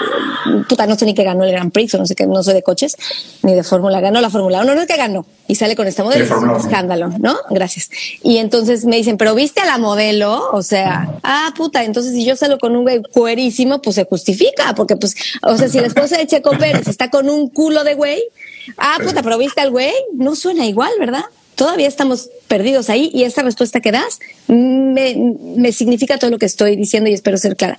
puta, 0.68 0.88
no 0.88 0.96
sé 0.96 1.06
ni 1.06 1.14
qué 1.14 1.22
ganó 1.22 1.44
el 1.44 1.52
Grand 1.52 1.70
Prix, 1.70 1.94
o 1.94 1.98
no 1.98 2.06
sé 2.06 2.16
qué, 2.16 2.26
no 2.26 2.42
soy 2.42 2.54
de 2.54 2.64
coches, 2.64 2.96
ni 3.44 3.54
de 3.54 3.62
Fórmula, 3.62 4.00
ganó 4.00 4.20
la 4.20 4.28
Fórmula 4.28 4.62
1, 4.62 4.74
no 4.74 4.80
es 4.80 4.88
que 4.88 4.96
ganó, 4.96 5.26
y 5.46 5.54
sale 5.54 5.76
con 5.76 5.86
esta 5.86 6.02
modelo, 6.02 6.24
es 6.24 6.30
un 6.32 6.56
escándalo, 6.56 7.10
¿no? 7.20 7.36
Gracias. 7.50 7.88
Y 8.24 8.38
entonces 8.38 8.84
me 8.84 8.96
dicen, 8.96 9.16
pero 9.16 9.36
viste 9.36 9.60
a 9.60 9.64
la 9.64 9.78
modelo, 9.78 10.50
o 10.52 10.62
sea, 10.64 11.20
ah, 11.22 11.54
puta, 11.56 11.84
entonces 11.84 12.14
si 12.14 12.24
yo 12.24 12.34
salgo 12.34 12.58
con 12.58 12.74
un 12.74 12.82
güey 12.82 13.00
cuerísimo, 13.12 13.80
pues 13.80 13.94
se 13.94 14.06
justifica, 14.06 14.74
porque 14.74 14.96
pues, 14.96 15.14
o 15.42 15.56
sea, 15.56 15.68
si 15.68 15.78
la 15.78 15.86
esposa 15.86 16.18
de 16.18 16.26
Checo 16.26 16.50
Pérez 16.58 16.95
está 16.96 17.10
con 17.10 17.28
un 17.28 17.50
culo 17.50 17.84
de 17.84 17.94
güey. 17.94 18.22
Ah, 18.78 18.98
puta, 19.04 19.22
pero 19.22 19.36
viste 19.36 19.60
al 19.60 19.70
güey. 19.70 19.92
No 20.14 20.34
suena 20.34 20.66
igual, 20.66 20.92
¿verdad? 20.98 21.24
Todavía 21.54 21.88
estamos 21.88 22.30
perdidos 22.48 22.88
ahí 22.88 23.10
y 23.12 23.24
esta 23.24 23.42
respuesta 23.42 23.80
que 23.80 23.92
das 23.92 24.18
me, 24.46 25.14
me 25.56 25.72
significa 25.72 26.18
todo 26.18 26.30
lo 26.30 26.38
que 26.38 26.46
estoy 26.46 26.76
diciendo 26.76 27.08
y 27.10 27.14
espero 27.14 27.36
ser 27.36 27.56
clara 27.56 27.78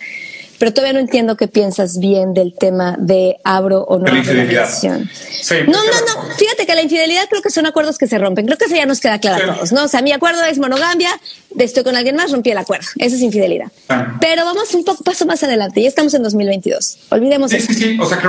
pero 0.57 0.73
todavía 0.73 0.93
no 0.93 0.99
entiendo 0.99 1.37
qué 1.37 1.47
piensas 1.47 1.99
bien 1.99 2.33
del 2.33 2.53
tema 2.53 2.95
de 2.99 3.37
abro 3.43 3.83
o 3.83 3.99
no 3.99 4.05
la 4.05 4.19
infidelidad. 4.19 4.69
no, 4.83 5.73
no, 5.73 5.75
no. 5.75 6.35
Fíjate 6.35 6.65
que 6.65 6.75
la 6.75 6.81
infidelidad 6.81 7.23
creo 7.29 7.41
que 7.41 7.49
son 7.49 7.65
acuerdos 7.65 7.97
que 7.97 8.07
se 8.07 8.17
rompen. 8.17 8.45
Creo 8.45 8.57
que 8.57 8.65
eso 8.65 8.75
ya 8.75 8.85
nos 8.85 8.99
queda 8.99 9.19
claro 9.19 9.51
a 9.51 9.55
todos, 9.55 9.71
¿no? 9.71 9.85
O 9.85 9.87
sea, 9.87 10.01
mi 10.01 10.11
acuerdo 10.11 10.43
es 10.43 10.57
monogamia, 10.57 11.09
estoy 11.57 11.83
con 11.83 11.95
alguien 11.95 12.15
más, 12.15 12.31
rompí 12.31 12.51
el 12.51 12.57
acuerdo. 12.57 12.87
Eso 12.97 13.15
es 13.15 13.21
infidelidad. 13.21 13.67
Ah. 13.89 14.17
Pero 14.19 14.45
vamos 14.45 14.73
un 14.73 14.83
poco 14.83 15.03
paso 15.03 15.25
más 15.25 15.43
adelante. 15.43 15.81
Ya 15.81 15.89
estamos 15.89 16.13
en 16.13 16.23
2022. 16.23 16.97
Olvidemos 17.09 17.53
eso. 17.53 17.71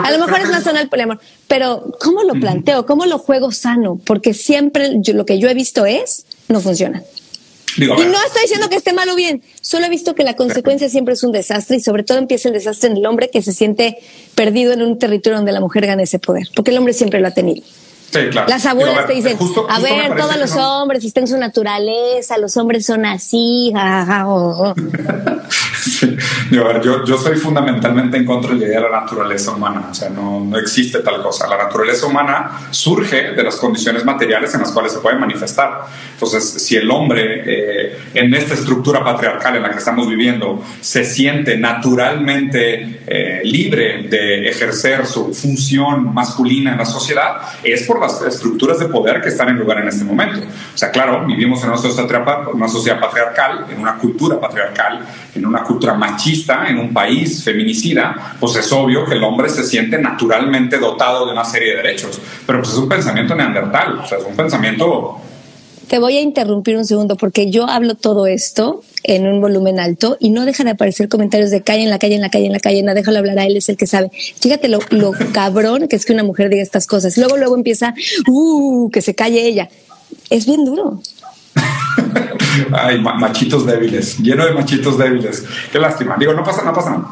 a 0.03 0.11
lo 0.11 0.19
mejor 0.19 0.41
es 0.41 0.49
más 0.49 0.65
zona 0.65 0.81
del 0.81 0.89
poliamor. 0.89 1.21
Pero 1.47 1.93
¿cómo 2.01 2.23
lo 2.23 2.35
planteo? 2.35 2.85
¿Cómo 2.87 3.07
lo 3.07 3.19
juego 3.19 3.53
sano? 3.53 3.99
Porque 4.05 4.35
siempre 4.35 5.01
lo 5.13 5.25
que 5.25 5.39
yo 5.39 5.49
he 5.49 5.55
visto 5.55 5.87
es 5.87 6.27
no 6.49 6.61
funciona 6.61 7.03
y 7.77 7.87
no 7.87 7.95
estoy 7.95 8.43
diciendo 8.43 8.69
que 8.69 8.77
esté 8.77 8.93
mal 8.93 9.09
o 9.09 9.15
bien, 9.15 9.43
solo 9.61 9.87
he 9.87 9.89
visto 9.89 10.15
que 10.15 10.25
la 10.25 10.35
consecuencia 10.35 10.89
siempre 10.89 11.15
es 11.15 11.23
un 11.23 11.33
desastre 11.33 11.77
y 11.77 11.81
sobre 11.81 12.03
todo 12.03 12.19
empieza 12.19 12.49
el 12.49 12.55
desastre 12.55 12.91
en 12.91 12.97
el 12.97 13.07
hombre 13.07 13.31
que 13.31 13.43
se 13.43 13.53
siente 13.53 13.99
perdido 14.35 14.73
en 14.73 14.83
un 14.83 14.99
territorio 14.99 15.37
donde 15.37 15.53
la 15.53 15.61
mujer 15.61 15.87
gana 15.87 16.03
ese 16.03 16.19
poder, 16.19 16.49
porque 16.55 16.71
el 16.71 16.79
hombre 16.79 16.95
siempre 16.95 17.21
lo 17.21 17.29
ha 17.29 17.33
tenido. 17.33 17.63
Sí, 18.11 18.21
claro. 18.31 18.49
Las 18.49 18.65
abuelas 18.65 19.07
te 19.07 19.13
dicen, 19.13 19.37
a 19.69 19.81
ver, 19.81 20.17
todos 20.17 20.37
los 20.39 20.57
hombres 20.57 21.05
están 21.05 21.25
en 21.25 21.29
su 21.29 21.37
naturaleza, 21.37 22.39
los 22.39 22.57
hombres 22.57 22.87
son 22.87 23.05
así, 23.05 23.71
Yo, 26.51 27.05
yo, 27.05 27.19
soy 27.19 27.37
fundamentalmente 27.37 28.17
en 28.17 28.25
contra 28.25 28.53
de 28.53 28.61
la 28.61 28.67
idea 28.67 28.81
de 28.81 28.91
la 28.91 29.01
naturaleza 29.01 29.53
humana, 29.53 29.89
o 29.91 29.95
sea, 29.95 30.09
no, 30.09 30.41
no, 30.41 30.59
existe 30.59 31.01
tal 31.01 31.23
cosa. 31.23 31.47
La 31.47 31.59
naturaleza 31.59 32.07
humana 32.07 32.69
surge 32.71 33.33
de 33.33 33.43
las 33.43 33.57
condiciones 33.57 34.05
materiales 34.05 34.55
en 34.55 34.61
las 34.61 34.73
cuales 34.73 34.93
se 34.93 35.01
puede 35.01 35.19
manifestar. 35.19 35.83
Entonces, 36.13 36.45
si 36.45 36.77
el 36.77 36.91
hombre 36.91 37.43
eh, 37.47 37.99
en 38.15 38.33
esta 38.35 38.55
estructura 38.55 39.05
patriarcal 39.05 39.57
en 39.57 39.63
la 39.63 39.71
que 39.71 39.79
estamos 39.79 40.09
viviendo 40.09 40.63
se 40.81 41.05
siente 41.05 41.57
naturalmente 41.57 43.01
eh, 43.07 43.41
libre 43.45 44.05
de 44.09 44.49
ejercer 44.49 45.07
su 45.07 45.35
función 45.35 46.15
masculina 46.15 46.73
en 46.73 46.79
la 46.79 46.87
sociedad, 46.87 47.37
es 47.63 47.83
por 47.83 48.01
las 48.01 48.23
estructuras 48.23 48.79
de 48.79 48.87
poder 48.87 49.21
que 49.21 49.29
están 49.29 49.49
en 49.49 49.59
lugar 49.59 49.81
en 49.81 49.89
este 49.89 50.05
momento. 50.05 50.41
O 50.41 50.79
sea, 50.79 50.91
claro, 50.91 51.25
vivimos 51.27 51.63
en 51.63 51.71
una 51.71 51.79
sociedad, 51.79 52.49
una 52.53 52.69
sociedad 52.69 53.01
patriarcal, 53.01 53.67
en 53.71 53.81
una 53.81 53.97
cultura 53.97 54.41
patriarcal, 54.41 55.07
en 55.39 55.47
una 55.47 55.63
cultura 55.63 55.95
machista, 55.95 56.69
en 56.69 56.79
un 56.79 56.93
país 56.93 57.43
feminicida, 57.43 58.37
pues 58.39 58.57
es 58.57 58.71
obvio 58.73 59.05
que 59.05 59.15
el 59.15 59.25
hombre 59.25 59.49
se 59.49 59.65
siente 59.65 59.99
naturalmente 59.99 60.79
dotado 60.79 61.27
de 61.27 61.33
una 61.33 61.45
serie 61.45 61.71
de 61.71 61.77
derechos. 61.77 62.21
Pero 62.47 62.61
pues 62.61 62.73
es 62.73 62.79
un 62.79 62.89
pensamiento 62.89 63.35
neandertal, 63.35 63.99
o 63.99 64.07
sea, 64.07 64.19
es 64.19 64.25
un 64.25 64.37
pensamiento 64.37 65.21
te 65.89 65.99
voy 65.99 66.19
a 66.19 66.21
interrumpir 66.21 66.77
un 66.77 66.85
segundo 66.85 67.17
porque 67.17 67.51
yo 67.51 67.67
hablo 67.67 67.95
todo 67.95 68.27
esto 68.27 68.83
en 69.05 69.27
un 69.27 69.41
volumen 69.41 69.81
alto 69.81 70.19
y 70.21 70.31
no 70.31 70.45
dejan 70.45 70.67
de 70.67 70.73
aparecer 70.73 71.09
comentarios 71.09 71.51
de 71.51 71.63
calle 71.63 71.83
en 71.83 71.91
la 71.91 71.99
calle, 71.99 72.17
en 72.17 72.21
la 72.21 72.31
calle, 72.31 72.47
en 72.47 72.53
la 72.53 72.61
calle, 72.61 72.83
no, 72.83 72.95
déjalo 72.95 73.19
hablar 73.19 73.39
a 73.39 73.47
él, 73.47 73.57
es 73.57 73.71
el 73.71 73.79
que 73.79 73.87
sabe. 73.87 74.11
Fíjate 74.13 74.69
lo, 74.69 74.81
lo 74.91 75.13
cabrón 75.33 75.89
que 75.89 75.97
es 75.97 76.05
que 76.05 76.13
una 76.13 76.25
mujer 76.25 76.51
diga 76.51 76.63
estas 76.63 76.87
cosas. 76.87 77.17
Luego, 77.17 77.39
luego 77.39 77.57
empieza, 77.57 77.95
uh, 78.27 78.91
que 78.91 79.01
se 79.01 79.15
calle 79.15 79.47
ella. 79.47 79.71
Es 80.29 80.45
bien 80.45 80.67
duro. 80.67 81.01
Ay, 82.73 83.01
machitos 83.01 83.67
débiles, 83.67 84.19
lleno 84.19 84.45
de 84.45 84.53
machitos 84.53 84.99
débiles. 84.99 85.45
Qué 85.71 85.79
lástima. 85.79 86.17
Digo, 86.19 86.35
no 86.35 86.45
pasa, 86.45 86.63
no 86.63 86.73
pasa 86.73 86.91
nada. 86.91 87.09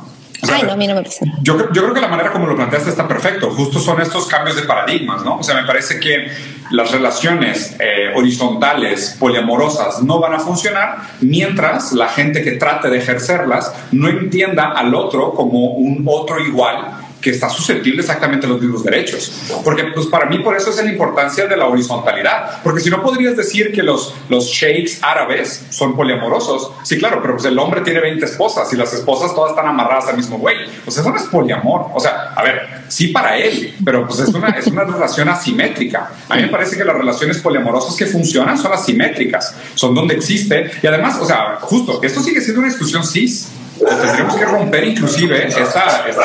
Ay, 0.52 0.62
no, 0.64 0.72
a 0.72 0.76
mí 0.76 0.86
no 0.86 0.94
me 0.94 1.02
pasa. 1.02 1.24
Yo, 1.42 1.72
yo, 1.72 1.82
creo 1.82 1.94
que 1.94 2.00
la 2.00 2.08
manera 2.08 2.30
como 2.30 2.46
lo 2.46 2.54
planteaste 2.54 2.90
está 2.90 3.08
perfecto. 3.08 3.50
Justo 3.50 3.78
son 3.80 4.00
estos 4.00 4.26
cambios 4.26 4.56
de 4.56 4.62
paradigmas, 4.62 5.24
¿no? 5.24 5.38
O 5.38 5.42
sea, 5.42 5.54
me 5.54 5.66
parece 5.66 5.98
que 5.98 6.30
las 6.70 6.92
relaciones 6.92 7.76
eh, 7.78 8.12
horizontales, 8.14 9.16
poliamorosas, 9.18 10.02
no 10.02 10.20
van 10.20 10.34
a 10.34 10.38
funcionar 10.38 10.98
mientras 11.20 11.92
la 11.92 12.08
gente 12.08 12.42
que 12.42 12.52
trate 12.52 12.90
de 12.90 12.98
ejercerlas 12.98 13.72
no 13.92 14.08
entienda 14.08 14.72
al 14.72 14.94
otro 14.94 15.32
como 15.32 15.70
un 15.70 16.04
otro 16.06 16.38
igual 16.40 17.05
que 17.26 17.32
está 17.32 17.50
susceptible 17.50 18.02
exactamente 18.02 18.46
a 18.46 18.48
los 18.50 18.60
mismos 18.60 18.84
derechos. 18.84 19.32
Porque 19.64 19.82
pues 19.92 20.06
para 20.06 20.26
mí 20.26 20.38
por 20.38 20.56
eso 20.56 20.70
es 20.70 20.76
la 20.76 20.88
importancia 20.88 21.48
de 21.48 21.56
la 21.56 21.66
horizontalidad. 21.66 22.62
Porque 22.62 22.80
si 22.80 22.88
no 22.88 23.02
podrías 23.02 23.36
decir 23.36 23.72
que 23.72 23.82
los, 23.82 24.14
los 24.28 24.44
sheiks 24.44 25.02
árabes 25.02 25.66
son 25.70 25.96
poliamorosos. 25.96 26.70
Sí, 26.84 26.96
claro, 26.96 27.18
pero 27.20 27.34
pues 27.34 27.46
el 27.46 27.58
hombre 27.58 27.80
tiene 27.80 27.98
20 27.98 28.24
esposas 28.24 28.72
y 28.72 28.76
las 28.76 28.92
esposas 28.92 29.34
todas 29.34 29.50
están 29.50 29.66
amarradas 29.66 30.06
al 30.06 30.16
mismo 30.16 30.38
güey. 30.38 30.56
Pues 30.84 30.98
eso 30.98 31.10
no 31.10 31.16
es 31.16 31.24
poliamor. 31.24 31.86
O 31.94 31.98
sea, 31.98 32.32
a 32.36 32.44
ver, 32.44 32.84
sí 32.86 33.08
para 33.08 33.36
él, 33.36 33.74
pero 33.84 34.06
pues 34.06 34.20
es 34.20 34.28
una, 34.28 34.50
es 34.50 34.68
una 34.68 34.84
relación 34.84 35.28
asimétrica. 35.28 36.12
A 36.28 36.36
mí 36.36 36.42
me 36.42 36.48
parece 36.48 36.76
que 36.76 36.84
las 36.84 36.94
relaciones 36.94 37.38
poliamorosas 37.38 37.96
que 37.96 38.06
funcionan 38.06 38.56
son 38.56 38.72
asimétricas. 38.72 39.52
Son 39.74 39.96
donde 39.96 40.14
existe. 40.14 40.70
Y 40.80 40.86
además, 40.86 41.18
o 41.20 41.26
sea, 41.26 41.58
justo, 41.62 41.98
esto 42.04 42.22
sigue 42.22 42.40
siendo 42.40 42.60
una 42.60 42.68
exclusión 42.68 43.04
cis. 43.04 43.48
Tendríamos 43.80 44.36
que 44.36 44.44
romper 44.44 44.84
inclusive 44.84 45.48
esta, 45.48 46.06
esta 46.08 46.22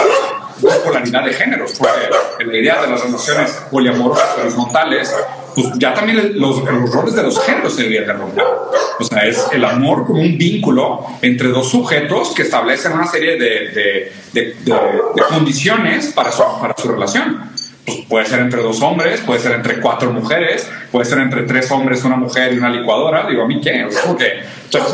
polaridad 0.62 1.26
de 1.26 1.34
géneros, 1.34 1.74
porque 1.78 2.46
la 2.46 2.58
idea 2.58 2.82
de 2.82 2.88
las 2.90 3.04
relaciones 3.04 3.52
poliamorosas 3.70 4.38
horizontales, 4.40 5.14
pues 5.56 5.68
ya 5.78 5.94
también 5.94 6.40
los, 6.40 6.64
los 6.64 6.92
roles 6.92 7.16
de 7.16 7.24
los 7.24 7.40
géneros 7.44 7.76
se 7.76 7.84
deberían 7.84 8.08
de 8.08 8.14
romper. 8.14 8.46
O 9.00 9.04
sea, 9.04 9.24
es 9.24 9.48
el 9.52 9.66
amor 9.66 10.06
como 10.06 10.22
un 10.22 10.38
vínculo 10.38 11.06
entre 11.22 11.50
dos 11.50 11.70
sujetos 11.70 12.34
que 12.36 12.44
establecen 12.44 12.94
una 12.94 13.08
serie 13.08 13.38
de, 13.38 14.12
de, 14.34 14.56
de, 14.64 15.24
condiciones 15.30 16.14
para 16.14 16.32
su, 16.32 16.44
para 16.60 16.76
su 16.78 16.88
relación. 16.88 17.51
Puede 18.08 18.26
ser 18.28 18.42
entre 18.42 18.62
dos 18.62 18.80
hombres, 18.82 19.22
puede 19.22 19.40
ser 19.40 19.54
entre 19.54 19.80
cuatro 19.80 20.12
mujeres, 20.12 20.70
puede 20.92 21.06
ser 21.06 21.18
entre 21.18 21.44
tres 21.44 21.72
hombres, 21.72 22.04
una 22.04 22.16
mujer 22.16 22.54
y 22.54 22.58
una 22.58 22.70
licuadora. 22.70 23.26
Digo, 23.28 23.44
¿a 23.44 23.48
mí 23.48 23.60
qué? 23.60 23.86
O 23.86 23.92
sea, 23.92 24.04
porque 24.04 24.34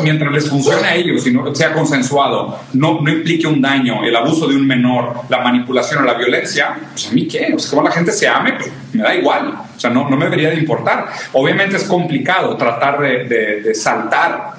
mientras 0.02 0.32
les 0.32 0.48
funcione 0.48 0.88
a 0.88 0.94
ellos 0.94 1.26
y 1.26 1.32
no 1.32 1.54
sea 1.54 1.74
consensuado, 1.74 2.58
no, 2.72 3.00
no 3.02 3.10
implique 3.10 3.46
un 3.46 3.60
daño, 3.60 4.02
el 4.04 4.16
abuso 4.16 4.48
de 4.48 4.56
un 4.56 4.66
menor, 4.66 5.20
la 5.28 5.40
manipulación 5.40 6.02
o 6.02 6.06
la 6.06 6.14
violencia, 6.14 6.78
pues 6.92 7.08
a 7.08 7.12
mí 7.12 7.28
qué? 7.28 7.54
O 7.54 7.70
como 7.70 7.82
la 7.82 7.90
gente 7.90 8.10
se 8.10 8.26
ame, 8.26 8.54
pues 8.54 8.72
me 8.94 9.02
da 9.02 9.14
igual. 9.14 9.54
O 9.76 9.78
sea, 9.78 9.90
no, 9.90 10.08
no 10.08 10.16
me 10.16 10.24
debería 10.24 10.48
de 10.48 10.56
importar. 10.56 11.08
Obviamente 11.34 11.76
es 11.76 11.84
complicado 11.84 12.56
tratar 12.56 13.00
de 13.00 13.74
saltar 13.74 14.52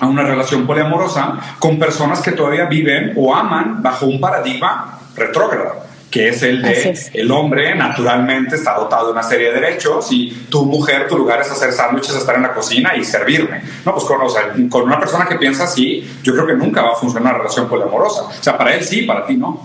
a 0.00 0.06
una 0.06 0.24
relación 0.24 0.66
poliamorosa 0.66 1.38
con 1.60 1.78
personas 1.78 2.20
que 2.20 2.32
todavía 2.32 2.64
viven 2.64 3.12
o 3.16 3.34
aman 3.34 3.80
bajo 3.80 4.06
un 4.06 4.20
paradigma 4.20 4.98
retrógrado 5.14 5.86
que 6.16 6.28
es 6.30 6.42
el 6.42 6.62
de 6.62 6.98
el 7.12 7.30
hombre 7.30 7.74
naturalmente 7.74 8.56
está 8.56 8.72
dotado 8.74 9.08
de 9.08 9.12
una 9.12 9.22
serie 9.22 9.48
de 9.48 9.60
derechos 9.60 10.10
y 10.10 10.30
tu 10.48 10.64
mujer, 10.64 11.06
tu 11.08 11.18
lugar 11.18 11.42
es 11.42 11.50
hacer 11.50 11.72
sándwiches, 11.72 12.14
estar 12.14 12.36
en 12.36 12.42
la 12.42 12.54
cocina 12.54 12.96
y 12.96 13.04
servirme. 13.04 13.60
No, 13.84 13.92
pues 13.92 14.04
con, 14.04 14.68
con 14.70 14.82
una 14.84 14.98
persona 14.98 15.26
que 15.28 15.34
piensa 15.36 15.64
así, 15.64 16.08
yo 16.22 16.32
creo 16.32 16.46
que 16.46 16.54
nunca 16.54 16.80
va 16.80 16.92
a 16.92 16.94
funcionar 16.94 17.34
una 17.34 17.42
relación 17.42 17.68
poliamorosa. 17.68 18.22
O 18.22 18.42
sea, 18.42 18.56
para 18.56 18.74
él 18.74 18.82
sí, 18.82 19.02
para 19.02 19.26
ti 19.26 19.36
no. 19.36 19.60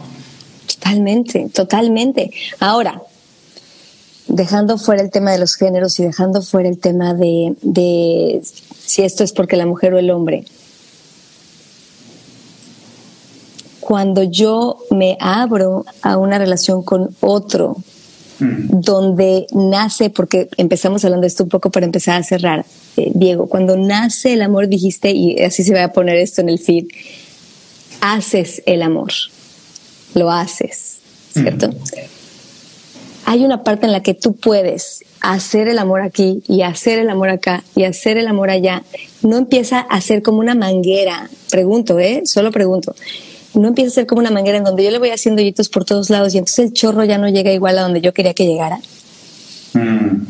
Totalmente, 0.68 1.48
totalmente. 1.54 2.32
Ahora, 2.60 3.02
dejando 4.28 4.78
fuera 4.78 5.02
el 5.02 5.10
tema 5.10 5.32
de 5.32 5.40
los 5.40 5.56
géneros 5.56 5.98
y 6.02 6.04
dejando 6.04 6.42
fuera 6.42 6.68
el 6.68 6.80
tema 6.80 7.14
de, 7.14 7.56
de 7.62 8.42
si 8.44 9.04
esto 9.04 9.24
es 9.24 9.32
porque 9.32 9.56
la 9.56 9.66
mujer 9.66 9.94
o 9.94 10.00
el 10.00 10.12
hombre, 10.12 10.44
cuando 13.82 14.24
yo 14.24 14.78
me 14.92 15.18
abro 15.20 15.86
a 16.02 16.18
una 16.18 16.38
relación 16.38 16.84
con 16.84 17.14
otro, 17.20 17.76
donde 18.40 19.46
nace, 19.54 20.10
porque 20.10 20.50
empezamos 20.58 21.04
hablando 21.06 21.22
de 21.22 21.28
esto 21.28 21.44
un 21.44 21.50
poco 21.50 21.70
para 21.70 21.86
empezar 21.86 22.20
a 22.20 22.24
cerrar, 22.24 22.66
eh, 22.98 23.12
Diego, 23.14 23.48
cuando 23.48 23.78
nace 23.78 24.34
el 24.34 24.42
amor 24.42 24.68
dijiste, 24.68 25.12
y 25.12 25.40
así 25.44 25.64
se 25.64 25.74
va 25.74 25.84
a 25.84 25.94
poner 25.94 26.18
esto 26.18 26.42
en 26.42 26.50
el 26.50 26.58
feed, 26.58 26.86
haces 28.02 28.64
el 28.66 28.82
amor, 28.82 29.12
lo 30.16 30.32
haces, 30.32 31.00
¿cierto? 31.34 31.70
Hay 33.26 33.46
una 33.46 33.64
parte 33.64 33.86
en 33.86 33.92
la 33.92 34.02
que 34.02 34.16
tú 34.16 34.36
puedes 34.36 35.04
hacer 35.20 35.68
el 35.68 35.78
amor 35.78 36.02
aquí 36.02 36.42
y 36.48 36.64
hacer 36.64 36.98
el 36.98 37.10
amor 37.12 37.30
acá 37.30 37.64
y 37.76 37.84
hacer 37.84 38.18
el 38.18 38.28
amor 38.28 38.50
allá. 38.50 38.84
No 39.22 39.38
empieza 39.38 39.80
a 39.80 40.02
ser 40.02 40.24
como 40.24 40.40
una 40.40 40.56
manguera, 40.56 41.30
pregunto, 41.52 42.00
¿eh? 42.00 42.24
Solo 42.26 42.52
pregunto 42.52 42.96
no 43.54 43.68
empieza 43.68 43.90
a 43.90 43.94
ser 43.94 44.08
como 44.08 44.22
una 44.22 44.32
manguera 44.32 44.58
en 44.58 44.64
donde 44.64 44.84
yo 44.84 44.92
le 44.92 45.00
voy 45.00 45.10
haciendo 45.10 45.42
hoyitos 45.42 45.70
por 45.70 45.86
todos 45.86 46.10
lados 46.10 46.34
y 46.34 46.38
entonces 46.38 46.68
el 46.68 46.74
chorro 46.74 47.04
ya 47.04 47.18
no 47.18 47.28
llega 47.30 47.52
igual 47.52 47.78
a 47.78 47.82
donde 47.84 48.02
yo 48.02 48.14
quería 48.14 48.34
que 48.34 48.46
llegara. 48.46 48.80
Mm. 49.74 50.26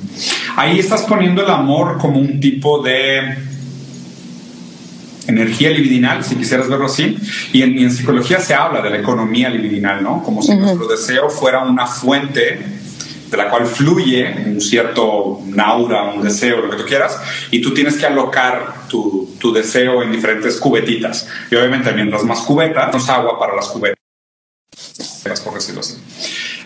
Ahí 0.56 0.80
estás 0.80 1.04
poniendo 1.04 1.44
el 1.44 1.50
amor 1.50 1.98
como 1.98 2.20
un 2.20 2.40
tipo 2.40 2.82
de 2.82 3.38
energía 5.28 5.70
libidinal, 5.70 6.24
si 6.24 6.36
quisieras 6.36 6.68
verlo 6.70 6.86
así. 6.86 7.18
Y 7.54 7.62
en, 7.62 7.92
psicología 7.92 8.40
se 8.40 8.54
habla 8.54 8.82
de 8.82 8.90
la 8.90 8.98
economía 8.98 9.50
libidinal, 9.50 10.04
¿no? 10.04 10.24
Como 10.24 10.42
si 10.42 10.56
nuestro 10.56 10.88
deseo 10.88 11.30
fuera 11.30 11.64
una 11.64 11.88
fuente 11.88 12.60
de 13.32 13.38
la 13.38 13.50
cual 13.50 13.66
fluye 13.66 14.30
un 14.46 14.60
cierto 14.60 15.40
naura, 15.46 16.04
un 16.04 16.22
deseo, 16.22 16.58
lo 16.58 16.70
que 16.70 16.76
tú 16.76 16.86
quieras, 16.86 17.18
y 17.50 17.62
tú 17.62 17.74
tienes 17.74 17.96
que 17.96 18.06
alocar 18.06 18.88
tu, 18.90 19.36
tu 19.40 19.54
deseo 19.54 20.04
en 20.04 20.12
diferentes 20.12 20.58
cubetitas. 20.58 21.28
Y 21.50 21.56
obviamente 21.56 21.94
mientras 21.94 22.26
más 22.26 22.42
cubetas, 22.42 22.88
menos 22.88 23.10
agua 23.10 23.40
para 23.40 23.56
las 23.56 23.68
cubetas, 23.70 23.96
por 25.46 25.54
decirlo 25.54 25.80
así. 25.80 25.96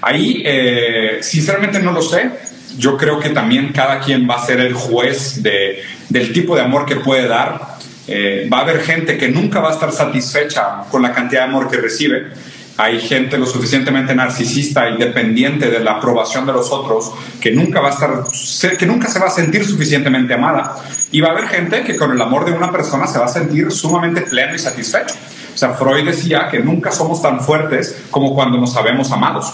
Ahí, 0.01 0.41
eh, 0.43 1.19
sinceramente 1.21 1.79
no 1.79 1.91
lo 1.91 2.01
sé. 2.01 2.31
Yo 2.77 2.97
creo 2.97 3.19
que 3.19 3.29
también 3.29 3.71
cada 3.71 3.99
quien 3.99 4.27
va 4.27 4.35
a 4.35 4.45
ser 4.45 4.59
el 4.59 4.73
juez 4.73 5.43
de, 5.43 5.83
del 6.09 6.33
tipo 6.33 6.55
de 6.55 6.63
amor 6.63 6.85
que 6.85 6.95
puede 6.95 7.27
dar. 7.27 7.75
Eh, 8.07 8.49
va 8.51 8.59
a 8.59 8.61
haber 8.61 8.81
gente 8.81 9.17
que 9.17 9.29
nunca 9.29 9.59
va 9.59 9.69
a 9.69 9.73
estar 9.73 9.91
satisfecha 9.91 10.83
con 10.89 11.01
la 11.01 11.13
cantidad 11.13 11.43
de 11.43 11.49
amor 11.49 11.69
que 11.69 11.77
recibe 11.77 12.31
hay 12.77 12.99
gente 12.99 13.37
lo 13.37 13.45
suficientemente 13.45 14.13
narcisista 14.13 14.89
y 14.89 14.97
dependiente 14.97 15.69
de 15.69 15.79
la 15.79 15.93
aprobación 15.93 16.45
de 16.45 16.53
los 16.53 16.71
otros 16.71 17.11
que 17.39 17.51
nunca 17.51 17.79
va 17.79 17.89
a 17.89 17.91
estar, 17.91 18.77
que 18.77 18.85
nunca 18.85 19.07
se 19.07 19.19
va 19.19 19.27
a 19.27 19.31
sentir 19.31 19.65
suficientemente 19.65 20.33
amada. 20.33 20.75
Y 21.11 21.21
va 21.21 21.29
a 21.29 21.31
haber 21.31 21.47
gente 21.47 21.83
que 21.83 21.95
con 21.95 22.11
el 22.11 22.21
amor 22.21 22.45
de 22.45 22.51
una 22.51 22.71
persona 22.71 23.07
se 23.07 23.17
va 23.17 23.25
a 23.25 23.29
sentir 23.29 23.71
sumamente 23.71 24.21
pleno 24.21 24.55
y 24.55 24.59
satisfecho. 24.59 25.15
O 25.53 25.57
sea, 25.57 25.69
Freud 25.69 26.05
decía 26.05 26.49
que 26.51 26.59
nunca 26.59 26.91
somos 26.91 27.21
tan 27.21 27.39
fuertes 27.39 28.03
como 28.11 28.35
cuando 28.35 28.57
nos 28.57 28.73
sabemos 28.73 29.09
amados 29.11 29.53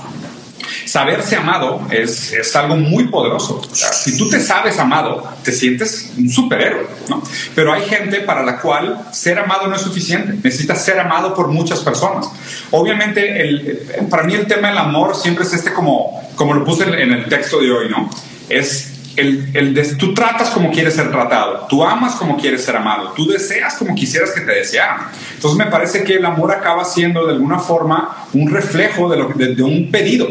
saberse 0.85 1.35
amado 1.35 1.81
es, 1.89 2.33
es 2.33 2.55
algo 2.55 2.75
muy 2.75 3.07
poderoso. 3.07 3.61
si 3.71 4.17
tú 4.17 4.29
te 4.29 4.39
sabes 4.39 4.79
amado, 4.79 5.23
te 5.43 5.51
sientes 5.51 6.13
un 6.17 6.29
superhéroe, 6.29 6.87
¿no? 7.09 7.21
Pero 7.55 7.73
hay 7.73 7.83
gente 7.83 8.21
para 8.21 8.43
la 8.43 8.59
cual 8.59 9.07
ser 9.11 9.39
amado 9.39 9.67
no 9.67 9.75
es 9.75 9.81
suficiente. 9.81 10.33
Necesitas 10.43 10.83
ser 10.83 10.99
amado 10.99 11.33
por 11.33 11.47
muchas 11.47 11.79
personas. 11.79 12.29
Obviamente, 12.71 13.41
el, 13.41 14.07
para 14.09 14.23
mí 14.23 14.33
el 14.33 14.47
tema 14.47 14.69
del 14.69 14.77
amor 14.77 15.15
siempre 15.15 15.43
es 15.43 15.53
este 15.53 15.73
como, 15.73 16.21
como 16.35 16.53
lo 16.53 16.63
puse 16.63 16.83
en 16.83 17.11
el 17.11 17.25
texto 17.27 17.59
de 17.59 17.71
hoy, 17.71 17.89
¿no? 17.89 18.09
Es 18.49 18.91
el, 19.15 19.49
el 19.53 19.97
tú 19.97 20.13
tratas 20.13 20.49
como 20.49 20.71
quieres 20.71 20.95
ser 20.95 21.11
tratado, 21.11 21.67
tú 21.69 21.83
amas 21.83 22.15
como 22.15 22.37
quieres 22.37 22.63
ser 22.63 22.75
amado, 22.75 23.11
tú 23.15 23.27
deseas 23.27 23.75
como 23.75 23.95
quisieras 23.95 24.31
que 24.31 24.41
te 24.41 24.51
desearan. 24.51 25.07
Entonces 25.33 25.57
me 25.57 25.69
parece 25.69 26.03
que 26.03 26.15
el 26.15 26.25
amor 26.25 26.51
acaba 26.51 26.85
siendo 26.85 27.25
de 27.25 27.33
alguna 27.33 27.59
forma 27.59 28.27
un 28.33 28.49
reflejo 28.49 29.09
de, 29.09 29.17
lo, 29.17 29.29
de 29.29 29.63
un 29.63 29.91
pedido. 29.91 30.27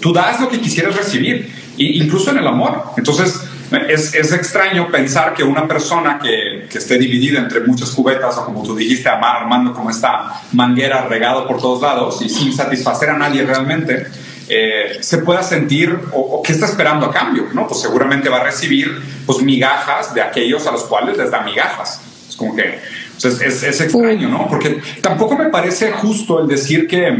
Tú 0.00 0.12
das 0.12 0.40
lo 0.40 0.48
que 0.48 0.60
quisieras 0.60 0.96
recibir, 0.96 1.52
incluso 1.76 2.30
en 2.30 2.38
el 2.38 2.46
amor. 2.46 2.84
Entonces, 2.96 3.40
es, 3.88 4.14
es, 4.14 4.32
extraño 4.32 4.90
pensar 4.90 5.32
que 5.32 5.44
una 5.44 5.68
persona 5.68 6.18
que, 6.20 6.66
que, 6.68 6.78
esté 6.78 6.98
dividida 6.98 7.38
entre 7.38 7.60
muchas 7.60 7.90
cubetas, 7.90 8.36
o 8.38 8.44
como 8.44 8.62
tú 8.62 8.74
dijiste, 8.74 9.08
armando 9.08 9.72
como 9.72 9.90
esta 9.90 10.42
manguera 10.52 11.06
regado 11.06 11.46
por 11.46 11.60
todos 11.60 11.80
lados 11.80 12.20
y 12.22 12.28
sin 12.28 12.52
satisfacer 12.52 13.10
a 13.10 13.16
nadie 13.16 13.44
realmente, 13.44 14.06
eh, 14.52 14.98
se 15.00 15.18
pueda 15.18 15.44
sentir 15.44 15.96
o, 16.12 16.42
qué 16.42 16.52
está 16.52 16.66
esperando 16.66 17.06
a 17.06 17.12
cambio, 17.12 17.46
¿no? 17.54 17.68
Pues 17.68 17.80
seguramente 17.80 18.28
va 18.28 18.38
a 18.38 18.44
recibir 18.44 19.00
pues 19.24 19.40
migajas 19.42 20.12
de 20.12 20.22
aquellos 20.22 20.66
a 20.66 20.72
los 20.72 20.82
cuales 20.84 21.16
les 21.16 21.30
da 21.30 21.42
migajas. 21.42 22.00
Es 22.28 22.34
como 22.34 22.56
que 22.56 22.80
pues, 23.22 23.40
es, 23.40 23.62
es 23.62 23.80
extraño, 23.80 24.28
¿no? 24.28 24.48
Porque 24.48 24.82
tampoco 25.00 25.38
me 25.38 25.50
parece 25.50 25.92
justo 25.92 26.40
el 26.40 26.48
decir 26.48 26.88
que 26.88 27.16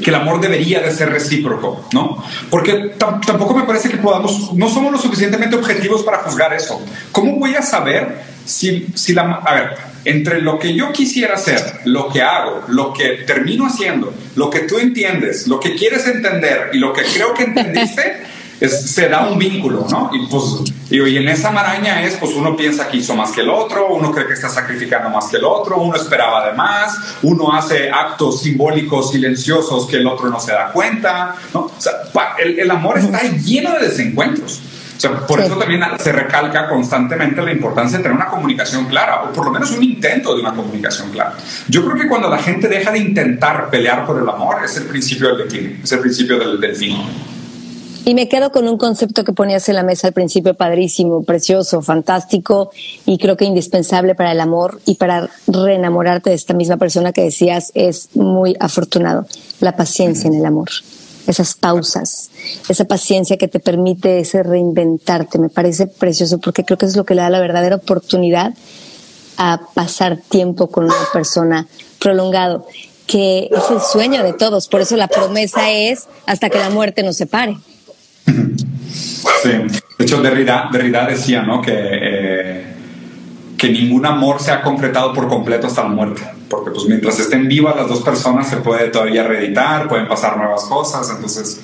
que 0.00 0.10
el 0.10 0.16
amor 0.16 0.40
debería 0.40 0.80
de 0.80 0.90
ser 0.90 1.10
recíproco, 1.10 1.86
¿no? 1.92 2.22
Porque 2.50 2.92
tampoco 2.98 3.54
me 3.54 3.64
parece 3.64 3.88
que 3.88 3.96
podamos, 3.96 4.52
no 4.54 4.68
somos 4.68 4.92
lo 4.92 4.98
suficientemente 4.98 5.56
objetivos 5.56 6.02
para 6.02 6.18
juzgar 6.18 6.52
eso. 6.52 6.80
¿Cómo 7.10 7.36
voy 7.36 7.54
a 7.54 7.62
saber 7.62 8.22
si, 8.44 8.86
si 8.94 9.12
la... 9.12 9.22
A 9.22 9.54
ver, 9.54 9.92
entre 10.04 10.40
lo 10.40 10.58
que 10.58 10.74
yo 10.74 10.92
quisiera 10.92 11.34
hacer, 11.34 11.60
lo 11.84 12.08
que 12.08 12.22
hago, 12.22 12.64
lo 12.68 12.92
que 12.92 13.22
termino 13.26 13.66
haciendo, 13.66 14.12
lo 14.34 14.50
que 14.50 14.60
tú 14.60 14.78
entiendes, 14.78 15.46
lo 15.46 15.60
que 15.60 15.74
quieres 15.76 16.06
entender 16.06 16.70
y 16.72 16.78
lo 16.78 16.92
que 16.92 17.02
creo 17.02 17.34
que 17.34 17.44
entendiste, 17.44 18.22
se 18.68 19.08
da 19.08 19.28
un 19.28 19.38
vínculo, 19.38 19.86
¿no? 19.90 20.10
Y 20.12 20.26
pues, 20.26 20.72
y 20.90 21.16
en 21.16 21.28
esa 21.28 21.50
maraña 21.50 22.02
es, 22.02 22.16
pues 22.16 22.32
uno 22.32 22.56
piensa 22.56 22.88
que 22.88 22.98
hizo 22.98 23.14
más 23.14 23.32
que 23.32 23.40
el 23.40 23.50
otro, 23.50 23.94
uno 23.94 24.12
cree 24.12 24.26
que 24.26 24.34
está 24.34 24.48
sacrificando 24.48 25.08
más 25.10 25.26
que 25.28 25.38
el 25.38 25.44
otro, 25.44 25.78
uno 25.78 25.96
esperaba 25.96 26.46
de 26.46 26.52
más, 26.52 27.16
uno 27.22 27.52
hace 27.52 27.90
actos 27.90 28.42
simbólicos 28.42 29.10
silenciosos 29.10 29.86
que 29.86 29.96
el 29.96 30.06
otro 30.06 30.28
no 30.28 30.38
se 30.38 30.52
da 30.52 30.70
cuenta, 30.70 31.34
¿no? 31.54 31.60
O 31.60 31.74
sea, 31.78 31.92
el, 32.38 32.70
amor 32.70 32.98
está 32.98 33.22
lleno 33.22 33.72
de 33.72 33.88
desencuentros. 33.88 34.60
O 34.96 35.00
sea, 35.00 35.26
por 35.26 35.40
eso 35.40 35.56
también 35.56 35.82
se 35.98 36.12
recalca 36.12 36.68
constantemente 36.68 37.42
la 37.42 37.50
importancia 37.50 37.98
de 37.98 38.04
tener 38.04 38.16
una 38.16 38.28
comunicación 38.28 38.84
clara, 38.84 39.22
o 39.24 39.32
por 39.32 39.46
lo 39.46 39.50
menos 39.50 39.72
un 39.72 39.82
intento 39.82 40.34
de 40.34 40.42
una 40.42 40.54
comunicación 40.54 41.10
clara. 41.10 41.34
Yo 41.68 41.84
creo 41.84 42.00
que 42.00 42.08
cuando 42.08 42.28
la 42.28 42.38
gente 42.38 42.68
deja 42.68 42.92
de 42.92 42.98
intentar 42.98 43.68
pelear 43.68 44.06
por 44.06 44.20
el 44.22 44.28
amor, 44.28 44.58
es 44.64 44.76
el 44.76 44.84
principio 44.84 45.28
del 45.28 45.48
declive, 45.48 45.80
es 45.82 45.90
el 45.90 45.98
principio 45.98 46.38
del, 46.38 46.60
del 46.60 46.76
fin. 46.76 46.98
Y 48.04 48.14
me 48.14 48.28
quedo 48.28 48.50
con 48.50 48.66
un 48.66 48.78
concepto 48.78 49.22
que 49.22 49.32
ponías 49.32 49.68
en 49.68 49.76
la 49.76 49.84
mesa 49.84 50.08
al 50.08 50.12
principio, 50.12 50.54
padrísimo, 50.54 51.22
precioso, 51.22 51.82
fantástico 51.82 52.72
y 53.06 53.16
creo 53.16 53.36
que 53.36 53.44
indispensable 53.44 54.16
para 54.16 54.32
el 54.32 54.40
amor 54.40 54.80
y 54.86 54.96
para 54.96 55.30
reenamorarte 55.46 56.30
de 56.30 56.36
esta 56.36 56.52
misma 56.52 56.78
persona 56.78 57.12
que 57.12 57.22
decías 57.22 57.70
es 57.74 58.08
muy 58.14 58.56
afortunado. 58.58 59.26
La 59.60 59.76
paciencia 59.76 60.26
en 60.26 60.34
el 60.34 60.44
amor, 60.44 60.68
esas 61.28 61.54
pausas, 61.54 62.30
esa 62.68 62.84
paciencia 62.86 63.36
que 63.36 63.46
te 63.46 63.60
permite 63.60 64.18
ese 64.18 64.42
reinventarte, 64.42 65.38
me 65.38 65.48
parece 65.48 65.86
precioso 65.86 66.38
porque 66.38 66.64
creo 66.64 66.78
que 66.78 66.86
es 66.86 66.96
lo 66.96 67.04
que 67.04 67.14
le 67.14 67.22
da 67.22 67.30
la 67.30 67.38
verdadera 67.38 67.76
oportunidad 67.76 68.52
a 69.36 69.60
pasar 69.74 70.18
tiempo 70.28 70.66
con 70.66 70.86
una 70.86 70.94
persona 71.12 71.68
prolongado, 72.00 72.66
que 73.06 73.48
es 73.52 73.70
el 73.70 73.80
sueño 73.80 74.24
de 74.24 74.32
todos. 74.32 74.66
Por 74.66 74.80
eso 74.80 74.96
la 74.96 75.06
promesa 75.06 75.70
es 75.70 76.08
hasta 76.26 76.50
que 76.50 76.58
la 76.58 76.68
muerte 76.68 77.04
nos 77.04 77.16
separe. 77.16 77.56
Sí, 79.42 79.50
de 79.50 80.04
hecho 80.04 80.22
Derrida, 80.22 80.68
Derrida 80.70 81.06
decía 81.06 81.42
¿no? 81.42 81.60
que, 81.60 81.72
eh, 81.74 82.64
que 83.58 83.70
ningún 83.70 84.06
amor 84.06 84.40
se 84.40 84.52
ha 84.52 84.62
concretado 84.62 85.12
por 85.12 85.28
completo 85.28 85.66
hasta 85.66 85.82
la 85.82 85.88
muerte, 85.88 86.22
porque 86.48 86.70
pues 86.70 86.86
mientras 86.86 87.18
estén 87.18 87.48
vivas 87.48 87.74
las 87.74 87.88
dos 87.88 88.02
personas 88.02 88.48
se 88.48 88.58
puede 88.58 88.88
todavía 88.88 89.24
reeditar, 89.24 89.88
pueden 89.88 90.06
pasar 90.06 90.36
nuevas 90.36 90.64
cosas, 90.64 91.10
entonces 91.10 91.60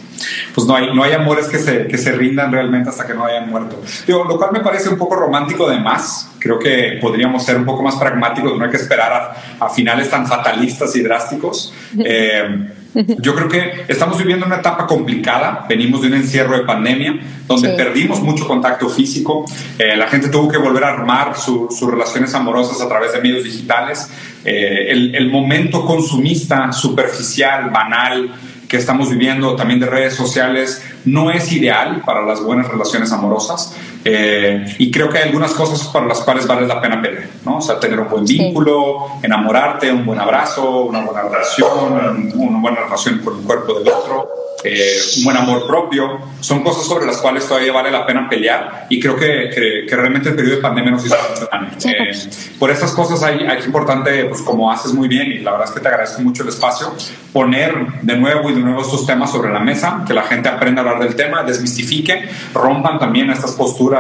pues 0.54 0.66
no 0.66 0.74
hay, 0.74 0.94
no 0.94 1.04
hay 1.04 1.12
amores 1.12 1.46
que 1.46 1.58
se, 1.58 1.86
que 1.86 1.98
se 1.98 2.12
rindan 2.12 2.50
realmente 2.50 2.88
hasta 2.88 3.06
que 3.06 3.14
no 3.14 3.24
hayan 3.24 3.48
muerto. 3.48 3.80
Digo, 4.06 4.24
lo 4.24 4.36
cual 4.36 4.50
me 4.52 4.60
parece 4.60 4.88
un 4.88 4.98
poco 4.98 5.14
romántico 5.14 5.68
de 5.68 5.78
más, 5.78 6.30
creo 6.38 6.58
que 6.58 6.98
podríamos 7.00 7.44
ser 7.44 7.56
un 7.56 7.64
poco 7.64 7.82
más 7.82 7.96
pragmáticos, 7.96 8.58
no 8.58 8.64
hay 8.64 8.70
que 8.70 8.76
esperar 8.76 9.36
a, 9.60 9.68
finales 9.68 10.10
tan 10.10 10.26
fatalistas 10.26 10.94
y 10.96 11.02
drásticos. 11.02 11.72
Eh, 12.04 12.77
yo 13.20 13.34
creo 13.34 13.48
que 13.48 13.84
estamos 13.88 14.18
viviendo 14.18 14.46
una 14.46 14.56
etapa 14.56 14.86
complicada, 14.86 15.66
venimos 15.68 16.02
de 16.02 16.08
un 16.08 16.14
encierro 16.14 16.56
de 16.56 16.64
pandemia, 16.64 17.18
donde 17.46 17.70
perdimos 17.70 18.20
mucho 18.22 18.46
contacto 18.46 18.88
físico, 18.88 19.44
eh, 19.78 19.96
la 19.96 20.08
gente 20.08 20.28
tuvo 20.28 20.48
que 20.48 20.58
volver 20.58 20.84
a 20.84 20.88
armar 20.88 21.36
sus 21.36 21.80
relaciones 21.82 22.34
amorosas 22.34 22.80
a 22.80 22.88
través 22.88 23.12
de 23.12 23.20
medios 23.20 23.44
digitales, 23.44 24.10
eh, 24.44 24.86
el, 24.90 25.14
el 25.14 25.30
momento 25.30 25.84
consumista, 25.84 26.72
superficial, 26.72 27.70
banal, 27.70 28.34
que 28.68 28.76
estamos 28.76 29.10
viviendo 29.10 29.56
también 29.56 29.80
de 29.80 29.86
redes 29.86 30.14
sociales 30.14 30.82
no 31.06 31.30
es 31.30 31.50
ideal 31.52 32.02
para 32.04 32.24
las 32.24 32.42
buenas 32.42 32.68
relaciones 32.68 33.10
amorosas. 33.12 33.74
Eh, 34.10 34.64
y 34.78 34.90
creo 34.90 35.10
que 35.10 35.18
hay 35.18 35.24
algunas 35.24 35.52
cosas 35.52 35.86
para 35.88 36.06
las 36.06 36.20
cuales 36.20 36.46
vale 36.46 36.66
la 36.66 36.80
pena 36.80 37.02
pelear, 37.02 37.28
¿no? 37.44 37.58
O 37.58 37.60
sea, 37.60 37.78
tener 37.78 38.00
un 38.00 38.08
buen 38.08 38.24
vínculo, 38.24 39.06
enamorarte, 39.22 39.92
un 39.92 40.06
buen 40.06 40.18
abrazo, 40.18 40.84
una 40.84 41.04
buena 41.04 41.22
relación, 41.24 42.32
una 42.34 42.58
buena 42.58 42.80
relación 42.84 43.18
con 43.18 43.38
el 43.38 43.44
cuerpo 43.44 43.74
del 43.74 43.88
otro 43.88 44.28
eh, 44.64 44.98
un 45.18 45.24
buen 45.24 45.36
amor 45.36 45.66
propio, 45.68 46.18
son 46.40 46.64
cosas 46.64 46.84
sobre 46.84 47.06
las 47.06 47.18
cuales 47.18 47.46
todavía 47.46 47.72
vale 47.72 47.92
la 47.92 48.04
pena 48.04 48.28
pelear 48.28 48.86
y 48.88 48.98
creo 48.98 49.14
que, 49.14 49.50
que, 49.88 49.96
realmente 49.96 50.30
el 50.30 50.34
periodo 50.34 50.56
de 50.56 50.62
pandemia 50.62 50.90
nos 50.90 51.06
hizo 51.06 51.16
mucho 51.30 51.48
daño. 51.50 51.70
Eh, 51.84 52.12
por 52.58 52.70
estas 52.70 52.90
cosas 52.90 53.22
hay, 53.22 53.46
hay 53.46 53.62
importante, 53.64 54.24
pues 54.24 54.42
como 54.42 54.70
haces 54.70 54.92
muy 54.92 55.06
bien 55.06 55.30
y 55.30 55.38
la 55.38 55.52
verdad 55.52 55.68
es 55.68 55.74
que 55.74 55.80
te 55.80 55.88
agradezco 55.88 56.22
mucho 56.22 56.42
el 56.42 56.48
espacio, 56.48 56.92
poner 57.32 57.72
de 58.02 58.16
nuevo 58.16 58.50
y 58.50 58.54
de 58.54 58.60
nuevo 58.60 58.82
estos 58.82 59.06
temas 59.06 59.30
sobre 59.30 59.52
la 59.52 59.60
mesa, 59.60 60.04
que 60.06 60.12
la 60.12 60.24
gente 60.24 60.48
aprenda 60.48 60.82
a 60.82 60.84
hablar 60.84 61.04
del 61.04 61.14
tema, 61.14 61.44
desmistifiquen, 61.44 62.28
rompan 62.52 62.98
también 62.98 63.30
estas 63.30 63.52
posturas 63.52 63.97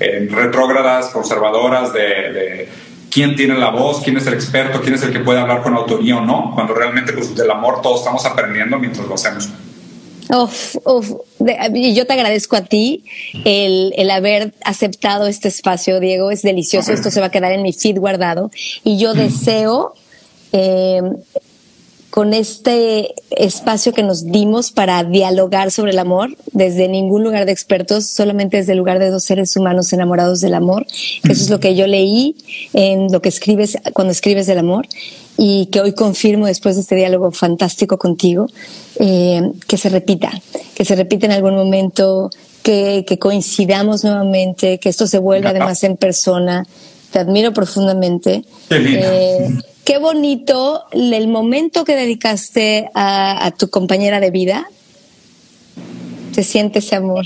eh, 0.00 0.28
retrógradas, 0.30 1.06
conservadoras 1.06 1.92
de, 1.92 2.00
de 2.00 2.68
quién 3.10 3.34
tiene 3.34 3.54
la 3.54 3.70
voz, 3.70 4.02
quién 4.02 4.16
es 4.18 4.26
el 4.26 4.34
experto, 4.34 4.80
quién 4.82 4.94
es 4.94 5.02
el 5.02 5.12
que 5.12 5.20
puede 5.20 5.40
hablar 5.40 5.62
con 5.62 5.74
autoría 5.74 6.18
o 6.18 6.20
no, 6.20 6.52
cuando 6.54 6.74
realmente 6.74 7.12
pues, 7.12 7.34
del 7.34 7.50
amor 7.50 7.80
todos 7.80 8.00
estamos 8.00 8.24
aprendiendo 8.26 8.78
mientras 8.78 9.06
lo 9.06 9.14
hacemos. 9.14 9.48
Uf, 10.28 10.76
uf. 10.84 11.12
Yo 11.72 12.06
te 12.06 12.12
agradezco 12.12 12.56
a 12.56 12.62
ti 12.62 13.04
el, 13.44 13.94
el, 13.96 14.10
haber 14.10 14.52
aceptado 14.64 15.26
este 15.28 15.48
espacio, 15.48 16.00
Diego. 16.00 16.30
Es 16.30 16.42
delicioso. 16.42 16.92
Esto 16.92 17.10
se 17.10 17.20
va 17.20 17.26
a 17.26 17.30
quedar 17.30 17.52
en 17.52 17.62
mi 17.62 17.72
feed 17.72 17.98
guardado. 17.98 18.50
Y 18.82 18.98
yo 18.98 19.14
deseo, 19.14 19.94
eh, 20.52 21.00
con 22.16 22.32
este 22.32 23.14
espacio 23.28 23.92
que 23.92 24.02
nos 24.02 24.24
dimos 24.24 24.72
para 24.72 25.04
dialogar 25.04 25.70
sobre 25.70 25.92
el 25.92 25.98
amor, 25.98 26.34
desde 26.50 26.88
ningún 26.88 27.22
lugar 27.22 27.44
de 27.44 27.52
expertos, 27.52 28.06
solamente 28.06 28.56
desde 28.56 28.72
el 28.72 28.78
lugar 28.78 28.98
de 28.98 29.10
dos 29.10 29.22
seres 29.22 29.54
humanos 29.54 29.92
enamorados 29.92 30.40
del 30.40 30.54
amor. 30.54 30.86
Eso 31.24 31.42
es 31.42 31.50
lo 31.50 31.60
que 31.60 31.76
yo 31.76 31.86
leí 31.86 32.34
en 32.72 33.12
lo 33.12 33.20
que 33.20 33.28
escribes 33.28 33.76
cuando 33.92 34.12
escribes 34.12 34.46
del 34.46 34.56
amor 34.56 34.88
y 35.36 35.66
que 35.66 35.82
hoy 35.82 35.92
confirmo 35.92 36.46
después 36.46 36.76
de 36.76 36.80
este 36.80 36.94
diálogo 36.94 37.32
fantástico 37.32 37.98
contigo, 37.98 38.46
eh, 38.98 39.52
que 39.66 39.76
se 39.76 39.90
repita, 39.90 40.32
que 40.74 40.86
se 40.86 40.96
repita 40.96 41.26
en 41.26 41.32
algún 41.32 41.54
momento, 41.54 42.30
que, 42.62 43.04
que 43.06 43.18
coincidamos 43.18 44.04
nuevamente, 44.04 44.78
que 44.78 44.88
esto 44.88 45.06
se 45.06 45.18
vuelva 45.18 45.50
además 45.50 45.84
en 45.84 45.98
persona. 45.98 46.66
Te 47.16 47.20
admiro 47.20 47.54
profundamente. 47.54 48.44
Qué, 48.68 48.76
eh, 48.76 49.48
qué 49.84 49.96
bonito 49.96 50.84
el 50.92 51.28
momento 51.28 51.82
que 51.86 51.96
dedicaste 51.96 52.90
a, 52.92 53.46
a 53.46 53.52
tu 53.52 53.70
compañera 53.70 54.20
de 54.20 54.30
vida. 54.30 54.68
Se 56.32 56.42
siente 56.42 56.80
ese 56.80 56.94
amor. 56.94 57.24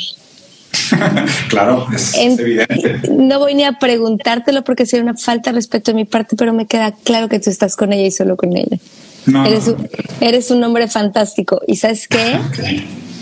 claro, 1.49 1.89
es, 1.93 2.15
evidente. 2.15 3.09
No 3.11 3.41
voy 3.41 3.57
ni 3.57 3.65
a 3.65 3.81
preguntártelo 3.81 4.63
porque 4.63 4.87
sería 4.87 5.03
una 5.03 5.17
falta 5.17 5.51
de 5.51 5.57
respeto 5.57 5.91
de 5.91 5.97
mi 5.97 6.05
parte, 6.05 6.37
pero 6.37 6.53
me 6.53 6.67
queda 6.67 6.93
claro 6.93 7.29
que 7.29 7.41
tú 7.41 7.51
estás 7.51 7.75
con 7.75 7.93
ella 7.93 8.07
y 8.07 8.13
solo 8.13 8.37
con 8.37 8.57
ella. 8.57 8.79
Eres, 9.27 9.69
Un, 9.69 9.89
eres 10.21 10.51
un 10.51 10.63
hombre 10.65 10.89
fantástico. 10.89 11.61
¿Y 11.67 11.77
sabes 11.77 12.09
qué? 12.09 12.39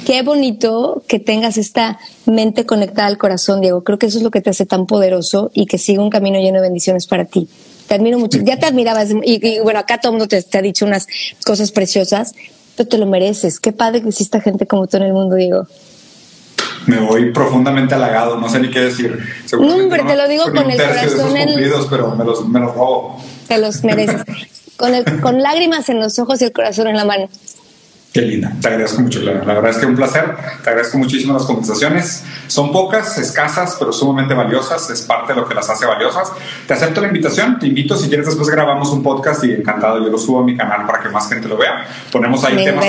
Qué 0.07 0.23
bonito 0.23 1.03
que 1.07 1.19
tengas 1.19 1.59
esta 1.59 1.99
mente 2.25 2.65
conectada 2.65 3.09
al 3.09 3.19
corazón, 3.19 3.61
Diego. 3.61 3.85
Creo 3.85 3.99
que 3.99 4.07
eso 4.07 4.19
es 4.19 4.25
lo 4.25 4.31
que 4.31 4.41
te 4.41 4.51
hace 4.51 4.65
tan 4.65 4.87
poderoso 4.87 5.51
y 5.53 5.67
que 5.67 5.77
siga 5.77 6.03
un 6.03 6.11
camino 6.11 6.39
lleno 6.39 6.57
de 6.57 6.63
bendiciones 6.63 7.07
para 7.07 7.27
ti. 7.27 7.49
Te 7.87 7.95
admiro 7.95 8.19
mucho. 8.19 8.39
Ya 8.43 8.59
te 8.59 8.67
admirabas 8.67 9.11
y, 9.23 9.61
bueno, 9.61 9.81
acá 9.81 9.99
todo 9.99 10.13
el 10.13 10.19
mundo 10.19 10.29
te, 10.29 10.43
te, 10.43 10.59
ha 10.59 10.63
dicho 10.63 10.87
unas 10.87 11.07
cosas 11.45 11.73
preciosas, 11.73 12.35
pero 12.77 12.89
te 12.89 12.97
lo 12.99 13.07
mereces. 13.07 13.61
Qué 13.61 13.73
padre 13.73 14.03
que 14.03 14.09
exista 14.09 14.41
gente 14.41 14.67
como 14.67 14.87
tú 14.87 14.97
en 14.97 15.05
el 15.05 15.13
mundo, 15.13 15.37
Diego 15.37 15.67
me 16.89 16.99
voy 17.01 17.33
profundamente 17.33 17.95
halagado, 17.95 18.39
no 18.41 18.49
sé 18.49 18.61
ni 18.61 18.71
qué 18.71 18.81
decir. 18.81 19.19
No, 19.53 19.77
hombre, 19.77 20.03
te 20.05 20.17
lo 20.17 20.27
digo 20.27 20.45
con 20.45 20.71
el 20.71 20.77
corazón 20.79 21.37
en 21.37 21.51
pero 21.91 22.15
me 22.17 22.25
los, 22.25 22.49
me 22.49 22.61
los 22.61 22.75
robo. 22.75 23.23
Te 23.47 23.59
los 23.59 23.85
mereces. 23.85 24.23
con, 24.79 24.95
el, 24.95 25.21
con 25.21 25.43
lágrimas 25.43 25.91
en 25.91 26.01
los 26.01 26.19
ojos 26.19 26.41
y 26.41 26.45
el 26.47 26.53
corazón 26.53 26.87
en 26.87 26.97
la 26.97 27.05
mano. 27.05 27.29
Qué 28.13 28.23
linda, 28.23 28.51
te 28.63 28.69
agradezco 28.69 29.03
mucho. 29.03 29.21
La, 29.21 29.33
verdad 29.33 29.69
es 29.69 29.77
que 29.77 29.85
un 29.85 29.95
placer. 29.95 30.25
Te 30.65 30.71
agradezco 30.71 30.97
muchísimo 30.97 31.35
las 31.35 31.43
conversaciones. 31.43 32.25
Son 32.47 32.73
pocas, 32.73 33.19
escasas, 33.19 33.77
pero 33.79 33.93
sumamente 33.93 34.33
valiosas. 34.33 34.89
Es 34.89 35.03
parte 35.03 35.35
de 35.35 35.41
lo 35.41 35.47
que 35.47 35.55
las 35.55 35.69
hace 35.69 35.85
valiosas. 35.85 36.33
Te 36.67 36.73
acepto 36.73 37.03
la 37.03 37.09
invitación. 37.09 37.59
Te 37.59 37.67
invito. 37.67 37.99
Si 37.99 38.09
quieres, 38.09 38.25
después 38.25 38.49
grabamos 38.49 38.89
un 38.91 39.03
podcast 39.03 39.45
y 39.45 39.53
encantado. 39.53 40.03
Yo 40.03 40.09
lo 40.09 40.17
subo 40.17 40.41
a 40.41 40.45
mi 40.45 40.57
canal 40.57 40.87
para 40.87 41.03
que 41.03 41.11
más 41.11 41.29
gente 41.29 41.49
lo 41.49 41.59
vea. 41.59 41.87
Ponemos 42.11 42.43
ahí 42.45 42.65
temas 42.65 42.87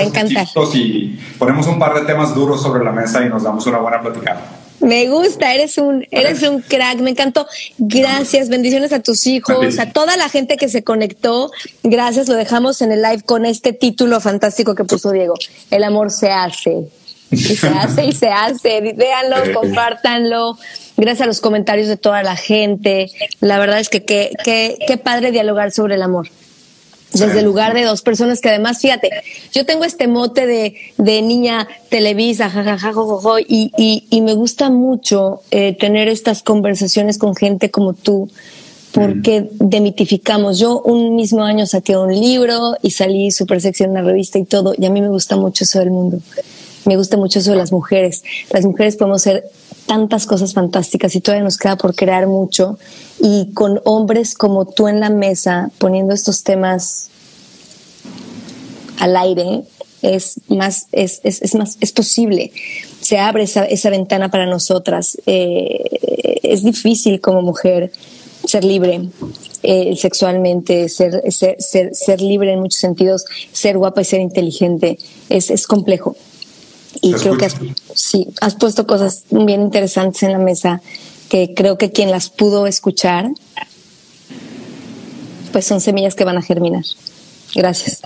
y 0.74 1.18
ponemos 1.38 1.66
un 1.66 1.78
par 1.78 1.94
de 1.94 2.06
temas 2.06 2.34
duros 2.34 2.62
sobre 2.62 2.82
la 2.82 2.92
mesa 2.92 3.22
y 3.22 3.28
nos 3.28 3.42
damos 3.42 3.66
una 3.66 3.78
buena 3.78 4.00
platicada. 4.00 4.40
Me 4.80 5.08
gusta, 5.08 5.54
eres 5.54 5.78
un, 5.78 6.06
eres 6.10 6.42
un 6.42 6.62
crack, 6.62 6.98
me 6.98 7.10
encantó. 7.10 7.46
Gracias, 7.78 8.48
bendiciones 8.48 8.92
a 8.92 9.00
tus 9.00 9.26
hijos, 9.26 9.78
a 9.78 9.92
toda 9.92 10.16
la 10.16 10.28
gente 10.28 10.56
que 10.56 10.68
se 10.68 10.82
conectó. 10.82 11.50
Gracias, 11.82 12.28
lo 12.28 12.34
dejamos 12.34 12.80
en 12.80 12.92
el 12.92 13.02
live 13.02 13.22
con 13.22 13.44
este 13.44 13.72
título 13.72 14.20
fantástico 14.20 14.74
que 14.74 14.84
puso 14.84 15.12
Diego. 15.12 15.34
El 15.70 15.84
amor 15.84 16.10
se 16.10 16.30
hace. 16.30 16.88
Y 17.30 17.36
se 17.36 17.68
hace 17.68 18.06
y 18.06 18.12
se 18.12 18.28
hace. 18.28 18.80
Véanlo, 18.96 19.36
compártanlo. 19.60 20.58
Gracias 20.96 21.22
a 21.22 21.26
los 21.26 21.40
comentarios 21.40 21.88
de 21.88 21.96
toda 21.96 22.22
la 22.22 22.36
gente. 22.36 23.10
La 23.40 23.58
verdad 23.58 23.80
es 23.80 23.88
que 23.88 24.04
qué, 24.04 24.32
qué, 24.44 24.78
qué 24.86 24.96
padre 24.96 25.30
dialogar 25.30 25.72
sobre 25.72 25.94
el 25.94 26.02
amor 26.02 26.28
desde 27.12 27.40
el 27.40 27.44
lugar 27.44 27.74
de 27.74 27.84
dos 27.84 28.02
personas 28.02 28.40
que 28.40 28.48
además, 28.48 28.78
fíjate, 28.80 29.10
yo 29.52 29.66
tengo 29.66 29.84
este 29.84 30.06
mote 30.06 30.46
de, 30.46 30.76
de 30.96 31.22
niña 31.22 31.68
televisa, 31.88 32.50
jajaja, 32.50 32.92
y, 33.48 33.72
y, 33.76 34.04
y 34.10 34.20
me 34.20 34.34
gusta 34.34 34.70
mucho 34.70 35.42
eh, 35.50 35.76
tener 35.76 36.08
estas 36.08 36.42
conversaciones 36.42 37.18
con 37.18 37.34
gente 37.34 37.70
como 37.70 37.94
tú, 37.94 38.30
porque 38.92 39.42
mm. 39.42 39.68
demitificamos. 39.68 40.58
Yo 40.58 40.80
un 40.82 41.16
mismo 41.16 41.42
año 41.42 41.66
saqué 41.66 41.96
un 41.96 42.14
libro 42.14 42.76
y 42.82 42.92
salí 42.92 43.30
súper 43.30 43.60
sexy 43.60 43.84
en 43.84 43.90
una 43.90 44.02
revista 44.02 44.38
y 44.38 44.44
todo, 44.44 44.74
y 44.76 44.86
a 44.86 44.90
mí 44.90 45.00
me 45.00 45.08
gusta 45.08 45.36
mucho 45.36 45.64
eso 45.64 45.78
del 45.78 45.90
mundo. 45.90 46.20
Me 46.86 46.96
gusta 46.96 47.16
mucho 47.16 47.40
eso 47.40 47.50
de 47.50 47.58
las 47.58 47.72
mujeres. 47.72 48.24
Las 48.50 48.64
mujeres 48.64 48.96
podemos 48.96 49.22
ser 49.22 49.44
tantas 49.90 50.24
cosas 50.24 50.54
fantásticas 50.54 51.16
y 51.16 51.20
todavía 51.20 51.42
nos 51.42 51.56
queda 51.56 51.74
por 51.74 51.96
crear 51.96 52.28
mucho. 52.28 52.78
Y 53.18 53.52
con 53.54 53.80
hombres 53.84 54.36
como 54.36 54.64
tú 54.64 54.86
en 54.86 55.00
la 55.00 55.10
mesa, 55.10 55.72
poniendo 55.78 56.14
estos 56.14 56.44
temas 56.44 57.08
al 59.00 59.16
aire, 59.16 59.64
es 60.00 60.42
más, 60.46 60.86
es, 60.92 61.20
es, 61.24 61.42
es 61.42 61.56
más, 61.56 61.76
es 61.80 61.90
posible. 61.90 62.52
Se 63.00 63.18
abre 63.18 63.42
esa, 63.42 63.64
esa 63.64 63.90
ventana 63.90 64.30
para 64.30 64.46
nosotras. 64.46 65.18
Eh, 65.26 66.38
es 66.44 66.62
difícil 66.62 67.20
como 67.20 67.42
mujer 67.42 67.90
ser 68.46 68.62
libre 68.62 69.08
eh, 69.64 69.96
sexualmente, 69.96 70.88
ser, 70.88 71.20
ser, 71.32 71.60
ser, 71.60 71.96
ser, 71.96 72.20
libre 72.20 72.52
en 72.52 72.60
muchos 72.60 72.78
sentidos, 72.78 73.24
ser 73.50 73.76
guapa 73.76 74.02
y 74.02 74.04
ser 74.04 74.20
inteligente. 74.20 74.98
Es, 75.28 75.50
es 75.50 75.66
complejo. 75.66 76.14
Y 77.02 77.14
creo 77.14 77.36
que 77.36 77.46
has, 77.46 77.56
sí, 77.94 78.28
has 78.40 78.54
puesto 78.56 78.86
cosas 78.86 79.24
bien 79.30 79.62
interesantes 79.62 80.22
en 80.22 80.32
la 80.32 80.38
mesa 80.38 80.82
que 81.30 81.54
creo 81.54 81.78
que 81.78 81.92
quien 81.92 82.10
las 82.10 82.28
pudo 82.28 82.66
escuchar, 82.66 83.30
pues 85.52 85.64
son 85.64 85.80
semillas 85.80 86.14
que 86.14 86.24
van 86.24 86.36
a 86.36 86.42
germinar. 86.42 86.84
Gracias. 87.54 88.02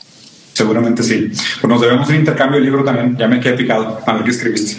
Seguramente 0.53 1.03
sí. 1.03 1.31
Pues 1.61 1.69
nos 1.69 1.81
debemos 1.81 2.09
un 2.09 2.17
intercambio 2.17 2.61
de 2.61 2.67
libro 2.67 2.85
también. 2.85 3.17
Ya 3.17 3.27
me 3.27 3.41
quedé 3.41 3.55
picado 3.55 4.01
a 4.07 4.13
ver 4.13 4.25
qué 4.25 4.31
escribiste. 4.31 4.77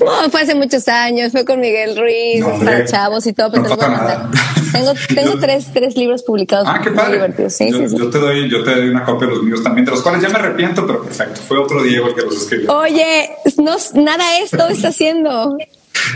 No, 0.00 0.30
fue 0.30 0.42
hace 0.42 0.54
muchos 0.54 0.88
años, 0.88 1.32
fue 1.32 1.44
con 1.44 1.60
Miguel 1.60 1.96
Ruiz, 1.96 2.44
para 2.64 2.84
chavos 2.86 3.26
y 3.26 3.32
todo, 3.32 3.50
pero 3.50 3.64
no 3.64 3.76
Tengo, 4.72 4.92
tengo 5.14 5.38
tres, 5.38 5.66
tres 5.72 5.96
libros 5.96 6.22
publicados. 6.22 6.66
Ah, 6.68 6.80
qué 6.82 6.90
padre. 6.90 7.20
Sí, 7.50 7.70
yo, 7.70 7.88
sí, 7.88 7.96
yo, 7.96 8.10
te 8.10 8.18
doy, 8.18 8.50
yo 8.50 8.64
te 8.64 8.74
doy 8.74 8.88
una 8.88 9.04
copia 9.04 9.28
de 9.28 9.34
los 9.34 9.42
míos 9.42 9.62
también, 9.62 9.84
de 9.84 9.92
los 9.92 10.02
cuales 10.02 10.22
ya 10.22 10.28
me 10.28 10.38
arrepiento, 10.38 10.86
pero 10.86 11.02
perfecto. 11.02 11.40
Fue 11.42 11.58
otro 11.58 11.82
Diego 11.82 12.08
el 12.08 12.14
que 12.14 12.22
los 12.22 12.36
escribió. 12.36 12.76
Oye, 12.78 13.30
no, 13.58 13.76
nada 13.94 14.38
esto 14.38 14.68
está 14.68 14.88
haciendo. 14.88 15.56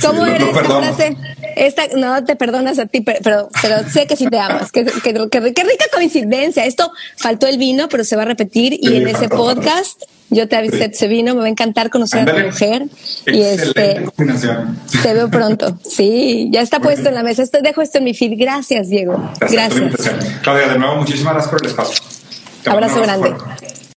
¿Cómo 0.00 0.24
eres 0.24 0.48
esta 0.48 0.64
frase? 0.64 1.16
Esta, 1.56 1.82
no 1.96 2.24
te 2.24 2.36
perdonas 2.36 2.78
a 2.78 2.86
ti, 2.86 3.02
pero, 3.02 3.48
pero, 3.60 3.88
sé 3.88 4.06
que 4.06 4.16
sí 4.16 4.26
te 4.28 4.38
amas. 4.38 4.72
Qué 4.72 4.84
que, 4.84 5.12
rica 5.12 5.84
coincidencia. 5.92 6.64
Esto 6.64 6.90
faltó 7.16 7.46
el 7.46 7.58
vino, 7.58 7.88
pero 7.88 8.02
se 8.04 8.16
va 8.16 8.22
a 8.22 8.26
repetir. 8.26 8.78
y 8.80 8.96
en 8.96 9.08
ese 9.08 9.28
podcast 9.28 10.02
yo 10.30 10.48
te 10.48 10.56
avisé 10.56 10.86
ese 10.86 11.08
vino. 11.08 11.34
Me 11.34 11.40
va 11.40 11.46
a 11.46 11.50
encantar 11.50 11.90
conocer 11.90 12.28
a 12.28 12.34
tu 12.34 12.40
mujer. 12.40 12.86
y 13.26 13.40
este, 13.40 14.06
te 15.02 15.14
veo 15.14 15.30
pronto. 15.30 15.78
Sí, 15.88 16.48
ya 16.50 16.60
está 16.60 16.80
puesto 16.80 17.08
en 17.08 17.14
la 17.14 17.22
mesa. 17.22 17.42
Esto, 17.42 17.58
dejo 17.62 17.80
esto 17.82 17.98
en 17.98 18.04
mi 18.04 18.14
feed. 18.14 18.32
Gracias, 18.36 18.88
Diego. 18.88 19.30
Gracias. 19.38 19.72
Claudia, 20.42 20.68
de 20.68 20.78
nuevo, 20.78 20.96
muchísimas 20.96 21.34
gracias 21.34 21.50
por 21.50 21.62
el 21.62 21.70
espacio. 21.70 22.04
Abrazo 22.66 23.00
grande. 23.00 23.34